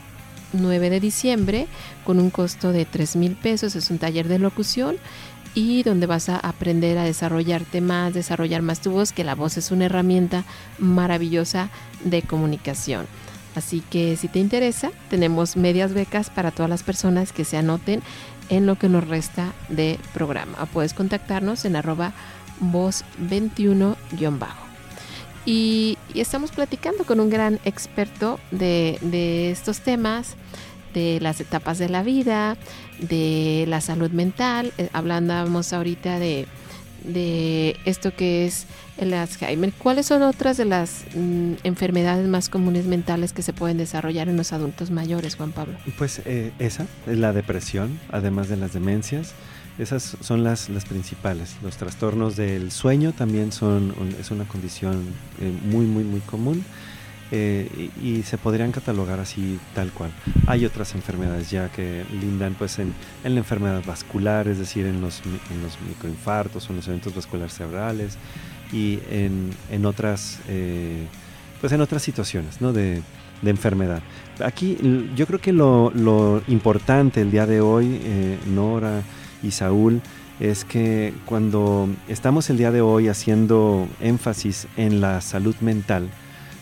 9 0.54 0.90
de 0.90 1.00
diciembre 1.00 1.66
con 2.04 2.18
un 2.18 2.30
costo 2.30 2.72
de 2.72 2.84
3 2.84 3.16
mil 3.16 3.36
pesos. 3.36 3.76
Es 3.76 3.90
un 3.90 3.98
taller 3.98 4.28
de 4.28 4.38
locución 4.38 4.96
y 5.54 5.82
donde 5.82 6.06
vas 6.06 6.28
a 6.28 6.36
aprender 6.36 6.98
a 6.98 7.04
desarrollarte 7.04 7.80
más, 7.80 8.12
desarrollar 8.12 8.62
más 8.62 8.80
tu 8.80 8.90
voz, 8.90 9.12
que 9.12 9.24
la 9.24 9.34
voz 9.34 9.56
es 9.56 9.70
una 9.70 9.86
herramienta 9.86 10.44
maravillosa 10.78 11.70
de 12.04 12.22
comunicación. 12.22 13.06
Así 13.54 13.82
que 13.88 14.16
si 14.16 14.26
te 14.26 14.40
interesa, 14.40 14.90
tenemos 15.10 15.56
medias 15.56 15.94
becas 15.94 16.28
para 16.28 16.50
todas 16.50 16.68
las 16.68 16.82
personas 16.82 17.32
que 17.32 17.44
se 17.44 17.56
anoten 17.56 18.02
en 18.48 18.66
lo 18.66 18.76
que 18.76 18.88
nos 18.88 19.06
resta 19.06 19.52
de 19.68 19.98
programa. 20.12 20.66
Puedes 20.72 20.92
contactarnos 20.92 21.64
en 21.64 21.76
arroba 21.76 22.12
voz21- 22.60 24.63
y, 25.46 25.98
y, 26.14 26.20
estamos 26.20 26.52
platicando 26.52 27.04
con 27.04 27.20
un 27.20 27.28
gran 27.28 27.60
experto 27.64 28.40
de, 28.50 28.98
de, 29.02 29.50
estos 29.50 29.80
temas, 29.80 30.36
de 30.94 31.18
las 31.20 31.40
etapas 31.40 31.78
de 31.78 31.88
la 31.88 32.02
vida, 32.02 32.56
de 32.98 33.64
la 33.68 33.80
salud 33.80 34.10
mental. 34.10 34.72
Eh, 34.78 34.88
hablábamos 34.92 35.72
ahorita 35.72 36.18
de, 36.18 36.46
de, 37.02 37.76
esto 37.84 38.14
que 38.14 38.46
es 38.46 38.66
el 38.96 39.12
Alzheimer. 39.12 39.72
¿Cuáles 39.72 40.06
son 40.06 40.22
otras 40.22 40.56
de 40.56 40.64
las 40.64 41.04
mm, 41.14 41.54
enfermedades 41.64 42.26
más 42.26 42.48
comunes 42.48 42.86
mentales 42.86 43.32
que 43.32 43.42
se 43.42 43.52
pueden 43.52 43.76
desarrollar 43.76 44.28
en 44.28 44.36
los 44.36 44.52
adultos 44.52 44.90
mayores, 44.90 45.36
Juan 45.36 45.52
Pablo? 45.52 45.74
Pues 45.98 46.22
eh, 46.24 46.52
esa, 46.58 46.86
la 47.06 47.32
depresión, 47.32 48.00
además 48.10 48.48
de 48.48 48.56
las 48.56 48.72
demencias. 48.72 49.34
Esas 49.78 50.16
son 50.20 50.44
las, 50.44 50.68
las 50.68 50.84
principales. 50.84 51.56
Los 51.62 51.76
trastornos 51.76 52.36
del 52.36 52.70
sueño 52.70 53.12
también 53.12 53.50
son 53.50 53.94
es 54.20 54.30
una 54.30 54.44
condición 54.44 55.02
eh, 55.40 55.52
muy, 55.64 55.86
muy, 55.86 56.04
muy 56.04 56.20
común. 56.20 56.64
Eh, 57.32 57.90
y, 58.00 58.22
se 58.22 58.38
podrían 58.38 58.70
catalogar 58.70 59.18
así 59.18 59.58
tal 59.74 59.90
cual. 59.90 60.10
Hay 60.46 60.64
otras 60.64 60.94
enfermedades 60.94 61.50
ya 61.50 61.68
que 61.68 62.04
lindan 62.12 62.54
pues 62.54 62.78
en, 62.78 62.92
en 63.24 63.34
la 63.34 63.40
enfermedad 63.40 63.82
vascular, 63.84 64.46
es 64.46 64.58
decir, 64.58 64.86
en 64.86 65.00
los, 65.00 65.22
en 65.50 65.62
los 65.62 65.80
microinfartos 65.88 66.68
o 66.68 66.72
en 66.72 66.76
los 66.76 66.86
eventos 66.86 67.14
vasculares 67.14 67.54
cerebrales 67.54 68.18
y 68.72 69.00
en, 69.10 69.50
en 69.70 69.86
otras 69.86 70.38
eh, 70.48 71.06
pues 71.60 71.72
en 71.72 71.80
otras 71.80 72.02
situaciones 72.02 72.60
¿no? 72.60 72.72
de, 72.72 73.02
de, 73.42 73.50
enfermedad. 73.50 74.02
Aquí 74.44 74.76
yo 75.16 75.26
creo 75.26 75.40
que 75.40 75.52
lo, 75.52 75.90
lo 75.94 76.42
importante 76.46 77.22
el 77.22 77.30
día 77.30 77.46
de 77.46 77.60
hoy, 77.62 78.00
eh, 78.04 78.38
Nora 78.46 79.02
y 79.44 79.50
Saúl, 79.50 80.00
es 80.40 80.64
que 80.64 81.14
cuando 81.26 81.88
estamos 82.08 82.50
el 82.50 82.58
día 82.58 82.70
de 82.70 82.80
hoy 82.80 83.08
haciendo 83.08 83.88
énfasis 84.00 84.66
en 84.76 85.00
la 85.00 85.20
salud 85.20 85.54
mental, 85.60 86.08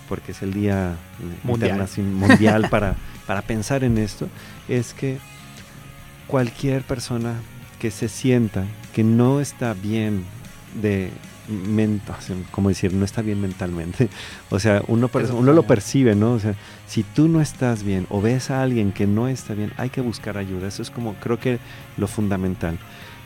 porque 0.09 0.33
es 0.33 0.43
el 0.43 0.53
Día 0.53 0.97
Mundial, 1.43 1.89
mundial 1.97 2.69
para, 2.69 2.97
para 3.27 3.43
pensar 3.43 3.83
en 3.85 3.97
esto, 3.97 4.29
es 4.69 4.93
que 4.93 5.19
cualquier 6.27 6.83
persona 6.83 7.35
que 7.79 7.91
se 7.91 8.09
sienta 8.09 8.65
que 8.95 9.05
no 9.05 9.41
está 9.41 9.75
bien 9.75 10.25
de 10.81 11.11
como 12.51 12.69
decir, 12.69 12.93
no 12.93 13.05
está 13.05 13.23
bien 13.23 13.41
mentalmente. 13.41 14.09
O 14.51 14.59
sea, 14.59 14.83
uno, 14.89 15.11
uno 15.33 15.53
lo 15.53 15.63
percibe, 15.65 16.15
¿no? 16.15 16.33
O 16.33 16.39
sea, 16.39 16.55
si 16.87 17.03
tú 17.03 17.29
no 17.29 17.41
estás 17.41 17.83
bien 17.83 18.07
o 18.11 18.21
ves 18.21 18.51
a 18.51 18.63
alguien 18.63 18.93
que 18.93 19.07
no 19.07 19.29
está 19.29 19.55
bien, 19.55 19.73
hay 19.77 19.91
que 19.91 20.01
buscar 20.01 20.37
ayuda. 20.37 20.69
Eso 20.69 20.83
es 20.83 20.91
como, 20.91 21.15
creo 21.15 21.39
que 21.39 21.59
lo 21.97 22.07
fundamental. 22.07 22.79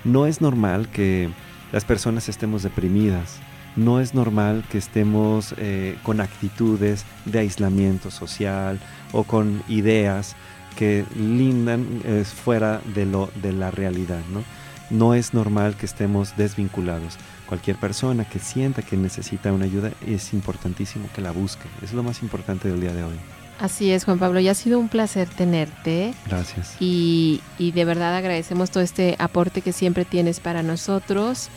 No 0.05 0.27
es 0.27 0.41
normal 0.41 0.89
que 0.89 1.31
las 1.73 1.85
personas 1.85 2.29
estemos 2.29 2.63
deprimidas, 2.63 3.39
no 3.75 4.01
es 4.01 4.15
normal 4.15 4.65
que 4.71 4.79
estemos 4.79 5.55
eh, 5.59 5.97
con 6.03 6.21
actitudes 6.21 7.05
de 7.25 7.41
aislamiento 7.41 8.11
social 8.11 8.79
o 9.13 9.25
con 9.25 9.63
ideas 9.69 10.37
que 10.77 11.05
lindan 11.17 12.03
fuera 12.45 12.81
de, 12.95 13.07
lo, 13.07 13.31
de 13.43 13.53
la 13.53 13.71
realidad. 13.71 14.21
¿no? 14.33 14.43
no 14.91 15.15
es 15.15 15.35
normal 15.35 15.77
que 15.77 15.87
estemos 15.87 16.37
desvinculados. 16.37 17.17
Cualquier 17.49 17.77
persona 17.77 18.29
que 18.29 18.39
sienta 18.39 18.83
que 18.83 18.97
necesita 18.97 19.53
una 19.53 19.65
ayuda 19.65 19.93
es 20.07 20.33
importantísimo 20.33 21.09
que 21.15 21.21
la 21.21 21.31
busque. 21.31 21.69
Es 21.83 21.93
lo 21.93 22.03
más 22.03 22.23
importante 22.23 22.69
del 22.69 22.81
día 22.81 22.93
de 22.93 23.05
hoy. 23.05 23.17
Así 23.59 23.91
es, 23.91 24.05
Juan 24.05 24.19
Pablo, 24.19 24.39
y 24.41 24.49
ha 24.49 24.55
sido 24.55 24.79
un 24.79 24.89
placer 24.89 25.29
tenerte. 25.29 26.13
Gracias. 26.27 26.77
Y, 26.79 27.41
y 27.59 27.73
de 27.73 27.85
verdad 27.87 28.15
agradecemos 28.15 28.71
todo 28.71 28.83
este 28.83 29.17
aporte 29.19 29.63
que 29.63 29.73
siempre 29.73 30.05
tienes 30.05 30.41
para 30.41 30.63
nosotros 30.63 31.49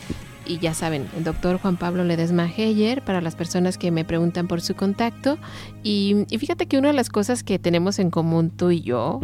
y 0.49 0.57
ya 0.57 0.73
saben, 0.73 1.07
el 1.15 1.23
doctor 1.23 1.59
Juan 1.59 1.77
Pablo 1.77 2.03
Ledesma 2.03 2.49
Heyer, 2.49 3.03
para 3.03 3.21
las 3.21 3.35
personas 3.35 3.77
que 3.77 3.91
me 3.91 4.03
preguntan 4.03 4.47
por 4.47 4.61
su 4.61 4.75
contacto. 4.75 5.37
Y, 5.83 6.25
fíjate 6.27 6.65
que 6.65 6.79
una 6.79 6.87
de 6.87 6.95
las 6.95 7.09
cosas 7.09 7.43
que 7.43 7.59
tenemos 7.59 7.99
en 7.99 8.09
común 8.09 8.49
tú 8.49 8.71
y 8.71 8.81
yo 8.81 9.19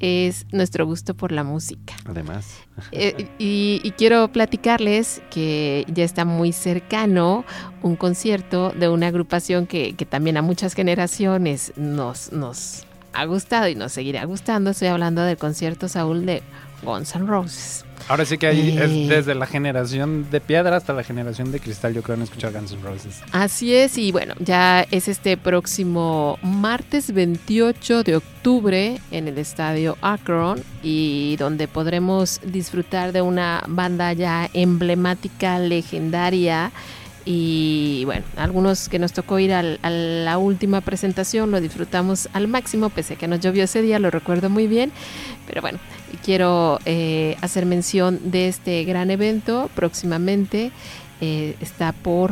es 0.00 0.46
nuestro 0.52 0.84
gusto 0.86 1.14
por 1.14 1.32
la 1.32 1.44
música. 1.44 1.94
Además. 2.04 2.58
Eh, 2.92 3.28
y, 3.38 3.90
quiero 3.96 4.28
platicarles 4.28 5.22
que 5.30 5.86
ya 5.88 6.04
está 6.04 6.24
muy 6.24 6.52
cercano 6.52 7.44
un 7.82 7.96
concierto 7.96 8.70
de 8.70 8.88
una 8.88 9.06
agrupación 9.06 9.66
que, 9.66 9.94
que 9.94 10.04
también 10.04 10.36
a 10.36 10.42
muchas 10.42 10.74
generaciones 10.74 11.72
nos, 11.76 12.32
nos 12.32 12.84
ha 13.14 13.24
gustado 13.24 13.68
y 13.68 13.74
nos 13.74 13.92
seguirá 13.92 14.24
gustando. 14.26 14.70
Estoy 14.70 14.88
hablando 14.88 15.22
del 15.22 15.38
concierto 15.38 15.88
Saúl 15.88 16.26
de 16.26 16.42
Guns 16.82 17.14
N' 17.14 17.26
Roses. 17.26 17.85
Ahora 18.08 18.24
sí 18.24 18.38
que 18.38 18.46
ahí 18.46 18.78
es 18.78 19.08
desde 19.08 19.34
la 19.34 19.46
generación 19.46 20.30
de 20.30 20.40
piedra 20.40 20.76
hasta 20.76 20.92
la 20.92 21.02
generación 21.02 21.50
de 21.50 21.58
cristal, 21.58 21.92
yo 21.92 22.02
creo, 22.02 22.16
en 22.16 22.22
escuchar 22.22 22.52
Guns 22.52 22.72
N' 22.72 22.82
Roses. 22.82 23.20
Así 23.32 23.74
es, 23.74 23.98
y 23.98 24.12
bueno, 24.12 24.34
ya 24.38 24.86
es 24.90 25.08
este 25.08 25.36
próximo 25.36 26.38
martes 26.42 27.12
28 27.12 28.04
de 28.04 28.16
octubre 28.16 29.00
en 29.10 29.28
el 29.28 29.38
estadio 29.38 29.96
Akron 30.02 30.62
y 30.82 31.36
donde 31.36 31.66
podremos 31.66 32.40
disfrutar 32.44 33.12
de 33.12 33.22
una 33.22 33.64
banda 33.66 34.12
ya 34.12 34.48
emblemática, 34.52 35.58
legendaria 35.58 36.70
y 37.28 38.04
bueno, 38.04 38.24
algunos 38.36 38.88
que 38.88 39.00
nos 39.00 39.12
tocó 39.12 39.40
ir 39.40 39.52
a 39.52 39.62
la 39.90 40.38
última 40.38 40.80
presentación 40.80 41.50
lo 41.50 41.60
disfrutamos 41.60 42.28
al 42.32 42.46
máximo, 42.46 42.88
pese 42.88 43.14
a 43.14 43.16
que 43.16 43.26
nos 43.26 43.40
llovió 43.40 43.64
ese 43.64 43.82
día, 43.82 43.98
lo 43.98 44.12
recuerdo 44.12 44.48
muy 44.48 44.68
bien. 44.68 44.92
Pero 45.48 45.60
bueno, 45.60 45.80
quiero 46.24 46.78
eh, 46.84 47.36
hacer 47.40 47.66
mención 47.66 48.20
de 48.30 48.46
este 48.46 48.84
gran 48.84 49.10
evento 49.10 49.68
próximamente. 49.74 50.70
Eh, 51.20 51.56
está 51.60 51.92
por, 51.92 52.30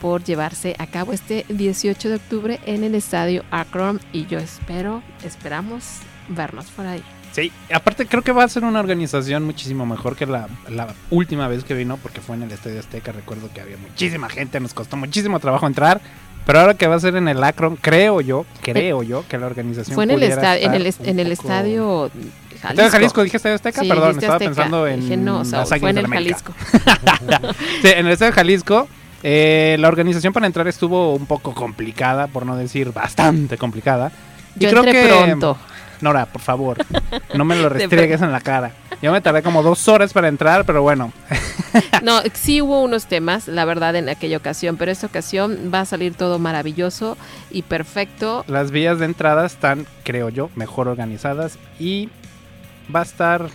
por 0.00 0.24
llevarse 0.24 0.76
a 0.78 0.86
cabo 0.86 1.12
este 1.12 1.44
18 1.50 2.08
de 2.08 2.14
octubre 2.14 2.60
en 2.64 2.84
el 2.84 2.94
estadio 2.94 3.44
Akron 3.50 4.00
y 4.14 4.26
yo 4.26 4.38
espero, 4.38 5.02
esperamos 5.24 5.98
vernos 6.28 6.66
por 6.70 6.86
ahí. 6.86 7.02
Sí, 7.32 7.50
aparte 7.72 8.06
creo 8.06 8.22
que 8.22 8.32
va 8.32 8.44
a 8.44 8.48
ser 8.48 8.64
una 8.64 8.78
organización 8.78 9.44
muchísimo 9.44 9.86
mejor 9.86 10.16
que 10.16 10.26
la, 10.26 10.48
última 11.10 11.48
vez 11.48 11.64
que 11.64 11.74
vino, 11.74 11.96
porque 11.96 12.20
fue 12.20 12.36
en 12.36 12.42
el 12.42 12.52
Estadio 12.52 12.78
Azteca. 12.78 13.12
Recuerdo 13.12 13.48
que 13.52 13.60
había 13.60 13.76
muchísima 13.78 14.28
gente, 14.28 14.60
nos 14.60 14.74
costó 14.74 14.96
muchísimo 14.96 15.40
trabajo 15.40 15.66
entrar. 15.66 16.00
Pero 16.44 16.58
ahora 16.58 16.74
que 16.74 16.88
va 16.88 16.96
a 16.96 17.00
ser 17.00 17.14
en 17.14 17.28
el 17.28 17.42
Akron, 17.42 17.76
creo 17.76 18.20
yo, 18.20 18.44
creo 18.62 19.04
yo 19.04 19.24
que 19.28 19.38
la 19.38 19.46
organización 19.46 19.94
fue 19.94 20.04
en 20.04 20.10
el, 20.10 20.22
en 20.24 20.74
el, 20.74 20.94
en 21.04 21.20
el 21.20 21.32
estadio 21.32 22.10
Jalisco. 22.62 22.90
Jalisco 22.90 23.22
dije 23.24 23.36
Estadio 23.36 23.56
Azteca? 23.56 23.82
Perdón, 23.82 24.18
estaba 24.18 24.38
pensando 24.38 24.86
en 24.86 25.24
no, 25.24 25.44
fue 25.44 25.90
en 25.90 25.98
el 25.98 26.06
Jalisco. 26.06 26.52
sí, 27.82 27.88
en 27.88 28.06
el 28.06 28.12
Estadio 28.12 28.32
Jalisco. 28.32 28.88
Eh, 29.24 29.76
la 29.78 29.86
organización 29.86 30.32
para 30.32 30.46
entrar 30.46 30.66
estuvo 30.66 31.14
un 31.14 31.26
poco 31.26 31.54
complicada, 31.54 32.26
por 32.26 32.44
no 32.44 32.56
decir 32.56 32.92
bastante 32.92 33.56
complicada. 33.56 34.10
Yo 34.56 34.70
creo 34.70 34.84
que 34.84 35.06
pronto. 35.06 35.58
Nora, 36.02 36.26
por 36.26 36.42
favor, 36.42 36.78
no 37.34 37.44
me 37.44 37.56
lo 37.56 37.68
restriegues 37.70 38.20
en 38.20 38.32
la 38.32 38.40
cara. 38.40 38.72
Yo 39.00 39.10
me 39.12 39.20
tardé 39.20 39.42
como 39.42 39.62
dos 39.62 39.88
horas 39.88 40.12
para 40.12 40.28
entrar, 40.28 40.64
pero 40.66 40.82
bueno. 40.82 41.12
no, 42.02 42.20
sí 42.34 42.60
hubo 42.60 42.82
unos 42.82 43.06
temas, 43.06 43.48
la 43.48 43.64
verdad, 43.64 43.96
en 43.96 44.08
aquella 44.08 44.36
ocasión, 44.36 44.76
pero 44.76 44.92
esta 44.92 45.06
ocasión 45.06 45.70
va 45.72 45.80
a 45.80 45.84
salir 45.84 46.14
todo 46.14 46.38
maravilloso 46.38 47.16
y 47.50 47.62
perfecto. 47.62 48.44
Las 48.48 48.70
vías 48.70 48.98
de 48.98 49.06
entrada 49.06 49.46
están, 49.46 49.86
creo 50.02 50.28
yo, 50.28 50.50
mejor 50.56 50.88
organizadas 50.88 51.58
y 51.78 52.10
va 52.94 53.00
a 53.00 53.04
estar, 53.04 53.48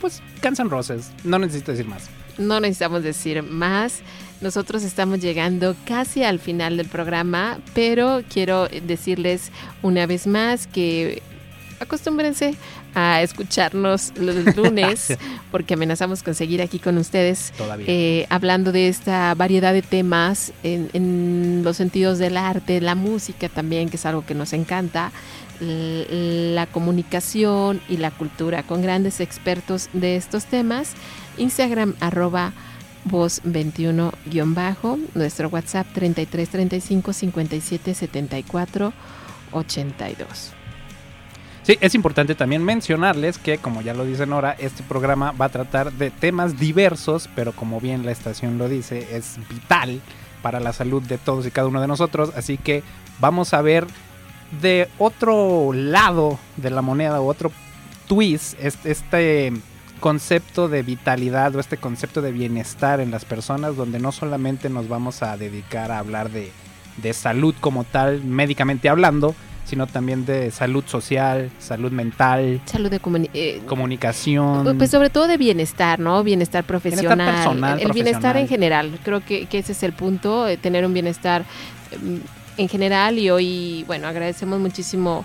pues, 0.00 0.22
cansan 0.40 0.70
roces. 0.70 1.10
No 1.24 1.38
necesito 1.38 1.72
decir 1.72 1.86
más. 1.86 2.08
No 2.38 2.60
necesitamos 2.60 3.02
decir 3.02 3.42
más. 3.42 4.00
Nosotros 4.40 4.82
estamos 4.82 5.20
llegando 5.20 5.76
casi 5.86 6.24
al 6.24 6.38
final 6.38 6.76
del 6.76 6.88
programa, 6.88 7.58
pero 7.74 8.22
quiero 8.28 8.68
decirles 8.68 9.52
una 9.82 10.06
vez 10.06 10.26
más 10.26 10.66
que 10.66 11.22
acostúmbrense 11.82 12.54
a 12.94 13.22
escucharnos 13.22 14.12
los 14.16 14.56
lunes, 14.56 15.16
porque 15.50 15.74
amenazamos 15.74 16.22
con 16.22 16.34
seguir 16.34 16.62
aquí 16.62 16.78
con 16.78 16.98
ustedes 16.98 17.52
eh, 17.86 18.26
hablando 18.30 18.72
de 18.72 18.88
esta 18.88 19.34
variedad 19.34 19.72
de 19.72 19.82
temas 19.82 20.52
en, 20.62 21.62
los 21.64 21.76
sentidos 21.76 22.18
del 22.18 22.36
arte, 22.36 22.80
la 22.80 22.94
música 22.94 23.48
también, 23.48 23.88
que 23.88 23.96
es 23.96 24.06
algo 24.06 24.24
que 24.24 24.34
nos 24.34 24.52
encanta, 24.52 25.12
la 25.60 26.66
comunicación 26.66 27.80
y 27.88 27.98
la 27.98 28.10
cultura, 28.10 28.64
con 28.64 28.82
grandes 28.82 29.20
expertos 29.20 29.88
de 29.92 30.16
estos 30.16 30.46
temas. 30.46 30.94
Instagram 31.38 31.94
arroba 32.00 32.52
voz 33.04 33.40
21 33.44 34.12
bajo, 34.46 34.98
nuestro 35.14 35.48
WhatsApp 35.48 35.86
33 35.92 36.48
35 36.48 37.12
57 37.12 37.94
74 37.94 38.92
82. 39.52 40.61
Sí, 41.62 41.78
es 41.80 41.94
importante 41.94 42.34
también 42.34 42.64
mencionarles 42.64 43.38
que, 43.38 43.58
como 43.58 43.82
ya 43.82 43.94
lo 43.94 44.04
dice 44.04 44.26
Nora, 44.26 44.56
este 44.58 44.82
programa 44.82 45.30
va 45.30 45.44
a 45.44 45.50
tratar 45.50 45.92
de 45.92 46.10
temas 46.10 46.58
diversos, 46.58 47.28
pero 47.36 47.52
como 47.52 47.80
bien 47.80 48.04
la 48.04 48.10
estación 48.10 48.58
lo 48.58 48.68
dice, 48.68 49.16
es 49.16 49.38
vital 49.48 50.00
para 50.42 50.58
la 50.58 50.72
salud 50.72 51.00
de 51.02 51.18
todos 51.18 51.46
y 51.46 51.52
cada 51.52 51.68
uno 51.68 51.80
de 51.80 51.86
nosotros. 51.86 52.32
Así 52.36 52.58
que 52.58 52.82
vamos 53.20 53.54
a 53.54 53.62
ver 53.62 53.86
de 54.60 54.88
otro 54.98 55.72
lado 55.72 56.38
de 56.56 56.70
la 56.70 56.82
moneda 56.82 57.20
o 57.20 57.26
otro 57.26 57.52
twist 58.08 58.54
este 58.60 59.52
concepto 60.00 60.68
de 60.68 60.82
vitalidad 60.82 61.54
o 61.54 61.60
este 61.60 61.76
concepto 61.76 62.20
de 62.20 62.32
bienestar 62.32 62.98
en 62.98 63.12
las 63.12 63.24
personas 63.24 63.76
donde 63.76 64.00
no 64.00 64.10
solamente 64.10 64.68
nos 64.68 64.88
vamos 64.88 65.22
a 65.22 65.36
dedicar 65.36 65.92
a 65.92 66.00
hablar 66.00 66.30
de, 66.30 66.50
de 66.96 67.12
salud 67.12 67.54
como 67.60 67.84
tal, 67.84 68.24
médicamente 68.24 68.88
hablando, 68.88 69.36
sino 69.64 69.86
también 69.86 70.26
de 70.26 70.50
salud 70.50 70.84
social, 70.86 71.50
salud 71.58 71.92
mental, 71.92 72.60
salud 72.64 72.90
de 72.90 73.00
eh, 73.34 73.62
comunicación. 73.66 74.76
Pues 74.76 74.90
sobre 74.90 75.10
todo 75.10 75.26
de 75.26 75.36
bienestar, 75.36 75.98
¿no? 75.98 76.22
Bienestar 76.22 76.64
profesional, 76.64 77.16
bienestar 77.16 77.34
personal, 77.34 77.80
el 77.80 77.92
bienestar 77.92 78.36
en 78.36 78.48
general. 78.48 78.98
Creo 79.04 79.24
que, 79.24 79.46
que, 79.46 79.58
ese 79.58 79.72
es 79.72 79.82
el 79.82 79.92
punto, 79.92 80.48
eh, 80.48 80.56
tener 80.56 80.84
un 80.84 80.92
bienestar 80.92 81.44
mm, 82.00 82.16
en 82.58 82.68
general 82.68 83.18
y 83.18 83.30
hoy, 83.30 83.84
bueno, 83.86 84.08
agradecemos 84.08 84.60
muchísimo 84.60 85.24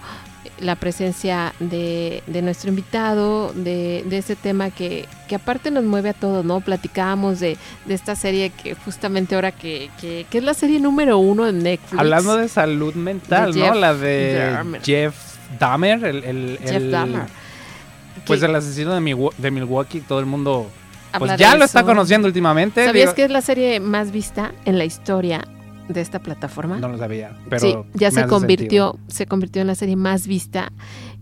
la 0.59 0.75
presencia 0.75 1.53
de, 1.59 2.23
de 2.27 2.41
nuestro 2.41 2.69
invitado, 2.69 3.53
de, 3.53 4.03
de 4.05 4.17
este 4.17 4.35
tema 4.35 4.69
que, 4.69 5.05
que, 5.27 5.35
aparte 5.35 5.71
nos 5.71 5.83
mueve 5.83 6.09
a 6.09 6.13
todos, 6.13 6.43
¿no? 6.45 6.61
Platicábamos 6.61 7.39
de, 7.39 7.57
de 7.85 7.93
esta 7.93 8.15
serie 8.15 8.49
que 8.49 8.75
justamente 8.75 9.35
ahora 9.35 9.51
que, 9.51 9.89
que, 9.99 10.25
es 10.31 10.43
la 10.43 10.53
serie 10.53 10.79
número 10.79 11.17
uno 11.17 11.45
de 11.45 11.53
Netflix. 11.53 11.99
Hablando 11.99 12.37
de 12.37 12.47
salud 12.47 12.93
mental, 12.95 13.57
¿no? 13.57 13.73
La 13.73 13.93
de 13.93 14.79
Jeff 14.83 15.15
Dahmer, 15.59 16.03
el, 16.03 16.59
Jeff 16.63 16.83
Dahmer. 16.83 17.25
Pues 18.25 18.43
el 18.43 18.53
asesino 18.55 18.93
de, 18.93 19.29
de 19.37 19.51
Milwaukee, 19.51 20.01
todo 20.01 20.19
el 20.19 20.25
mundo 20.25 20.69
pues 21.17 21.37
ya 21.37 21.55
lo 21.55 21.65
está 21.65 21.83
conociendo 21.83 22.27
últimamente. 22.27 22.85
¿Sabías 22.85 23.13
que 23.13 23.23
es 23.23 23.31
la 23.31 23.41
serie 23.41 23.79
más 23.79 24.11
vista 24.11 24.51
en 24.65 24.77
la 24.77 24.85
historia 24.85 25.45
de 25.87 26.01
esta 26.01 26.19
plataforma. 26.19 26.79
No 26.79 26.89
lo 26.89 26.97
sabía, 26.97 27.35
pero 27.49 27.61
sí, 27.61 27.75
ya 27.93 28.11
se 28.11 28.25
convirtió, 28.27 28.97
se 29.07 29.25
convirtió 29.25 29.61
en 29.61 29.67
la 29.67 29.75
serie 29.75 29.95
más 29.95 30.27
vista 30.27 30.71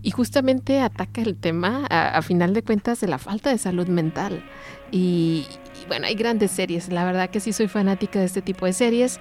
y 0.02 0.10
justamente 0.10 0.80
ataca 0.80 1.20
el 1.20 1.36
tema, 1.36 1.86
a, 1.88 2.20
final 2.22 2.54
de 2.54 2.62
cuentas, 2.62 3.00
de 3.00 3.08
la 3.08 3.18
falta 3.18 3.50
de 3.50 3.58
salud 3.58 3.88
mental. 3.88 4.44
Y, 4.90 5.46
bueno, 5.88 6.06
hay 6.06 6.14
grandes 6.14 6.50
series, 6.50 6.90
la 6.90 7.04
verdad 7.04 7.30
que 7.30 7.40
sí 7.40 7.52
soy 7.52 7.68
fanática 7.68 8.20
de 8.20 8.26
este 8.26 8.42
tipo 8.42 8.66
de 8.66 8.72
series. 8.72 9.18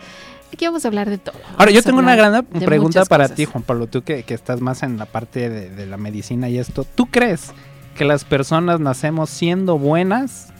Aquí 0.53 0.65
vamos 0.65 0.85
a 0.85 0.87
hablar 0.87 1.09
de 1.09 1.17
todo. 1.17 1.37
Ahora, 1.57 1.71
yo 1.71 1.81
tengo 1.81 1.99
una 1.99 2.15
gran 2.15 2.45
pregunta 2.45 3.03
para 3.05 3.29
ti, 3.29 3.45
Juan 3.45 3.63
Pablo, 3.63 3.87
tú 3.87 4.03
que, 4.03 4.23
que, 4.23 4.33
estás 4.33 4.61
más 4.61 4.83
en 4.83 4.97
la 4.97 5.05
parte 5.05 5.49
de, 5.49 5.69
de 5.69 5.85
la 5.85 5.97
medicina 5.97 6.49
y 6.49 6.59
esto. 6.59 6.83
¿Tú 6.83 7.07
crees 7.07 7.51
que 7.95 8.05
las 8.05 8.23
personas 8.23 8.79
nacemos 8.79 9.29
siendo 9.29 9.79
buenas 9.79 10.53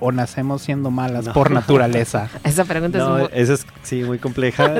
o 0.00 0.12
nacemos 0.12 0.62
siendo 0.62 0.90
malas 0.90 1.28
por 1.28 1.50
naturaleza? 1.50 2.28
Esa 2.44 2.64
pregunta 2.64 2.98
es 2.98 3.04
muy... 3.04 3.28
Esa 3.32 3.54
es, 3.54 3.66
sí, 3.82 4.02
muy 4.02 4.18
compleja. 4.18 4.74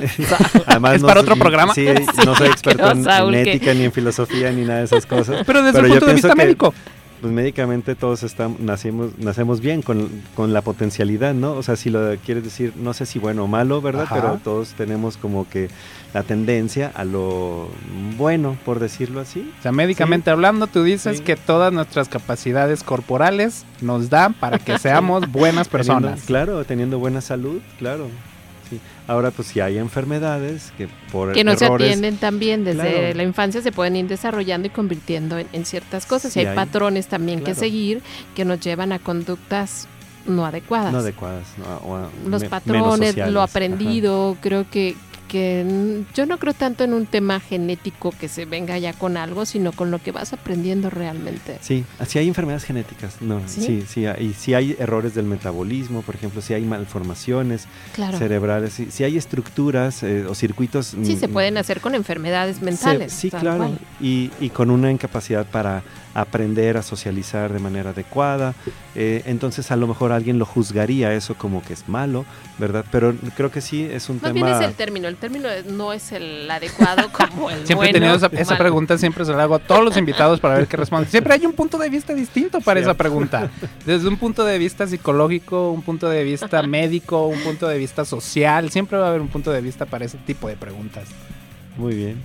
Además, 0.66 0.95
¿Es 0.97 1.03
para 1.03 1.21
otro 1.21 1.37
programa? 1.37 1.75
Sí, 1.75 1.87
no 2.25 2.35
soy 2.35 2.49
experto 2.49 2.91
en, 2.91 3.35
ética, 3.35 3.75
ni 3.75 3.85
en 3.85 3.93
filosofía, 3.93 4.51
ni 4.51 4.62
nada 4.62 4.81
de 4.81 4.85
esas 4.87 5.07
cosas. 5.07 5.45
Pero 5.47 5.62
desde 5.62 5.81
el 5.81 5.89
punto 5.89 6.07
de 6.07 6.14
vista 6.14 6.35
médico 6.35 6.75
pues 7.21 7.33
médicamente 7.33 7.95
todos 7.95 8.23
estamos, 8.23 8.61
nacimos, 8.61 9.18
nacemos 9.18 9.61
bien 9.61 9.83
con, 9.83 10.09
con, 10.35 10.53
la 10.53 10.62
potencialidad, 10.62 11.35
¿no? 11.35 11.53
O 11.53 11.62
sea, 11.62 11.77
si 11.77 11.91
lo 11.91 12.16
quieres 12.25 12.45
decir, 12.45 12.73
no 12.77 12.95
sé 12.95 13.07
si 13.07 13.18
bueno 13.18 13.45
o 13.45 13.47
malo, 13.47 13.81
¿verdad? 13.81 14.07
Pero 14.12 14.41
todos 14.43 14.71
tenemos 14.71 15.16
como 15.16 15.49
que 15.49 15.68
la 16.14 16.23
tendencia 16.23 16.91
a 16.95 17.05
lo 17.05 17.68
bueno, 18.16 18.57
por 18.64 18.81
decirlo 18.81 19.21
así. 19.21 19.51
O 19.59 19.62
sea, 19.62 19.73
médicamente 19.73 20.31
hablando, 20.31 20.66
tú 20.66 20.83
dices 20.83 21.21
que 21.21 21.37
todas 21.37 21.73
nuestras 21.73 22.09
capacidades 22.09 22.83
corporales 22.83 23.64
nos 23.81 24.11
dan 24.11 24.35
para 24.35 24.59
que 24.59 24.79
seamos 24.81 25.31
buenas 25.31 25.68
personas. 25.68 26.23
claro, 26.23 26.64
teniendo 26.64 26.99
buena 26.99 27.21
salud, 27.21 27.61
claro. 27.79 28.09
Ahora, 29.07 29.31
pues 29.31 29.49
si 29.49 29.61
hay 29.61 29.79
enfermedades 29.79 30.73
que 30.77 30.89
por 31.11 31.33
Que 31.33 31.45
no 31.45 31.57
se 31.57 31.66
atienden 31.66 32.16
también 32.16 32.64
desde 32.64 33.14
la 33.14 33.23
infancia, 33.23 33.62
se 33.62 33.73
pueden 33.73 33.97
ir 33.97 34.09
desarrollando 34.09 34.68
y 34.68 34.71
convirtiendo 34.71 35.39
en, 35.39 35.64
ciertas 35.64 36.07
cosas. 36.07 36.37
y 36.37 36.41
hay, 36.41 36.55
patrones 36.55 37.07
también 37.09 37.43
que 37.43 37.55
seguir 37.55 38.03
que 38.35 38.45
nos 38.45 38.61
llevan 38.61 38.93
a 38.93 38.99
conductas 38.99 39.89
no 40.27 40.45
adecuadas. 40.45 40.93
No 40.93 40.99
adecuadas. 40.99 41.47
Los 42.27 42.45
patrones, 42.45 43.16
lo 43.16 43.43
aprendido, 43.43 44.37
creo 44.41 44.68
que, 44.71 44.97
que 45.31 46.03
yo 46.12 46.26
no 46.26 46.39
creo 46.39 46.55
tanto 46.55 46.83
en 46.83 46.93
un 46.93 47.07
tema 47.07 47.39
genético 47.39 48.11
que 48.11 48.28
se 48.28 48.47
venga 48.47 48.76
ya 48.78 48.93
con 48.93 49.16
algo, 49.16 49.47
sino 49.47 49.70
con 49.70 49.93
lo 49.93 50.01
que 50.01 50.11
vas 50.11 50.33
aprendiendo 50.33 50.91
realmente. 50.91 51.59
Sí, 51.61 51.85
así 52.01 52.18
hay 52.18 52.26
enfermedades 52.26 52.64
genéticas, 52.64 53.22
no, 53.22 53.41
sí, 53.47 53.85
sí, 53.87 54.07
y 54.18 54.33
si 54.33 54.55
hay 54.55 54.74
errores 54.81 55.14
del 55.14 55.26
metabolismo, 55.26 56.03
por 56.03 56.16
ejemplo, 56.16 56.43
si 56.43 56.53
hay 56.53 56.62
malformaciones 56.62 57.68
cerebrales, 58.18 58.72
si, 58.91 59.05
hay 59.05 59.16
estructuras 59.16 60.03
eh, 60.03 60.26
o 60.26 60.35
circuitos. 60.35 60.97
Sí, 61.05 61.16
se 61.16 61.28
pueden 61.28 61.57
hacer 61.59 61.81
con 61.81 61.95
enfermedades 61.95 62.61
mentales. 62.61 63.12
sí, 63.12 63.31
claro, 63.31 63.70
y, 64.01 64.33
y 64.41 64.51
con 64.51 64.70
una 64.70 64.91
incapacidad 64.91 65.47
para 65.47 65.85
aprender 66.15 66.77
a 66.77 66.83
socializar 66.83 67.53
de 67.53 67.59
manera 67.59 67.91
adecuada. 67.91 68.55
Eh, 68.95 69.23
entonces 69.27 69.71
a 69.71 69.77
lo 69.77 69.87
mejor 69.87 70.13
alguien 70.13 70.39
lo 70.39 70.45
juzgaría 70.45 71.15
eso 71.15 71.35
como 71.35 71.63
que 71.63 71.73
es 71.73 71.89
malo, 71.89 72.25
¿verdad? 72.59 72.85
Pero 72.91 73.15
creo 73.37 73.51
que 73.51 73.61
sí 73.61 73.85
es 73.85 74.09
un 74.09 74.19
tema... 74.19 74.41
Más 74.41 74.51
bien 74.51 74.63
es 74.63 74.69
el 74.69 74.75
término, 74.75 75.09
el 75.09 75.17
término 75.17 75.49
no 75.69 75.93
es 75.93 76.13
el 76.13 76.51
adecuado 76.51 77.11
como 77.13 77.51
el 77.51 77.67
Siempre 77.67 77.91
he 77.91 77.93
tenido 77.93 78.15
esa, 78.15 78.59
pregunta, 78.59 78.99
siempre 78.99 79.25
se 79.25 79.33
la 79.33 79.45
hago 79.45 79.55
a 79.55 79.59
todos 79.59 79.85
los 79.85 79.97
invitados 79.97 80.41
para 80.41 80.55
ver 80.55 80.67
qué 80.67 80.77
responden. 80.77 81.11
Siempre 81.11 81.35
hay 81.35 81.47
un 81.47 81.53
punto 81.53 81.79
de 81.79 81.89
vista 81.89 82.15
distinto 82.15 82.61
para 82.61 82.81
esa 82.81 82.95
pregunta. 82.95 83.51
Desde 83.87 84.09
un 84.09 84.17
punto 84.17 84.45
de 84.45 84.59
vista 84.59 84.87
psicológico, 84.87 85.71
un 85.71 85.83
punto 85.83 86.09
de 86.09 86.25
vista 86.25 86.63
médico, 86.63 87.27
un 87.27 87.41
punto 87.41 87.69
de 87.69 87.79
vista 87.79 88.05
social, 88.05 88.71
siempre 88.71 88.99
va 88.99 89.07
a 89.07 89.09
haber 89.11 89.21
un 89.21 89.29
punto 89.29 89.53
de 89.53 89.61
vista 89.61 89.87
para 89.87 90.05
ese 90.05 90.19
tipo 90.19 90.49
de 90.49 90.57
preguntas. 90.57 91.09
Muy 91.77 91.95
bien. 91.95 92.17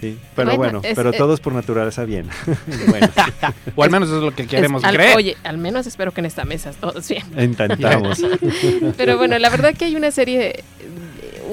Sí, 0.00 0.18
pero 0.34 0.56
bueno, 0.56 0.80
pero 0.94 1.12
todos 1.12 1.40
por 1.40 1.52
naturaleza 1.52 2.04
bien. 2.04 2.28
o 3.76 3.82
al 3.82 3.90
menos 3.90 4.08
eso 4.08 4.18
es 4.18 4.24
lo 4.24 4.34
que 4.34 4.46
queremos 4.46 4.82
creer. 4.82 5.16
Oye, 5.16 5.36
al 5.44 5.58
menos 5.58 5.86
espero 5.86 6.12
que 6.12 6.20
en 6.20 6.26
esta 6.26 6.44
mesa 6.44 6.72
todos 6.72 7.08
bien. 7.08 7.24
Intentamos. 7.38 8.20
pero 8.96 9.18
bueno, 9.18 9.38
la 9.38 9.50
verdad 9.50 9.74
que 9.74 9.84
hay 9.84 9.96
una 9.96 10.10
serie 10.10 10.64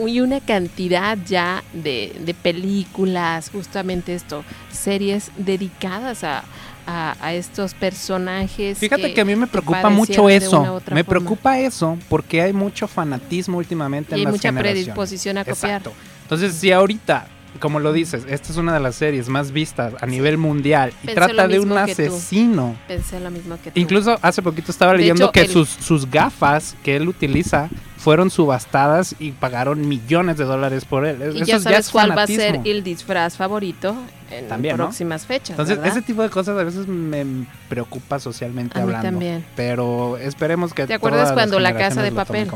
y 0.06 0.20
una 0.22 0.40
cantidad 0.40 1.18
ya 1.26 1.64
de, 1.74 2.14
de 2.20 2.34
películas, 2.34 3.50
justamente 3.50 4.14
esto, 4.14 4.44
series 4.72 5.32
dedicadas 5.38 6.24
a, 6.24 6.44
a, 6.86 7.34
estos 7.34 7.74
personajes. 7.74 8.78
Fíjate 8.78 9.14
que, 9.14 9.22
a 9.22 9.26
mí 9.26 9.36
me 9.36 9.48
preocupa 9.48 9.90
mucho 9.90 10.30
eso. 10.30 10.82
Me 10.92 11.04
preocupa 11.04 11.60
eso 11.60 11.98
porque 12.10 12.42
hay 12.42 12.54
mucho 12.54 12.88
fanatismo 12.88 13.58
últimamente 13.58 14.18
y 14.18 14.22
en 14.22 14.28
hay 14.28 14.32
mucha 14.32 14.54
predisposición 14.54 15.38
a 15.38 15.46
copiar. 15.46 15.82
Entonces, 16.24 16.56
si 16.56 16.72
ahorita 16.72 17.28
como 17.60 17.80
lo 17.80 17.94
dices, 17.94 18.26
esta 18.30 18.52
es 18.52 18.58
una 18.58 18.74
de 18.74 18.80
las 18.80 18.96
series 18.96 19.30
más 19.30 19.52
vistas 19.52 19.94
a 20.02 20.06
nivel 20.06 20.38
mundial 20.38 20.94
y 21.04 21.08
trata 21.08 21.48
de 21.48 21.60
un 21.60 21.72
asesino. 21.78 22.76
Pensé 22.88 23.20
lo 23.20 23.32
mismo 23.32 23.58
que 23.64 23.72
tú. 23.72 23.80
Incluso 23.80 24.18
hace 24.22 24.42
poquito 24.42 24.72
estaba 24.72 24.94
leyendo 24.94 25.32
que 25.32 25.48
sus, 25.48 25.70
sus 25.70 26.10
gafas 26.10 26.76
que 26.84 26.96
él 26.96 27.08
utiliza 27.08 27.70
fueron 27.98 28.30
subastadas 28.30 29.16
y 29.20 29.32
pagaron 29.32 29.88
millones 29.88 30.38
de 30.38 30.46
dólares 30.46 30.86
por 30.86 31.06
él. 31.06 31.34
Y 31.36 31.44
ya 31.44 31.60
sabes 31.60 31.90
cuál 31.90 32.18
va 32.18 32.24
a 32.24 32.28
ser 32.28 32.62
el 32.64 32.84
disfraz 32.84 33.36
favorito 33.36 33.96
en 34.32 34.76
próximas 34.76 35.26
fechas. 35.26 35.52
Entonces, 35.52 35.80
ese 35.84 36.02
tipo 36.02 36.22
de 36.22 36.30
cosas 36.30 36.58
a 36.58 36.64
veces 36.64 36.88
me 36.88 37.26
preocupa 37.70 38.20
socialmente 38.20 38.80
hablando. 38.80 39.10
también. 39.10 39.46
Pero 39.56 40.18
esperemos 40.18 40.74
que. 40.74 40.88
¿Te 40.88 40.94
acuerdas 40.94 41.32
cuando 41.32 41.60
la 41.60 41.76
casa 41.76 42.02
de 42.02 42.12
papel? 42.12 42.50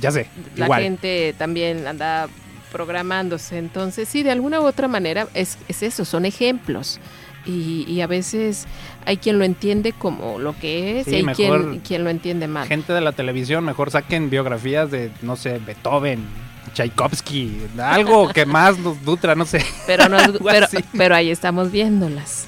Ya 0.00 0.10
sé. 0.10 0.26
La 0.56 0.76
gente 0.76 1.34
también 1.38 1.86
anda 1.86 2.28
programándose. 2.70 3.58
Entonces, 3.58 4.08
sí, 4.08 4.22
de 4.22 4.30
alguna 4.30 4.60
u 4.60 4.66
otra 4.66 4.88
manera 4.88 5.28
es, 5.34 5.58
es 5.68 5.82
eso, 5.82 6.04
son 6.04 6.24
ejemplos. 6.24 7.00
Y, 7.46 7.86
y, 7.88 8.02
a 8.02 8.06
veces 8.06 8.66
hay 9.06 9.16
quien 9.16 9.38
lo 9.38 9.46
entiende 9.46 9.94
como 9.94 10.38
lo 10.38 10.58
que 10.58 11.00
es 11.00 11.08
y 11.08 11.14
hay 11.16 11.24
quien, 11.24 11.80
quien, 11.80 12.04
lo 12.04 12.10
entiende 12.10 12.46
mal. 12.46 12.68
Gente 12.68 12.92
de 12.92 13.00
la 13.00 13.12
televisión, 13.12 13.64
mejor 13.64 13.90
saquen 13.90 14.28
biografías 14.28 14.90
de, 14.90 15.10
no 15.22 15.36
sé, 15.36 15.58
Beethoven, 15.58 16.26
Tchaikovsky, 16.74 17.66
algo 17.82 18.28
que 18.28 18.46
más 18.46 18.78
nos 18.78 19.00
nutra, 19.02 19.34
no 19.34 19.44
sé. 19.44 19.64
Pero, 19.86 20.04
pero, 20.96 21.14
ahí 21.14 21.30
estamos 21.30 21.70
viéndolas. 21.70 22.46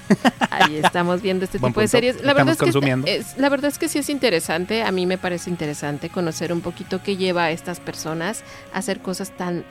Ahí 0.50 0.76
estamos 0.76 1.22
viendo 1.22 1.44
este 1.44 1.58
tipo 1.58 1.80
de 1.80 1.88
series. 1.88 2.22
La 2.22 2.34
verdad, 2.34 2.56
es 2.60 2.74
que, 2.74 3.24
la 3.36 3.48
verdad 3.48 3.70
es 3.70 3.78
que 3.78 3.88
sí 3.88 3.98
es 3.98 4.08
interesante, 4.08 4.82
a 4.82 4.92
mí 4.92 5.06
me 5.06 5.18
parece 5.18 5.50
interesante 5.50 6.08
conocer 6.08 6.52
un 6.52 6.60
poquito 6.60 7.02
qué 7.02 7.16
lleva 7.16 7.44
a 7.44 7.50
estas 7.50 7.80
personas 7.80 8.44
a 8.72 8.78
hacer 8.78 9.00
cosas 9.00 9.30
tan 9.30 9.64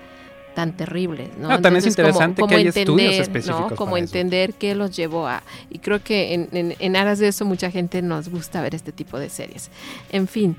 tan 0.53 0.75
terribles, 0.75 1.29
¿no? 1.37 1.47
también 1.61 1.77
es 1.77 1.87
interesante 1.87 2.43
que 2.47 2.55
hay 2.55 2.67
estudios 2.67 3.15
específicos 3.15 3.73
Como 3.73 3.97
entender 3.97 4.53
qué 4.53 4.75
los 4.75 4.95
llevó 4.95 5.27
a... 5.27 5.43
Y 5.69 5.79
creo 5.79 6.03
que 6.03 6.33
en, 6.33 6.75
en, 6.77 6.95
aras 6.95 7.19
de 7.19 7.29
eso 7.29 7.45
mucha 7.45 7.71
gente 7.71 8.01
nos 8.01 8.29
gusta 8.29 8.61
ver 8.61 8.75
este 8.75 8.91
tipo 8.91 9.17
de 9.17 9.29
series. 9.29 9.69
En 10.11 10.27
fin, 10.27 10.55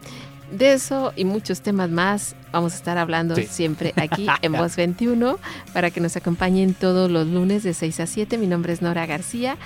de 0.50 0.72
eso 0.72 1.12
y 1.16 1.24
muchos 1.24 1.62
temas 1.62 1.90
más 1.90 2.36
vamos 2.52 2.74
a 2.74 2.76
estar 2.76 2.98
hablando 2.98 3.36
siempre 3.36 3.92
aquí 3.96 4.26
en 4.42 4.52
Voz 4.52 4.76
21 4.76 5.38
para 5.72 5.90
que 5.90 6.00
nos 6.00 6.16
acompañen 6.16 6.74
todos 6.74 7.10
los 7.10 7.26
lunes 7.26 7.62
de 7.62 7.74
6 7.74 8.00
a 8.00 8.06
7. 8.06 8.38
Mi 8.38 8.46
nombre 8.46 8.72
es 8.72 8.82
Nora 8.82 9.06
García 9.06 9.56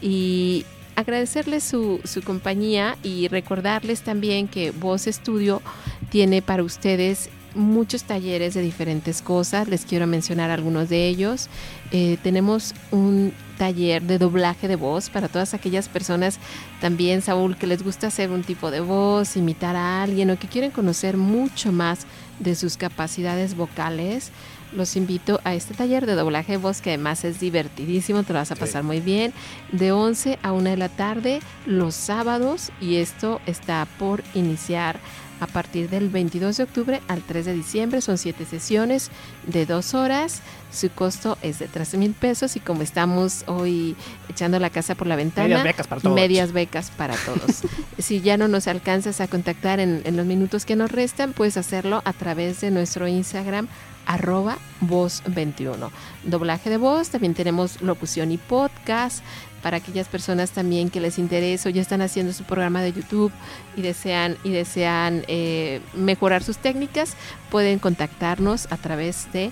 y 0.00 0.64
agradecerles 0.96 1.64
su, 1.64 2.00
su 2.04 2.22
compañía 2.22 2.96
y 3.02 3.28
recordarles 3.28 4.02
también 4.02 4.48
que 4.48 4.70
Voz 4.72 5.06
Estudio 5.06 5.62
tiene 6.10 6.42
para 6.42 6.62
ustedes 6.62 7.30
muchos 7.54 8.04
talleres 8.04 8.54
de 8.54 8.62
diferentes 8.62 9.22
cosas. 9.22 9.68
Les 9.68 9.84
quiero 9.84 10.06
mencionar 10.06 10.50
algunos 10.50 10.88
de 10.88 11.08
ellos. 11.08 11.48
Eh, 11.90 12.18
tenemos 12.22 12.74
un 12.90 13.32
taller 13.58 14.02
de 14.02 14.18
doblaje 14.18 14.68
de 14.68 14.76
voz 14.76 15.10
para 15.10 15.28
todas 15.28 15.52
aquellas 15.52 15.88
personas 15.88 16.38
también, 16.80 17.22
Saúl, 17.22 17.56
que 17.56 17.66
les 17.66 17.82
gusta 17.82 18.06
hacer 18.06 18.30
un 18.30 18.44
tipo 18.44 18.70
de 18.70 18.80
voz, 18.80 19.36
imitar 19.36 19.76
a 19.76 20.02
alguien 20.02 20.30
o 20.30 20.38
que 20.38 20.48
quieren 20.48 20.70
conocer 20.70 21.16
mucho 21.16 21.72
más 21.72 22.06
de 22.38 22.54
sus 22.54 22.76
capacidades 22.76 23.56
vocales. 23.56 24.30
Los 24.72 24.96
invito 24.96 25.40
a 25.44 25.54
este 25.54 25.74
taller 25.74 26.04
de 26.04 26.14
doblaje 26.14 26.52
de 26.52 26.58
voz 26.58 26.82
que 26.82 26.90
además 26.90 27.24
es 27.24 27.40
divertidísimo, 27.40 28.22
te 28.22 28.34
lo 28.34 28.38
vas 28.38 28.52
a 28.52 28.56
pasar 28.56 28.84
muy 28.84 29.00
bien, 29.00 29.32
de 29.72 29.92
11 29.92 30.38
a 30.42 30.52
1 30.52 30.70
de 30.70 30.76
la 30.76 30.90
tarde 30.90 31.40
los 31.64 31.94
sábados 31.94 32.70
y 32.80 32.96
esto 32.96 33.40
está 33.46 33.86
por 33.98 34.22
iniciar 34.34 35.00
a 35.40 35.46
partir 35.46 35.88
del 35.88 36.08
22 36.08 36.56
de 36.56 36.62
octubre 36.62 37.00
al 37.08 37.22
3 37.22 37.46
de 37.46 37.54
diciembre. 37.54 38.00
Son 38.00 38.18
siete 38.18 38.44
sesiones 38.44 39.10
de 39.46 39.66
dos 39.66 39.94
horas. 39.94 40.42
Su 40.72 40.90
costo 40.90 41.38
es 41.42 41.58
de 41.58 41.68
13 41.68 41.96
mil 41.96 42.12
pesos 42.12 42.56
y 42.56 42.60
como 42.60 42.82
estamos 42.82 43.44
hoy 43.46 43.96
echando 44.28 44.58
la 44.58 44.70
casa 44.70 44.94
por 44.94 45.06
la 45.06 45.16
ventana, 45.16 45.48
medias 45.48 45.64
becas 45.64 45.86
para 45.86 46.00
todos. 46.00 46.14
Medias 46.14 46.52
becas 46.52 46.90
para 46.90 47.14
todos. 47.16 47.62
si 47.98 48.20
ya 48.20 48.36
no 48.36 48.48
nos 48.48 48.68
alcanzas 48.68 49.20
a 49.20 49.28
contactar 49.28 49.80
en, 49.80 50.02
en 50.04 50.16
los 50.16 50.26
minutos 50.26 50.64
que 50.64 50.76
nos 50.76 50.92
restan, 50.92 51.32
puedes 51.32 51.56
hacerlo 51.56 52.02
a 52.04 52.12
través 52.12 52.60
de 52.60 52.70
nuestro 52.70 53.08
Instagram 53.08 53.68
arroba 54.08 54.56
voz 54.80 55.22
21. 55.26 55.92
Doblaje 56.24 56.70
de 56.70 56.78
voz, 56.78 57.10
también 57.10 57.34
tenemos 57.34 57.82
locución 57.82 58.32
y 58.32 58.38
podcast 58.38 59.22
para 59.62 59.78
aquellas 59.78 60.08
personas 60.08 60.50
también 60.50 60.90
que 60.90 61.00
les 61.00 61.18
interesa 61.18 61.68
o 61.68 61.72
ya 61.72 61.82
están 61.82 62.02
haciendo 62.02 62.32
su 62.32 62.44
programa 62.44 62.82
de 62.82 62.92
YouTube 62.92 63.32
y 63.76 63.82
desean, 63.82 64.36
y 64.44 64.50
desean 64.50 65.24
eh, 65.28 65.80
mejorar 65.94 66.42
sus 66.42 66.58
técnicas, 66.58 67.14
pueden 67.50 67.78
contactarnos 67.78 68.70
a 68.70 68.76
través 68.76 69.30
de 69.32 69.50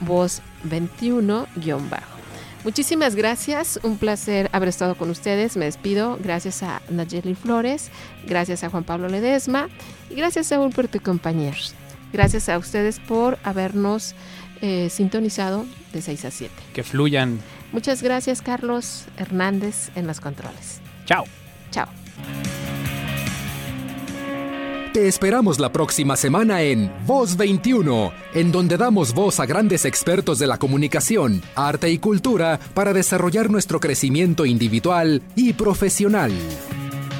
voz 0.00 0.42
21-bajo. 0.68 2.12
Muchísimas 2.64 3.16
gracias, 3.16 3.80
un 3.82 3.98
placer 3.98 4.48
haber 4.52 4.68
estado 4.68 4.94
con 4.94 5.10
ustedes. 5.10 5.56
Me 5.56 5.64
despido. 5.64 6.16
Gracias 6.22 6.62
a 6.62 6.80
Nayeli 6.90 7.34
Flores, 7.34 7.90
gracias 8.24 8.62
a 8.62 8.70
Juan 8.70 8.84
Pablo 8.84 9.08
Ledesma 9.08 9.68
y 10.10 10.14
gracias 10.14 10.52
a 10.52 10.68
por 10.70 10.86
tu 10.86 11.00
compañeros. 11.00 11.74
Gracias 12.12 12.48
a 12.48 12.58
ustedes 12.58 13.00
por 13.00 13.38
habernos 13.42 14.14
eh, 14.60 14.90
sintonizado 14.90 15.66
de 15.92 16.02
6 16.02 16.24
a 16.24 16.30
7. 16.30 16.54
Que 16.72 16.84
fluyan. 16.84 17.40
Muchas 17.72 18.02
gracias, 18.02 18.42
Carlos 18.42 19.06
Hernández, 19.16 19.90
en 19.94 20.06
los 20.06 20.20
controles. 20.20 20.80
Chao. 21.06 21.24
Chao. 21.70 21.88
Te 24.92 25.08
esperamos 25.08 25.58
la 25.58 25.72
próxima 25.72 26.16
semana 26.16 26.60
en 26.60 26.92
Voz 27.06 27.38
21, 27.38 28.12
en 28.34 28.52
donde 28.52 28.76
damos 28.76 29.14
voz 29.14 29.40
a 29.40 29.46
grandes 29.46 29.86
expertos 29.86 30.38
de 30.38 30.46
la 30.46 30.58
comunicación, 30.58 31.40
arte 31.56 31.90
y 31.90 31.96
cultura 31.96 32.60
para 32.74 32.92
desarrollar 32.92 33.48
nuestro 33.48 33.80
crecimiento 33.80 34.44
individual 34.44 35.22
y 35.34 35.54
profesional. 35.54 36.30